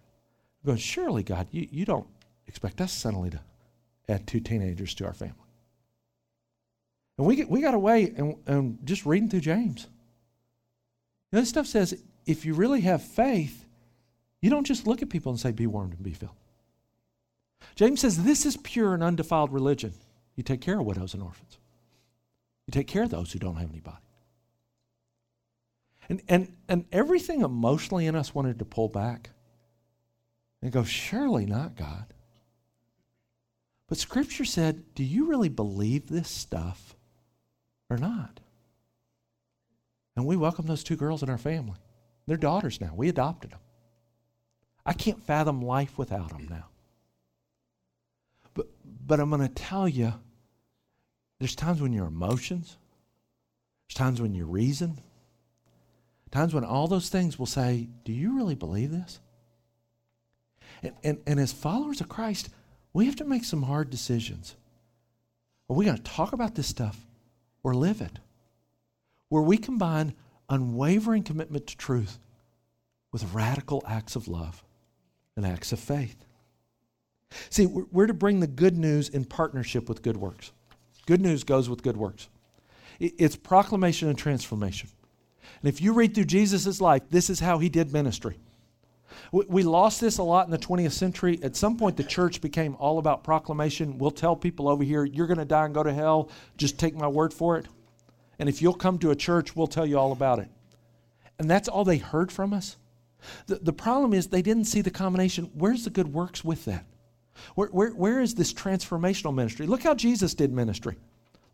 going, 0.66 0.80
Surely, 0.80 1.22
God, 1.22 1.48
you, 1.52 1.68
you 1.70 1.86
don't 1.86 2.08
expect 2.48 2.82
us 2.82 2.92
suddenly 2.92 3.30
to 3.30 3.40
add 4.10 4.26
two 4.26 4.40
teenagers 4.40 4.96
to 4.96 5.06
our 5.06 5.14
family. 5.14 5.36
And 7.20 7.28
we, 7.28 7.36
get, 7.36 7.48
we 7.48 7.62
got 7.62 7.76
away 7.76 8.12
and, 8.18 8.38
and 8.48 8.80
just 8.84 9.06
reading 9.06 9.30
through 9.30 9.42
James. 9.42 9.86
This 11.32 11.48
stuff 11.48 11.68
says 11.68 12.02
if 12.26 12.44
you 12.44 12.56
really 12.56 12.82
have 12.82 13.04
faith, 13.04 13.66
you 14.42 14.50
don't 14.50 14.66
just 14.66 14.88
look 14.88 15.04
at 15.04 15.10
people 15.10 15.32
and 15.32 15.40
say, 15.40 15.52
be 15.52 15.68
warmed 15.68 15.94
and 15.94 16.02
be 16.02 16.14
filled. 16.14 16.34
James 17.76 18.02
says 18.02 18.24
this 18.24 18.48
is 18.48 18.58
pure 18.58 18.96
and 18.96 19.04
undefiled 19.04 19.54
religion. 19.54 19.94
You 20.36 20.42
take 20.42 20.60
care 20.60 20.80
of 20.80 20.88
widows 20.88 21.14
and 21.14 21.22
orphans, 21.22 21.60
you 22.66 22.72
take 22.72 22.88
care 22.88 23.04
of 23.04 23.12
those 23.12 23.32
who 23.32 23.38
don't 23.38 23.58
have 23.58 23.70
anybody. 23.70 23.98
And, 26.10 26.22
and, 26.28 26.56
and 26.68 26.86
everything 26.92 27.42
emotionally 27.42 28.06
in 28.06 28.16
us 28.16 28.36
wanted 28.36 28.60
to 28.60 28.66
pull 28.66 28.90
back 28.90 29.32
and 30.62 30.72
go, 30.72 30.84
surely 30.84 31.46
not, 31.46 31.76
God. 31.76 32.06
But 33.88 33.98
Scripture 33.98 34.46
said, 34.46 34.96
do 34.96 35.04
you 35.04 35.28
really 35.28 35.50
believe 35.50 36.08
this 36.08 36.30
stuff? 36.30 36.96
or 37.90 37.98
not. 37.98 38.40
And 40.16 40.26
we 40.26 40.36
welcome 40.36 40.66
those 40.66 40.84
two 40.84 40.96
girls 40.96 41.24
in 41.24 41.30
our 41.30 41.38
family. 41.38 41.78
They're 42.28 42.38
daughters 42.38 42.82
now. 42.82 42.94
We 42.96 43.10
adopted 43.10 43.52
them. 43.52 43.60
I 44.86 44.94
can't 44.94 45.24
fathom 45.24 45.62
life 45.62 45.98
without 45.98 46.30
them 46.30 46.48
now. 46.50 46.66
But, 48.54 48.68
but 49.06 49.20
I'm 49.20 49.30
going 49.30 49.42
to 49.42 49.54
tell 49.54 49.88
you 49.88 50.14
there's 51.40 51.56
times 51.56 51.82
when 51.82 51.92
your 51.92 52.08
emotions, 52.08 52.78
there's 53.88 53.98
times 53.98 54.22
when 54.22 54.34
your 54.34 54.46
reason, 54.46 55.00
times 56.36 56.54
when 56.54 56.64
all 56.64 56.88
those 56.88 57.10
things 57.10 57.40
will 57.40 57.46
say, 57.46 57.88
Do 58.04 58.14
you 58.14 58.36
really 58.36 58.56
believe 58.56 58.92
this? 58.92 59.20
And, 60.84 60.94
and, 61.04 61.18
and 61.26 61.40
as 61.40 61.52
followers 61.52 62.02
of 62.02 62.10
Christ, 62.10 62.50
we 62.94 63.06
have 63.06 63.16
to 63.18 63.26
make 63.26 63.44
some 63.44 63.64
hard 63.64 63.90
decisions. 63.90 64.56
Are 65.70 65.76
we 65.76 65.86
going 65.86 65.98
to 65.98 66.04
talk 66.04 66.34
about 66.34 66.56
this 66.56 66.68
stuff? 66.68 67.06
or 67.66 67.74
live 67.74 68.00
it, 68.00 68.20
where 69.30 69.42
we 69.42 69.58
combine 69.58 70.14
unwavering 70.50 71.24
commitment 71.24 71.66
to 71.66 71.76
truth 71.76 72.20
with 73.12 73.34
radical 73.34 73.84
acts 73.88 74.16
of 74.16 74.28
love 74.28 74.64
and 75.36 75.48
acts 75.48 75.72
of 75.72 75.80
faith. 75.80 76.16
See, 77.50 77.66
we're 77.66 78.06
to 78.06 78.14
bring 78.14 78.40
the 78.40 78.46
good 78.48 78.78
news 78.78 79.10
in 79.10 79.26
partnership 79.26 79.90
with 79.90 80.04
good 80.04 80.16
works. 80.16 80.52
Good 81.08 81.22
news 81.22 81.44
goes 81.44 81.68
with 81.68 81.82
good 81.82 81.98
works. 81.98 82.30
It's 83.00 83.36
proclamation 83.36 84.10
and 84.10 84.18
transformation. 84.18 84.90
And 85.62 85.70
if 85.70 85.82
you 85.82 85.94
read 85.94 86.16
through 86.16 86.26
Jesus' 86.26 86.82
life, 86.82 87.04
this 87.10 87.30
is 87.30 87.40
how 87.40 87.58
he 87.60 87.70
did 87.70 87.94
ministry. 87.94 88.38
We 89.32 89.64
lost 89.64 90.02
this 90.02 90.18
a 90.18 90.24
lot 90.24 90.46
in 90.46 90.52
the 90.52 90.58
20th 90.58 90.92
century. 90.92 91.40
At 91.42 91.56
some 91.56 91.78
point, 91.78 91.98
the 91.98 92.04
church 92.04 92.42
became 92.42 92.76
all 92.80 93.00
about 93.00 93.24
proclamation. 93.24 93.98
We'll 93.98 94.12
tell 94.12 94.36
people 94.36 94.68
over 94.68 94.84
here, 94.84 95.04
you're 95.04 95.28
going 95.28 95.40
to 95.40 95.46
die 95.46 95.66
and 95.66 95.74
go 95.74 95.84
to 95.84 95.94
hell. 95.94 96.30
Just 96.58 96.78
take 96.80 96.96
my 96.96 97.08
word 97.08 97.34
for 97.34 97.58
it. 97.58 97.68
And 98.40 98.48
if 98.50 98.62
you'll 98.62 98.74
come 98.74 99.00
to 99.00 99.12
a 99.12 99.16
church, 99.16 99.56
we'll 99.56 99.68
tell 99.68 99.86
you 99.86 99.98
all 99.98 100.12
about 100.12 100.40
it. 100.40 100.50
And 101.40 101.50
that's 101.50 101.68
all 101.68 101.84
they 101.84 101.98
heard 101.98 102.32
from 102.32 102.54
us. 102.54 102.78
The, 103.48 103.56
the 103.56 103.74
problem 103.74 104.14
is 104.14 104.28
they 104.28 104.42
didn't 104.42 104.66
see 104.66 104.82
the 104.82 104.92
combination. 104.92 105.50
Where's 105.54 105.84
the 105.84 105.90
good 105.90 106.14
works 106.14 106.44
with 106.44 106.66
that? 106.66 106.86
Where, 107.56 107.70
where, 107.70 107.90
where 107.90 108.22
is 108.22 108.36
this 108.36 108.54
transformational 108.54 109.34
ministry? 109.34 109.68
Look 109.68 109.84
how 109.84 109.96
Jesus 109.96 110.34
did 110.34 110.54
ministry. 110.54 110.96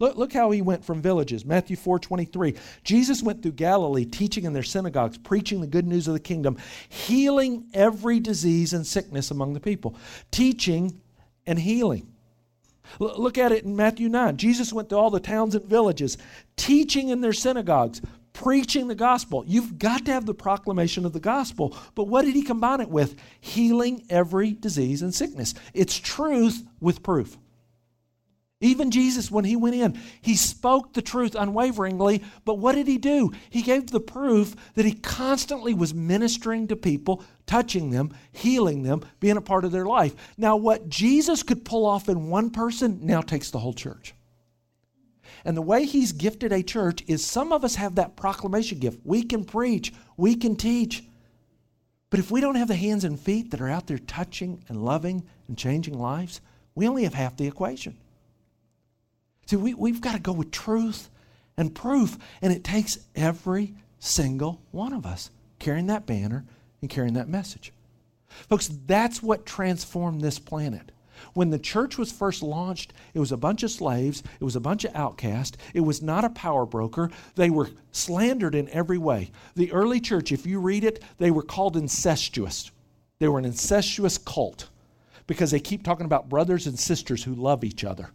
Look, 0.02 0.18
look 0.18 0.34
how 0.34 0.50
he 0.50 0.64
went 0.64 0.84
from 0.84 1.00
villages. 1.00 1.46
Matthew 1.46 1.76
4 1.76 2.00
23. 2.00 2.56
Jesus 2.84 3.22
went 3.22 3.44
through 3.44 3.52
Galilee, 3.52 4.04
teaching 4.04 4.46
in 4.46 4.54
their 4.54 4.64
synagogues, 4.64 5.20
preaching 5.20 5.62
the 5.62 5.68
good 5.68 5.86
news 5.86 6.08
of 6.08 6.16
the 6.16 6.20
kingdom, 6.20 6.58
healing 6.90 7.66
every 7.76 8.20
disease 8.20 8.74
and 8.74 8.86
sickness 8.86 9.30
among 9.30 9.54
the 9.54 9.60
people. 9.60 9.96
Teaching 10.32 11.00
and 11.46 11.60
healing. 11.60 12.12
L- 13.00 13.14
look 13.22 13.38
at 13.38 13.52
it 13.52 13.64
in 13.64 13.76
Matthew 13.76 14.10
9. 14.10 14.38
Jesus 14.38 14.74
went 14.74 14.90
to 14.90 14.96
all 14.98 15.12
the 15.12 15.20
towns 15.20 15.54
and 15.54 15.66
villages, 15.66 16.18
teaching 16.56 17.10
in 17.10 17.22
their 17.22 17.32
synagogues, 17.32 18.02
preaching 18.34 18.88
the 18.88 18.96
gospel. 18.96 19.44
You've 19.46 19.78
got 19.78 20.06
to 20.06 20.14
have 20.14 20.26
the 20.26 20.34
proclamation 20.34 21.06
of 21.06 21.14
the 21.14 21.20
gospel. 21.20 21.78
But 21.94 22.08
what 22.08 22.26
did 22.26 22.34
he 22.34 22.42
combine 22.42 22.82
it 22.82 22.90
with? 22.90 23.20
Healing 23.40 24.04
every 24.10 24.54
disease 24.54 25.04
and 25.04 25.14
sickness. 25.14 25.54
It's 25.76 26.00
truth 26.00 26.66
with 26.80 27.04
proof. 27.04 27.38
Even 28.62 28.92
Jesus, 28.92 29.32
when 29.32 29.44
he 29.44 29.56
went 29.56 29.76
in, 29.76 30.00
he 30.22 30.36
spoke 30.36 30.94
the 30.94 31.02
truth 31.02 31.36
unwaveringly, 31.36 32.24
but 32.46 32.60
what 32.60 32.76
did 32.76 32.88
he 32.88 33.00
do? 33.00 33.32
He 33.50 33.64
gave 33.64 33.88
the 33.88 34.00
proof 34.00 34.56
that 34.76 34.86
he 34.86 34.94
constantly 34.94 35.74
was 35.74 35.96
ministering 35.96 36.68
to 36.68 36.76
people, 36.76 37.24
touching 37.48 37.90
them, 37.90 38.14
healing 38.32 38.84
them, 38.84 39.04
being 39.20 39.36
a 39.36 39.42
part 39.42 39.66
of 39.66 39.72
their 39.72 39.88
life. 39.88 40.14
Now, 40.38 40.58
what 40.58 40.88
Jesus 40.88 41.42
could 41.42 41.66
pull 41.66 41.88
off 41.88 42.08
in 42.08 42.30
one 42.30 42.52
person 42.52 43.00
now 43.02 43.22
takes 43.22 43.50
the 43.50 43.60
whole 43.60 43.74
church. 43.74 44.14
And 45.44 45.58
the 45.58 45.62
way 45.64 45.86
he's 45.86 46.12
gifted 46.12 46.54
a 46.54 46.62
church 46.62 47.04
is 47.08 47.26
some 47.26 47.52
of 47.52 47.64
us 47.64 47.76
have 47.76 47.96
that 47.96 48.16
proclamation 48.16 48.78
gift. 48.78 49.00
We 49.04 49.24
can 49.24 49.44
preach, 49.44 49.92
we 50.18 50.36
can 50.36 50.56
teach. 50.56 51.04
But 52.12 52.20
if 52.20 52.30
we 52.30 52.42
don't 52.42 52.56
have 52.56 52.68
the 52.68 52.76
hands 52.76 53.06
and 53.06 53.20
feet 53.20 53.50
that 53.50 53.62
are 53.62 53.70
out 53.70 53.88
there 53.88 53.98
touching 53.98 54.64
and 54.68 54.86
loving 54.86 55.24
and 55.48 55.58
changing 55.58 55.98
lives, 55.98 56.42
we 56.76 56.88
only 56.88 57.06
have 57.06 57.16
half 57.16 57.38
the 57.38 57.48
equation. 57.48 57.98
See, 59.52 59.58
we, 59.58 59.74
we've 59.74 60.00
got 60.00 60.14
to 60.14 60.20
go 60.22 60.32
with 60.32 60.50
truth 60.50 61.10
and 61.58 61.76
proof, 61.76 62.18
and 62.42 62.54
it 62.54 62.64
takes 62.64 63.00
every 63.18 63.74
single 64.00 64.62
one 64.72 64.94
of 64.94 65.06
us 65.06 65.30
carrying 65.60 65.88
that 65.88 66.06
banner 66.06 66.46
and 66.80 66.90
carrying 66.90 67.16
that 67.16 67.28
message. 67.28 67.74
Folks, 68.48 68.70
that's 68.86 69.22
what 69.22 69.46
transformed 69.46 70.22
this 70.22 70.40
planet. 70.40 70.94
When 71.34 71.50
the 71.50 71.60
church 71.60 71.98
was 71.98 72.14
first 72.14 72.42
launched, 72.42 72.94
it 73.14 73.20
was 73.20 73.34
a 73.34 73.38
bunch 73.38 73.64
of 73.64 73.72
slaves, 73.72 74.24
it 74.40 74.44
was 74.46 74.56
a 74.56 74.62
bunch 74.62 74.86
of 74.86 74.96
outcasts, 74.96 75.58
it 75.74 75.82
was 75.82 76.02
not 76.02 76.24
a 76.24 76.30
power 76.30 76.66
broker. 76.66 77.12
They 77.36 77.50
were 77.50 77.72
slandered 77.92 78.56
in 78.56 78.70
every 78.70 78.98
way. 78.98 79.32
The 79.56 79.74
early 79.74 80.00
church, 80.00 80.32
if 80.32 80.46
you 80.46 80.62
read 80.62 80.86
it, 80.86 81.04
they 81.18 81.30
were 81.30 81.44
called 81.44 81.76
incestuous. 81.76 82.72
They 83.20 83.28
were 83.28 83.40
an 83.40 83.44
incestuous 83.44 84.18
cult 84.18 84.70
because 85.28 85.52
they 85.52 85.60
keep 85.60 85.84
talking 85.84 86.06
about 86.06 86.30
brothers 86.30 86.68
and 86.68 86.80
sisters 86.80 87.26
who 87.26 87.36
love 87.36 87.66
each 87.66 87.84
other. 87.84 88.12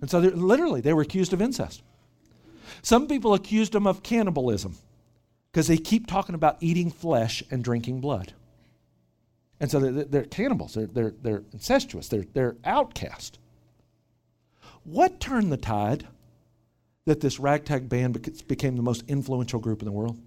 And 0.00 0.10
so 0.10 0.18
literally, 0.18 0.80
they 0.80 0.92
were 0.92 1.02
accused 1.02 1.32
of 1.32 1.40
incest. 1.40 1.82
Some 2.82 3.06
people 3.06 3.34
accused 3.34 3.72
them 3.72 3.86
of 3.86 4.02
cannibalism 4.02 4.76
because 5.50 5.68
they 5.68 5.76
keep 5.76 6.06
talking 6.06 6.34
about 6.34 6.56
eating 6.60 6.90
flesh 6.90 7.42
and 7.50 7.62
drinking 7.62 8.00
blood. 8.00 8.32
And 9.60 9.70
so 9.70 9.78
they're, 9.80 10.04
they're 10.04 10.24
cannibals, 10.24 10.74
they're, 10.74 10.86
they're, 10.86 11.14
they're 11.22 11.42
incestuous, 11.52 12.08
they're, 12.08 12.26
they're 12.32 12.56
outcast. 12.64 13.38
What 14.82 15.20
turned 15.20 15.50
the 15.50 15.56
tide 15.56 16.06
that 17.06 17.20
this 17.20 17.38
ragtag 17.38 17.88
band 17.88 18.46
became 18.46 18.76
the 18.76 18.82
most 18.82 19.04
influential 19.08 19.60
group 19.60 19.80
in 19.80 19.86
the 19.86 19.92
world? 19.92 20.18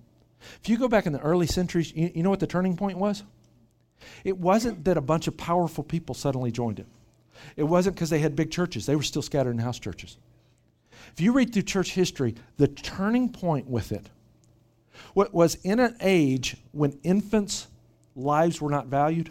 If 0.61 0.70
you 0.70 0.78
go 0.78 0.88
back 0.88 1.05
in 1.05 1.13
the 1.13 1.20
early 1.20 1.47
centuries, 1.47 1.93
you, 1.93 2.11
you 2.15 2.24
know 2.24 2.30
what 2.30 2.39
the 2.39 2.47
turning 2.47 2.76
point 2.78 2.97
was? 2.97 3.24
It 4.24 4.38
wasn't 4.38 4.86
that 4.86 4.97
a 4.97 5.01
bunch 5.01 5.28
of 5.28 5.38
powerful 5.38 5.84
people 5.84 6.15
suddenly 6.15 6.51
joined 6.51 6.80
it. 6.80 6.88
It 7.56 7.64
wasn't 7.64 7.96
because 7.96 8.10
they 8.10 8.20
had 8.20 8.36
big 8.36 8.52
churches, 8.52 8.86
they 8.86 8.96
were 8.96 9.04
still 9.04 9.22
scattered 9.22 9.52
in 9.52 9.60
house 9.60 9.80
churches. 9.80 10.18
If 11.14 11.22
you 11.22 11.32
read 11.32 11.54
through 11.54 11.64
church 11.64 11.92
history, 11.92 12.36
the 12.58 12.68
turning 12.68 13.30
point 13.30 13.68
with 13.68 13.92
it 13.92 14.10
what 15.14 15.34
was 15.34 15.56
in 15.64 15.80
an 15.80 15.96
age 16.02 16.58
when 16.72 17.00
infants' 17.04 17.68
lives 18.16 18.62
were 18.62 18.70
not 18.70 18.88
valued. 18.88 19.30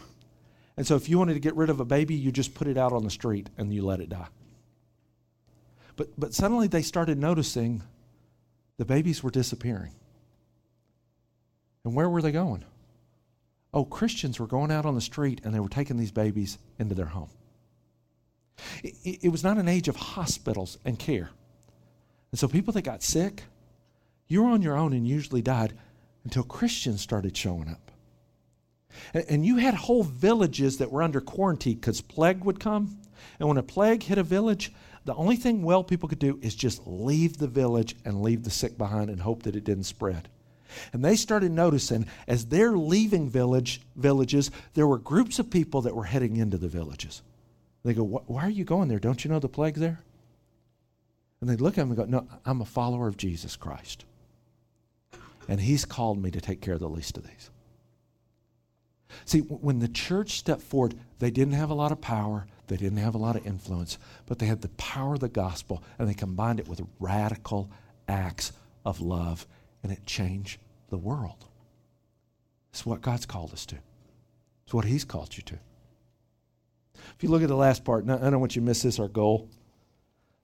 And 0.76 0.86
so 0.86 0.96
if 0.96 1.08
you 1.08 1.18
wanted 1.18 1.34
to 1.34 1.40
get 1.40 1.56
rid 1.56 1.70
of 1.70 1.80
a 1.80 1.84
baby, 1.84 2.14
you 2.14 2.30
just 2.30 2.54
put 2.54 2.68
it 2.68 2.76
out 2.76 2.92
on 2.92 3.04
the 3.04 3.10
street 3.10 3.50
and 3.56 3.72
you 3.72 3.84
let 3.84 4.00
it 4.00 4.08
die. 4.08 4.28
But, 5.96 6.08
but 6.18 6.34
suddenly 6.34 6.68
they 6.68 6.82
started 6.82 7.18
noticing 7.18 7.82
the 8.76 8.84
babies 8.84 9.22
were 9.22 9.30
disappearing. 9.30 9.92
And 11.84 11.94
where 11.94 12.10
were 12.10 12.20
they 12.20 12.32
going? 12.32 12.64
Oh, 13.72 13.84
Christians 13.84 14.38
were 14.38 14.46
going 14.46 14.70
out 14.70 14.86
on 14.86 14.94
the 14.94 15.00
street 15.00 15.40
and 15.44 15.54
they 15.54 15.60
were 15.60 15.68
taking 15.68 15.96
these 15.96 16.12
babies 16.12 16.58
into 16.78 16.94
their 16.94 17.06
home. 17.06 17.30
It, 18.82 19.24
it 19.24 19.28
was 19.28 19.44
not 19.44 19.58
an 19.58 19.68
age 19.68 19.88
of 19.88 19.96
hospitals 19.96 20.78
and 20.84 20.98
care. 20.98 21.30
And 22.30 22.38
so 22.38 22.48
people 22.48 22.72
that 22.74 22.82
got 22.82 23.02
sick, 23.02 23.44
you 24.28 24.42
were 24.42 24.50
on 24.50 24.62
your 24.62 24.76
own 24.76 24.92
and 24.92 25.06
usually 25.06 25.42
died 25.42 25.74
until 26.24 26.42
Christians 26.42 27.00
started 27.00 27.36
showing 27.36 27.68
up. 27.68 27.90
And, 29.14 29.24
and 29.28 29.46
you 29.46 29.56
had 29.56 29.74
whole 29.74 30.02
villages 30.02 30.78
that 30.78 30.90
were 30.90 31.02
under 31.02 31.20
quarantine 31.20 31.76
because 31.76 32.00
plague 32.00 32.44
would 32.44 32.60
come. 32.60 32.98
And 33.38 33.48
when 33.48 33.58
a 33.58 33.62
plague 33.62 34.02
hit 34.02 34.18
a 34.18 34.22
village, 34.22 34.72
the 35.04 35.14
only 35.14 35.36
thing 35.36 35.62
well 35.62 35.84
people 35.84 36.08
could 36.08 36.18
do 36.18 36.38
is 36.42 36.54
just 36.54 36.86
leave 36.86 37.38
the 37.38 37.46
village 37.46 37.94
and 38.04 38.22
leave 38.22 38.42
the 38.42 38.50
sick 38.50 38.76
behind 38.76 39.08
and 39.08 39.20
hope 39.20 39.44
that 39.44 39.56
it 39.56 39.64
didn't 39.64 39.84
spread. 39.84 40.28
And 40.92 41.04
they 41.04 41.16
started 41.16 41.52
noticing 41.52 42.06
as 42.26 42.46
they're 42.46 42.76
leaving 42.76 43.28
village 43.28 43.80
villages, 43.94 44.50
there 44.74 44.86
were 44.86 44.98
groups 44.98 45.38
of 45.38 45.50
people 45.50 45.82
that 45.82 45.94
were 45.94 46.04
heading 46.04 46.36
into 46.36 46.58
the 46.58 46.68
villages. 46.68 47.22
They 47.86 47.94
go, 47.94 48.02
Why 48.02 48.42
are 48.42 48.50
you 48.50 48.64
going 48.64 48.88
there? 48.88 48.98
Don't 48.98 49.24
you 49.24 49.30
know 49.30 49.38
the 49.38 49.48
plague 49.48 49.76
there? 49.76 50.00
And 51.40 51.48
they 51.48 51.54
look 51.54 51.78
at 51.78 51.82
him 51.82 51.88
and 51.90 51.96
go, 51.96 52.04
No, 52.04 52.26
I'm 52.44 52.60
a 52.60 52.64
follower 52.64 53.06
of 53.06 53.16
Jesus 53.16 53.54
Christ. 53.54 54.04
And 55.48 55.60
he's 55.60 55.84
called 55.84 56.20
me 56.20 56.32
to 56.32 56.40
take 56.40 56.60
care 56.60 56.74
of 56.74 56.80
the 56.80 56.88
least 56.88 57.16
of 57.16 57.24
these. 57.24 57.50
See, 59.24 59.38
when 59.38 59.78
the 59.78 59.86
church 59.86 60.32
stepped 60.32 60.62
forward, 60.62 60.96
they 61.20 61.30
didn't 61.30 61.54
have 61.54 61.70
a 61.70 61.74
lot 61.74 61.92
of 61.92 62.00
power, 62.00 62.48
they 62.66 62.76
didn't 62.76 62.98
have 62.98 63.14
a 63.14 63.18
lot 63.18 63.36
of 63.36 63.46
influence, 63.46 63.98
but 64.26 64.40
they 64.40 64.46
had 64.46 64.62
the 64.62 64.68
power 64.70 65.14
of 65.14 65.20
the 65.20 65.28
gospel 65.28 65.84
and 65.96 66.08
they 66.08 66.14
combined 66.14 66.58
it 66.58 66.66
with 66.66 66.84
radical 66.98 67.70
acts 68.08 68.52
of 68.84 69.00
love, 69.00 69.46
and 69.84 69.92
it 69.92 70.04
changed 70.06 70.58
the 70.88 70.98
world. 70.98 71.44
It's 72.72 72.84
what 72.84 73.00
God's 73.00 73.26
called 73.26 73.52
us 73.52 73.64
to, 73.66 73.76
it's 74.64 74.74
what 74.74 74.86
He's 74.86 75.04
called 75.04 75.36
you 75.36 75.44
to. 75.44 75.58
If 77.16 77.22
you 77.22 77.30
look 77.30 77.42
at 77.42 77.48
the 77.48 77.56
last 77.56 77.84
part, 77.84 78.08
I 78.08 78.16
don't 78.16 78.40
want 78.40 78.56
you 78.56 78.62
to 78.62 78.66
miss 78.66 78.82
this, 78.82 78.98
our 78.98 79.08
goal. 79.08 79.48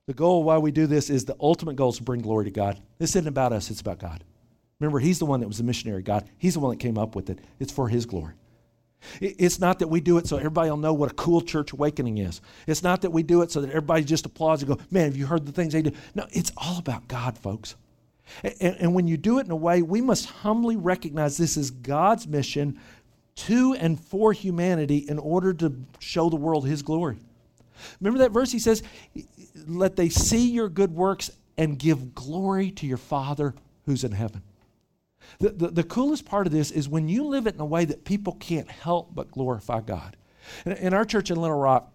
The 0.07 0.13
goal 0.13 0.43
why 0.43 0.57
we 0.57 0.71
do 0.71 0.87
this 0.87 1.09
is 1.09 1.23
the 1.25 1.35
ultimate 1.39 1.75
goal 1.75 1.89
is 1.89 1.97
to 1.97 2.03
bring 2.03 2.21
glory 2.21 2.45
to 2.45 2.51
God. 2.51 2.81
This 2.97 3.11
isn't 3.11 3.27
about 3.27 3.53
us, 3.53 3.69
it's 3.69 3.81
about 3.81 3.99
God. 3.99 4.23
Remember, 4.79 4.99
He's 4.99 5.19
the 5.19 5.25
one 5.25 5.39
that 5.39 5.47
was 5.47 5.59
the 5.59 5.63
missionary 5.63 6.01
God. 6.01 6.27
He's 6.37 6.55
the 6.55 6.59
one 6.59 6.71
that 6.71 6.81
came 6.81 6.97
up 6.97 7.15
with 7.15 7.29
it. 7.29 7.39
It's 7.59 7.71
for 7.71 7.87
His 7.87 8.05
glory. 8.05 8.33
It's 9.19 9.59
not 9.59 9.79
that 9.79 9.87
we 9.87 10.01
do 10.01 10.17
it 10.17 10.27
so 10.27 10.37
everybody 10.37 10.69
will 10.69 10.77
know 10.77 10.93
what 10.93 11.11
a 11.11 11.15
cool 11.15 11.41
church 11.41 11.73
awakening 11.73 12.17
is. 12.17 12.41
It's 12.67 12.83
not 12.83 13.01
that 13.01 13.11
we 13.11 13.21
do 13.21 13.41
it 13.41 13.51
so 13.51 13.61
that 13.61 13.69
everybody 13.69 14.03
just 14.03 14.25
applauds 14.25 14.63
and 14.63 14.77
go, 14.77 14.83
man, 14.91 15.05
have 15.05 15.17
you 15.17 15.25
heard 15.25 15.45
the 15.45 15.51
things 15.51 15.73
they 15.73 15.81
do? 15.81 15.91
No, 16.15 16.25
it's 16.31 16.51
all 16.57 16.79
about 16.79 17.07
God, 17.07 17.37
folks. 17.37 17.75
And 18.61 18.93
when 18.93 19.07
you 19.07 19.17
do 19.17 19.39
it 19.39 19.45
in 19.45 19.51
a 19.51 19.55
way, 19.55 19.81
we 19.81 19.99
must 19.99 20.25
humbly 20.27 20.77
recognize 20.77 21.37
this 21.37 21.57
is 21.57 21.71
God's 21.71 22.27
mission 22.27 22.79
to 23.35 23.73
and 23.73 23.99
for 23.99 24.33
humanity 24.33 25.05
in 25.07 25.19
order 25.19 25.53
to 25.53 25.75
show 25.99 26.29
the 26.29 26.35
world 26.35 26.67
his 26.67 26.81
glory. 26.81 27.17
Remember 27.99 28.19
that 28.19 28.31
verse? 28.31 28.51
He 28.51 28.59
says, 28.59 28.83
Let 29.67 29.95
they 29.95 30.09
see 30.09 30.51
your 30.51 30.69
good 30.69 30.93
works 30.93 31.31
and 31.57 31.77
give 31.77 32.15
glory 32.15 32.71
to 32.71 32.87
your 32.87 32.97
Father 32.97 33.53
who's 33.85 34.03
in 34.03 34.11
heaven. 34.11 34.41
The, 35.39 35.49
the, 35.49 35.67
the, 35.69 35.83
coolest 35.83 36.25
part 36.25 36.47
of 36.47 36.53
this 36.53 36.69
is 36.69 36.87
when 36.87 37.07
you 37.07 37.23
live 37.23 37.47
it 37.47 37.55
in 37.55 37.61
a 37.61 37.65
way 37.65 37.85
that 37.85 38.05
people 38.05 38.33
can't 38.33 38.69
help 38.69 39.15
but 39.15 39.31
glorify 39.31 39.81
God. 39.81 40.15
In, 40.65 40.93
our 40.93 41.05
church 41.05 41.31
in 41.31 41.37
Little 41.37 41.57
Rock, 41.57 41.91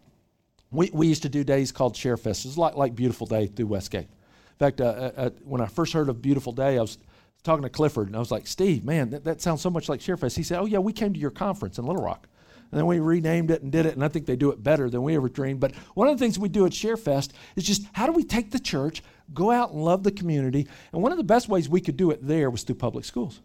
we, 0.70 0.90
we 0.92 1.06
used 1.06 1.22
to 1.22 1.28
do 1.28 1.44
days 1.44 1.70
called 1.70 1.96
Share 1.96 2.16
Fest. 2.16 2.46
It's 2.46 2.58
like, 2.58 2.74
like 2.74 2.94
Beautiful 2.94 3.26
Day 3.26 3.46
through 3.46 3.66
Westgate. 3.66 4.08
In 4.08 4.58
fact, 4.58 4.80
uh, 4.80 4.84
uh, 4.84 5.12
uh 5.16 5.30
when 5.44 5.60
I 5.60 5.66
first 5.66 5.92
heard 5.92 6.08
of 6.08 6.20
Beautiful 6.20 6.52
Day, 6.52 6.78
I 6.78 6.80
was 6.80 6.98
talking 7.42 7.62
to 7.62 7.70
Clifford, 7.70 8.08
and 8.08 8.16
I 8.16 8.18
was 8.18 8.30
like, 8.30 8.46
Steve, 8.46 8.84
man, 8.84 9.10
that, 9.10 9.24
that 9.24 9.40
sounds 9.40 9.60
so 9.60 9.70
much 9.70 9.88
like 9.88 10.00
ShareFest. 10.00 10.36
He 10.36 10.42
said, 10.42 10.58
Oh, 10.58 10.66
yeah, 10.66 10.78
we 10.78 10.92
came 10.92 11.12
to 11.12 11.20
your 11.20 11.30
conference 11.30 11.78
in 11.78 11.84
Little 11.84 12.02
Rock. 12.02 12.28
And 12.70 12.78
then 12.78 12.86
we 12.86 13.00
renamed 13.00 13.50
it 13.50 13.62
and 13.62 13.72
did 13.72 13.86
it, 13.86 13.94
and 13.94 14.04
I 14.04 14.08
think 14.08 14.26
they 14.26 14.36
do 14.36 14.50
it 14.50 14.62
better 14.62 14.90
than 14.90 15.02
we 15.02 15.16
ever 15.16 15.30
dreamed. 15.30 15.58
But 15.58 15.74
one 15.94 16.06
of 16.06 16.18
the 16.18 16.22
things 16.22 16.38
we 16.38 16.50
do 16.50 16.66
at 16.66 16.72
ShareFest 16.72 17.30
is 17.56 17.64
just 17.64 17.82
how 17.92 18.06
do 18.06 18.12
we 18.12 18.24
take 18.24 18.50
the 18.50 18.58
church, 18.58 19.02
go 19.32 19.50
out 19.50 19.70
and 19.70 19.82
love 19.82 20.02
the 20.02 20.12
community? 20.12 20.66
And 20.92 21.02
one 21.02 21.12
of 21.12 21.18
the 21.18 21.24
best 21.24 21.48
ways 21.48 21.68
we 21.68 21.80
could 21.80 21.96
do 21.96 22.10
it 22.10 22.26
there 22.26 22.50
was 22.50 22.64
through 22.64 22.76
public 22.76 23.06
schools, 23.06 23.40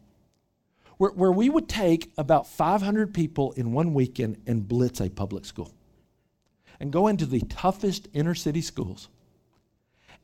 where, 0.98 1.12
where 1.12 1.32
we 1.32 1.50
would 1.50 1.70
take 1.70 2.12
about 2.18 2.48
500 2.48 3.14
people 3.14 3.54
in 3.54 3.72
one 3.72 3.94
weekend 3.94 4.42
and 4.46 4.68
blitz 4.68 5.00
a 5.00 5.10
public 5.10 5.46
school 5.46 5.74
and 6.82 6.92
go 6.92 7.08
into 7.08 7.26
the 7.26 7.40
toughest 7.42 8.10
inner 8.14 8.36
city 8.36 8.62
schools 8.62 9.08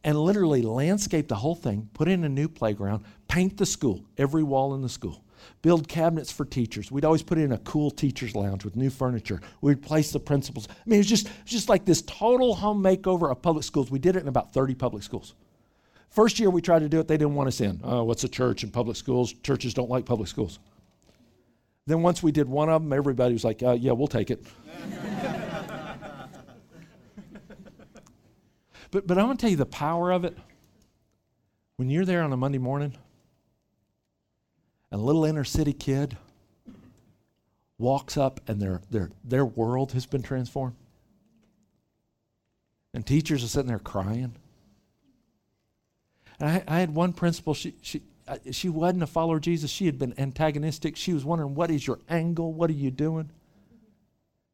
and 0.03 0.17
literally 0.17 0.61
landscape 0.61 1.27
the 1.27 1.35
whole 1.35 1.55
thing, 1.55 1.89
put 1.93 2.07
in 2.07 2.23
a 2.23 2.29
new 2.29 2.47
playground, 2.47 3.03
paint 3.27 3.57
the 3.57 3.65
school, 3.65 4.05
every 4.17 4.43
wall 4.43 4.73
in 4.73 4.81
the 4.81 4.89
school, 4.89 5.23
build 5.61 5.87
cabinets 5.87 6.31
for 6.31 6.45
teachers. 6.45 6.91
We'd 6.91 7.05
always 7.05 7.23
put 7.23 7.37
in 7.37 7.51
a 7.51 7.57
cool 7.59 7.91
teacher's 7.91 8.35
lounge 8.35 8.63
with 8.63 8.75
new 8.75 8.89
furniture. 8.89 9.41
We'd 9.61 9.81
place 9.81 10.11
the 10.11 10.19
principals. 10.19 10.67
I 10.69 10.73
mean, 10.85 10.95
it 10.95 10.99
was 10.99 11.07
just, 11.07 11.29
just 11.45 11.69
like 11.69 11.85
this 11.85 12.01
total 12.03 12.55
home 12.55 12.81
makeover 12.81 13.29
of 13.31 13.41
public 13.41 13.65
schools. 13.65 13.91
We 13.91 13.99
did 13.99 14.15
it 14.15 14.21
in 14.21 14.27
about 14.27 14.53
30 14.53 14.75
public 14.75 15.03
schools. 15.03 15.33
First 16.09 16.39
year 16.39 16.49
we 16.49 16.61
tried 16.61 16.79
to 16.79 16.89
do 16.89 16.99
it, 16.99 17.07
they 17.07 17.17
didn't 17.17 17.35
want 17.35 17.47
us 17.47 17.61
in. 17.61 17.81
Oh, 17.83 18.03
what's 18.03 18.23
a 18.23 18.29
church 18.29 18.63
and 18.63 18.73
public 18.73 18.97
schools? 18.97 19.33
Churches 19.43 19.73
don't 19.73 19.89
like 19.89 20.05
public 20.05 20.27
schools. 20.27 20.59
Then 21.85 22.01
once 22.01 22.21
we 22.23 22.31
did 22.31 22.47
one 22.47 22.69
of 22.69 22.83
them, 22.83 22.93
everybody 22.93 23.33
was 23.33 23.43
like, 23.43 23.63
uh, 23.63 23.71
yeah, 23.71 23.91
we'll 23.91 24.07
take 24.07 24.31
it. 24.31 24.43
But, 28.91 29.07
but 29.07 29.17
I'm 29.17 29.25
going 29.25 29.37
to 29.37 29.41
tell 29.41 29.49
you 29.51 29.55
the 29.55 29.65
power 29.65 30.11
of 30.11 30.25
it. 30.25 30.37
When 31.77 31.89
you're 31.89 32.05
there 32.05 32.23
on 32.23 32.33
a 32.33 32.37
Monday 32.37 32.57
morning, 32.57 32.97
and 34.91 34.99
a 34.99 35.03
little 35.03 35.25
inner 35.25 35.43
city 35.43 35.73
kid 35.73 36.17
walks 37.77 38.17
up 38.17 38.41
and 38.47 38.61
their, 38.61 38.81
their, 38.89 39.11
their 39.23 39.45
world 39.45 39.93
has 39.93 40.05
been 40.05 40.21
transformed. 40.21 40.75
And 42.93 43.05
teachers 43.05 43.43
are 43.43 43.47
sitting 43.47 43.67
there 43.67 43.79
crying. 43.79 44.35
And 46.39 46.49
I, 46.49 46.63
I 46.67 46.79
had 46.79 46.93
one 46.93 47.13
principal, 47.13 47.53
she, 47.53 47.75
she, 47.81 48.01
uh, 48.27 48.37
she 48.51 48.67
wasn't 48.67 49.03
a 49.03 49.07
follower 49.07 49.37
of 49.37 49.41
Jesus. 49.41 49.69
She 49.69 49.85
had 49.85 49.99
been 49.99 50.13
antagonistic. 50.17 50.95
She 50.95 51.13
was 51.13 51.23
wondering, 51.23 51.55
what 51.55 51.69
is 51.69 51.85
your 51.85 51.99
angle? 52.09 52.51
What 52.51 52.69
are 52.69 52.73
you 52.73 52.91
doing? 52.91 53.29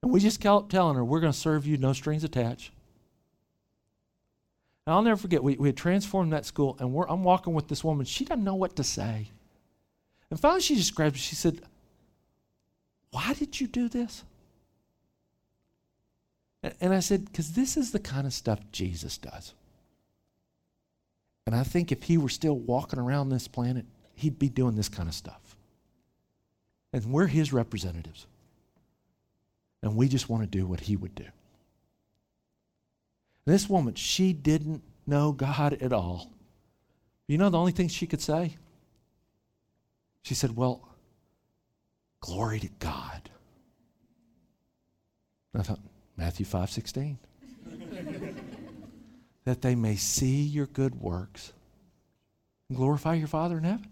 And 0.04 0.12
we 0.12 0.20
just 0.20 0.42
kept 0.42 0.70
telling 0.70 0.96
her, 0.96 1.04
we're 1.04 1.22
going 1.22 1.34
to 1.34 1.40
serve 1.40 1.66
you, 1.66 1.78
no 1.78 1.94
strings 1.94 2.24
attached. 2.24 2.72
And 4.86 4.94
I'll 4.94 5.02
never 5.02 5.18
forget, 5.18 5.44
we, 5.44 5.56
we 5.56 5.70
had 5.70 5.78
transformed 5.78 6.32
that 6.34 6.46
school, 6.46 6.78
and 6.80 6.96
I'm 7.10 7.24
walking 7.24 7.54
with 7.54 7.68
this 7.68 7.84
woman. 7.84 8.06
She 8.06 8.24
doesn't 8.24 8.44
know 8.44 8.56
what 8.56 8.76
to 8.76 8.84
say. 8.84 9.30
And 10.30 10.40
finally, 10.40 10.62
she 10.62 10.76
just 10.76 10.94
grabbed 10.94 11.16
me. 11.16 11.20
She 11.20 11.36
said, 11.36 11.62
Why 13.12 13.34
did 13.34 13.60
you 13.60 13.68
do 13.68 13.90
this? 13.90 14.24
And 16.82 16.94
I 16.94 17.00
said, 17.00 17.26
Because 17.26 17.54
this 17.54 17.78
is 17.78 17.92
the 17.92 18.00
kind 18.00 18.28
of 18.28 18.34
stuff 18.34 18.60
Jesus 18.72 19.18
does. 19.18 19.54
And 21.46 21.56
I 21.56 21.64
think 21.64 21.92
if 21.92 22.04
he 22.04 22.18
were 22.18 22.30
still 22.30 22.58
walking 22.58 23.00
around 23.00 23.30
this 23.30 23.48
planet, 23.48 23.86
he'd 24.16 24.40
be 24.40 24.50
doing 24.50 24.76
this 24.76 24.90
kind 24.90 25.08
of 25.08 25.14
stuff. 25.16 25.56
And 26.92 27.06
we're 27.06 27.28
his 27.28 27.54
representatives. 27.54 28.26
And 29.84 29.96
we 29.96 30.08
just 30.08 30.30
want 30.30 30.44
to 30.44 30.48
do 30.48 30.66
what 30.66 30.80
he 30.80 30.96
would 30.96 31.14
do. 31.14 31.26
This 33.46 33.70
woman, 33.70 33.94
she 33.96 34.34
didn't 34.34 34.82
know 35.06 35.32
God 35.32 35.74
at 35.74 35.94
all. 35.94 36.32
You 37.28 37.38
know 37.38 37.50
the 37.50 37.58
only 37.58 37.72
thing 37.72 37.88
she 37.88 38.08
could 38.08 38.22
say? 38.22 38.58
She 40.24 40.34
said, 40.34 40.56
Well, 40.56 40.88
glory 42.20 42.60
to 42.60 42.70
God. 42.80 43.30
I 45.58 45.62
thought, 45.62 45.80
Matthew 46.18 46.46
5 46.46 46.70
16. 46.70 47.18
that 49.46 49.62
they 49.62 49.76
may 49.76 49.96
see 49.96 50.42
your 50.42 50.66
good 50.66 50.96
works 51.00 51.54
and 52.68 52.78
glorify 52.78 53.14
your 53.14 53.28
Father 53.28 53.58
in 53.58 53.64
heaven. 53.64 53.88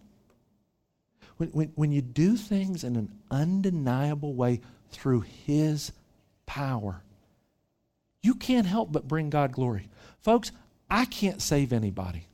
When, 1.38 1.50
when, 1.50 1.72
when 1.76 1.92
you 1.92 2.02
do 2.02 2.36
things 2.36 2.84
in 2.84 2.96
an 2.96 3.12
undeniable 3.32 4.34
way 4.34 4.62
through 4.92 5.22
His 5.22 5.92
power, 6.46 7.04
you 8.24 8.34
can't 8.34 8.66
help 8.66 8.92
but 8.92 9.08
bring 9.08 9.30
God 9.30 9.52
glory. 9.52 9.90
Folks, 10.22 10.52
I 10.90 11.06
can't 11.06 11.42
save 11.42 11.74
anybody. 11.74 12.28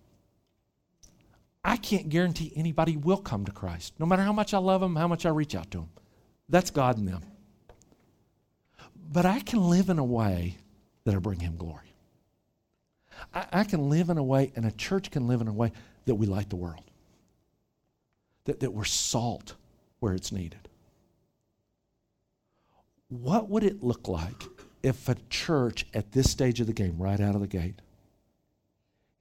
I 1.63 1.75
can't 1.75 2.07
guarantee 2.07 2.53
anybody 2.55 2.95
will 2.95 3.17
come 3.17 3.45
to 3.45 3.51
Christ, 3.51 3.93
no 3.99 4.05
matter 4.05 4.23
how 4.23 4.31
much 4.31 4.53
I 4.53 4.59
love 4.59 4.79
them, 4.79 4.95
how 4.95 5.07
much 5.07 5.25
I 5.25 5.29
reach 5.29 5.55
out 5.55 5.69
to 5.71 5.79
them. 5.79 5.89
That's 6.47 6.69
God 6.69 6.97
in 6.97 7.05
them. 7.05 7.21
But 9.11 9.25
I 9.25 9.39
can 9.39 9.69
live 9.69 9.89
in 9.89 9.99
a 9.99 10.03
way 10.03 10.57
that'll 11.03 11.19
bring 11.19 11.39
Him 11.39 11.57
glory. 11.57 11.93
I, 13.33 13.45
I 13.51 13.63
can 13.63 13.89
live 13.89 14.09
in 14.09 14.17
a 14.17 14.23
way, 14.23 14.51
and 14.55 14.65
a 14.65 14.71
church 14.71 15.11
can 15.11 15.27
live 15.27 15.41
in 15.41 15.47
a 15.47 15.53
way 15.53 15.71
that 16.05 16.15
we 16.15 16.27
light 16.27 16.49
the 16.49 16.55
world, 16.55 16.83
that, 18.45 18.59
that 18.61 18.71
we're 18.71 18.85
salt 18.85 19.55
where 19.99 20.13
it's 20.13 20.31
needed. 20.31 20.69
What 23.09 23.49
would 23.49 23.63
it 23.63 23.83
look 23.83 24.07
like 24.07 24.43
if 24.83 25.09
a 25.09 25.15
church 25.29 25.85
at 25.93 26.11
this 26.11 26.29
stage 26.29 26.59
of 26.59 26.67
the 26.67 26.73
game, 26.73 26.97
right 26.97 27.19
out 27.19 27.35
of 27.35 27.41
the 27.41 27.47
gate, 27.47 27.81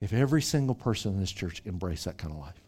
if 0.00 0.12
every 0.12 0.42
single 0.42 0.74
person 0.74 1.14
in 1.14 1.20
this 1.20 1.32
church 1.32 1.62
embraced 1.66 2.04
that 2.04 2.18
kind 2.18 2.32
of 2.32 2.40
life? 2.40 2.60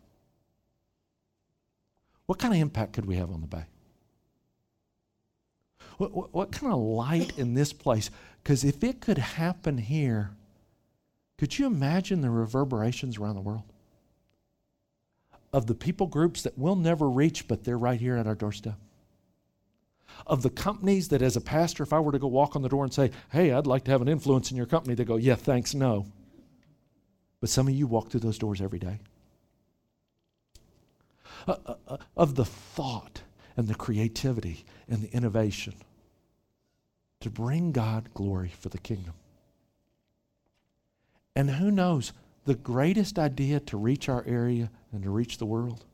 What 2.27 2.39
kind 2.39 2.55
of 2.55 2.61
impact 2.61 2.93
could 2.93 3.07
we 3.07 3.17
have 3.17 3.31
on 3.31 3.41
the 3.41 3.47
Bay? 3.47 3.65
What, 5.99 6.13
what, 6.13 6.33
what 6.33 6.53
kind 6.53 6.73
of 6.73 6.79
light 6.79 7.39
in 7.39 7.55
this 7.55 7.73
place? 7.73 8.11
Because 8.43 8.65
if 8.65 8.83
it 8.83 9.01
could 9.01 9.19
happen 9.19 9.79
here, 9.79 10.31
could 11.39 11.59
you 11.59 11.67
imagine 11.67 12.21
the 12.21 12.31
reverberations 12.31 13.19
around 13.19 13.35
the 13.35 13.41
world? 13.41 13.65
Of 15.53 15.67
the 15.67 15.75
people 15.75 16.07
groups 16.07 16.43
that 16.43 16.57
we'll 16.57 16.77
never 16.77 17.09
reach, 17.09 17.49
but 17.49 17.65
they're 17.65 17.79
right 17.79 18.01
here 18.01 18.17
at 18.17 18.27
our 18.27 18.35
doorstep 18.35 18.79
of 20.27 20.43
the 20.43 20.51
companies 20.51 21.09
that, 21.09 21.23
as 21.23 21.37
a 21.37 21.41
pastor, 21.41 21.83
if 21.83 21.93
I 21.93 22.01
were 22.01 22.13
to 22.13 22.19
go 22.19 22.27
walk 22.27 22.57
on 22.57 22.63
the 22.63 22.69
door 22.69 22.85
and 22.85 22.93
say, 22.93 23.11
Hey, 23.31 23.53
I'd 23.53 23.67
like 23.67 23.85
to 23.85 23.91
have 23.91 24.03
an 24.03 24.09
influence 24.09 24.51
in 24.51 24.57
your 24.57 24.67
company, 24.67 24.95
they 24.95 25.05
go, 25.05 25.17
Yeah, 25.17 25.35
thanks, 25.35 25.75
no. 25.75 26.07
But 27.41 27.51
some 27.51 27.69
of 27.69 27.75
you 27.75 27.87
walk 27.87 28.11
through 28.11 28.21
those 28.21 28.39
doors 28.39 28.61
every 28.61 28.79
day. 28.79 29.01
Uh, 31.47 31.57
uh, 31.67 31.75
uh, 31.89 31.97
of 32.17 32.35
the 32.35 32.45
thought 32.45 33.23
and 33.57 33.67
the 33.67 33.75
creativity 33.75 34.65
and 34.89 35.03
the 35.03 35.11
innovation 35.15 35.75
to 37.21 37.31
bring 37.31 37.73
God 37.73 38.13
glory 38.13 38.53
for 38.61 38.69
the 38.69 38.79
kingdom. 38.79 39.15
And 41.35 41.51
who 41.51 41.71
knows, 41.71 42.13
the 42.45 42.55
greatest 42.55 43.19
idea 43.19 43.61
to 43.61 43.77
reach 43.77 44.09
our 44.09 44.25
area 44.27 44.71
and 44.93 45.03
to 45.03 45.11
reach 45.11 45.39
the 45.39 45.47
world 45.47 45.85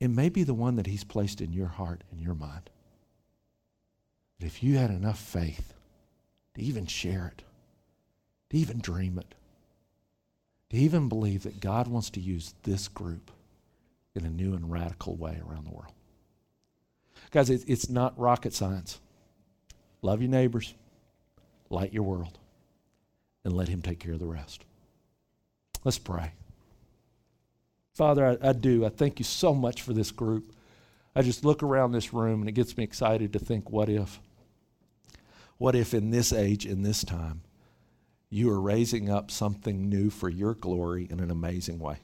it 0.00 0.08
may 0.08 0.28
be 0.28 0.42
the 0.42 0.54
one 0.54 0.76
that 0.76 0.86
He's 0.86 1.04
placed 1.04 1.40
in 1.40 1.52
your 1.52 1.68
heart 1.68 2.04
and 2.10 2.20
your 2.20 2.34
mind. 2.34 2.70
But 4.38 4.46
if 4.46 4.62
you 4.62 4.76
had 4.76 4.90
enough 4.90 5.18
faith 5.18 5.72
to 6.54 6.62
even 6.62 6.86
share 6.86 7.32
it, 7.36 7.42
to 8.50 8.56
even 8.56 8.78
dream 8.80 9.18
it, 9.18 9.34
to 10.70 10.76
even 10.76 11.08
believe 11.08 11.44
that 11.44 11.60
God 11.60 11.88
wants 11.88 12.10
to 12.10 12.20
use 12.20 12.54
this 12.64 12.88
group 12.88 13.30
in 14.14 14.24
a 14.24 14.30
new 14.30 14.54
and 14.54 14.70
radical 14.70 15.14
way 15.14 15.40
around 15.46 15.66
the 15.66 15.72
world. 15.72 15.92
Guys, 17.30 17.50
it's 17.50 17.88
not 17.88 18.18
rocket 18.18 18.52
science. 18.52 19.00
Love 20.02 20.20
your 20.20 20.30
neighbors, 20.30 20.74
light 21.70 21.92
your 21.92 22.02
world, 22.02 22.38
and 23.44 23.54
let 23.54 23.68
Him 23.68 23.82
take 23.82 23.98
care 23.98 24.12
of 24.12 24.18
the 24.18 24.26
rest. 24.26 24.64
Let's 25.84 25.98
pray. 25.98 26.32
Father, 27.96 28.38
I, 28.42 28.50
I, 28.50 28.52
do. 28.52 28.84
I 28.84 28.90
thank 28.90 29.18
you 29.18 29.24
so 29.24 29.54
much 29.54 29.80
for 29.80 29.94
this 29.94 30.10
group. 30.10 30.52
I 31.14 31.22
just 31.22 31.46
look 31.46 31.62
around 31.62 31.92
this 31.92 32.12
room 32.12 32.40
and 32.40 32.48
it 32.48 32.52
gets 32.52 32.76
me 32.76 32.84
excited 32.84 33.32
to 33.32 33.38
think, 33.38 33.70
what 33.70 33.88
if? 33.88 34.20
What 35.56 35.74
if 35.74 35.94
in 35.94 36.10
this 36.10 36.30
age, 36.30 36.66
in 36.66 36.82
this 36.82 37.02
time, 37.02 37.40
you 38.28 38.50
are 38.50 38.60
raising 38.60 39.08
up 39.08 39.30
something 39.30 39.88
new 39.88 40.10
for 40.10 40.28
your 40.28 40.52
glory 40.52 41.08
in 41.08 41.20
an 41.20 41.30
amazing 41.30 41.78
way? 41.78 41.96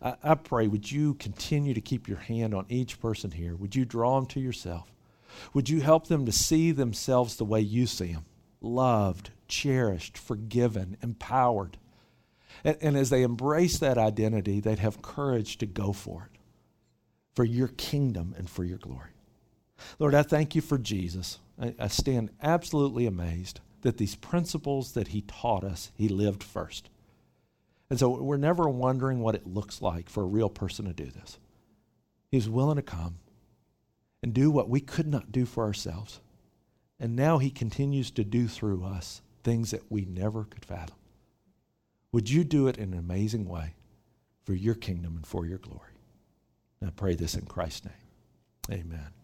I, 0.00 0.14
I 0.24 0.34
pray, 0.36 0.68
would 0.68 0.90
you 0.90 1.12
continue 1.12 1.74
to 1.74 1.82
keep 1.82 2.08
your 2.08 2.16
hand 2.16 2.54
on 2.54 2.64
each 2.70 2.98
person 2.98 3.32
here? 3.32 3.54
Would 3.56 3.76
you 3.76 3.84
draw 3.84 4.18
them 4.18 4.26
to 4.28 4.40
yourself? 4.40 4.90
Would 5.52 5.68
you 5.68 5.82
help 5.82 6.06
them 6.06 6.24
to 6.24 6.32
see 6.32 6.72
themselves 6.72 7.36
the 7.36 7.44
way 7.44 7.60
you 7.60 7.86
see 7.86 8.14
them? 8.14 8.24
Loved, 8.62 9.32
cherished, 9.48 10.16
forgiven, 10.16 10.96
empowered. 11.02 11.76
And, 12.64 12.76
and 12.80 12.96
as 12.96 13.10
they 13.10 13.22
embrace 13.22 13.78
that 13.78 13.98
identity, 13.98 14.60
they'd 14.60 14.78
have 14.78 15.02
courage 15.02 15.58
to 15.58 15.66
go 15.66 15.92
for 15.92 16.30
it, 16.32 16.38
for 17.34 17.44
your 17.44 17.68
kingdom 17.68 18.34
and 18.36 18.48
for 18.48 18.64
your 18.64 18.78
glory. 18.78 19.10
Lord, 19.98 20.14
I 20.14 20.22
thank 20.22 20.54
you 20.54 20.60
for 20.60 20.78
Jesus. 20.78 21.38
I, 21.60 21.74
I 21.78 21.88
stand 21.88 22.30
absolutely 22.42 23.06
amazed 23.06 23.60
that 23.82 23.96
these 23.96 24.14
principles 24.14 24.92
that 24.92 25.08
he 25.08 25.22
taught 25.22 25.64
us, 25.64 25.90
he 25.94 26.08
lived 26.08 26.42
first. 26.42 26.90
And 27.88 27.98
so 27.98 28.22
we're 28.22 28.36
never 28.36 28.68
wondering 28.68 29.20
what 29.20 29.34
it 29.34 29.46
looks 29.46 29.82
like 29.82 30.08
for 30.08 30.22
a 30.22 30.26
real 30.26 30.48
person 30.48 30.84
to 30.84 30.92
do 30.92 31.06
this. 31.06 31.38
He's 32.30 32.48
willing 32.48 32.76
to 32.76 32.82
come 32.82 33.16
and 34.22 34.32
do 34.32 34.50
what 34.50 34.68
we 34.68 34.80
could 34.80 35.08
not 35.08 35.32
do 35.32 35.44
for 35.44 35.64
ourselves. 35.64 36.20
And 37.00 37.16
now 37.16 37.38
he 37.38 37.50
continues 37.50 38.10
to 38.12 38.24
do 38.24 38.46
through 38.46 38.84
us 38.84 39.22
things 39.42 39.70
that 39.70 39.90
we 39.90 40.04
never 40.04 40.44
could 40.44 40.64
fathom. 40.64 40.96
Would 42.12 42.28
you 42.30 42.44
do 42.44 42.66
it 42.66 42.76
in 42.76 42.92
an 42.92 42.98
amazing 42.98 43.48
way 43.48 43.74
for 44.44 44.54
your 44.54 44.74
kingdom 44.74 45.16
and 45.16 45.26
for 45.26 45.46
your 45.46 45.58
glory? 45.58 45.94
And 46.80 46.88
I 46.88 46.92
pray 46.92 47.14
this 47.14 47.34
in 47.34 47.46
Christ's 47.46 47.86
name. 47.86 48.80
Amen. 48.80 49.19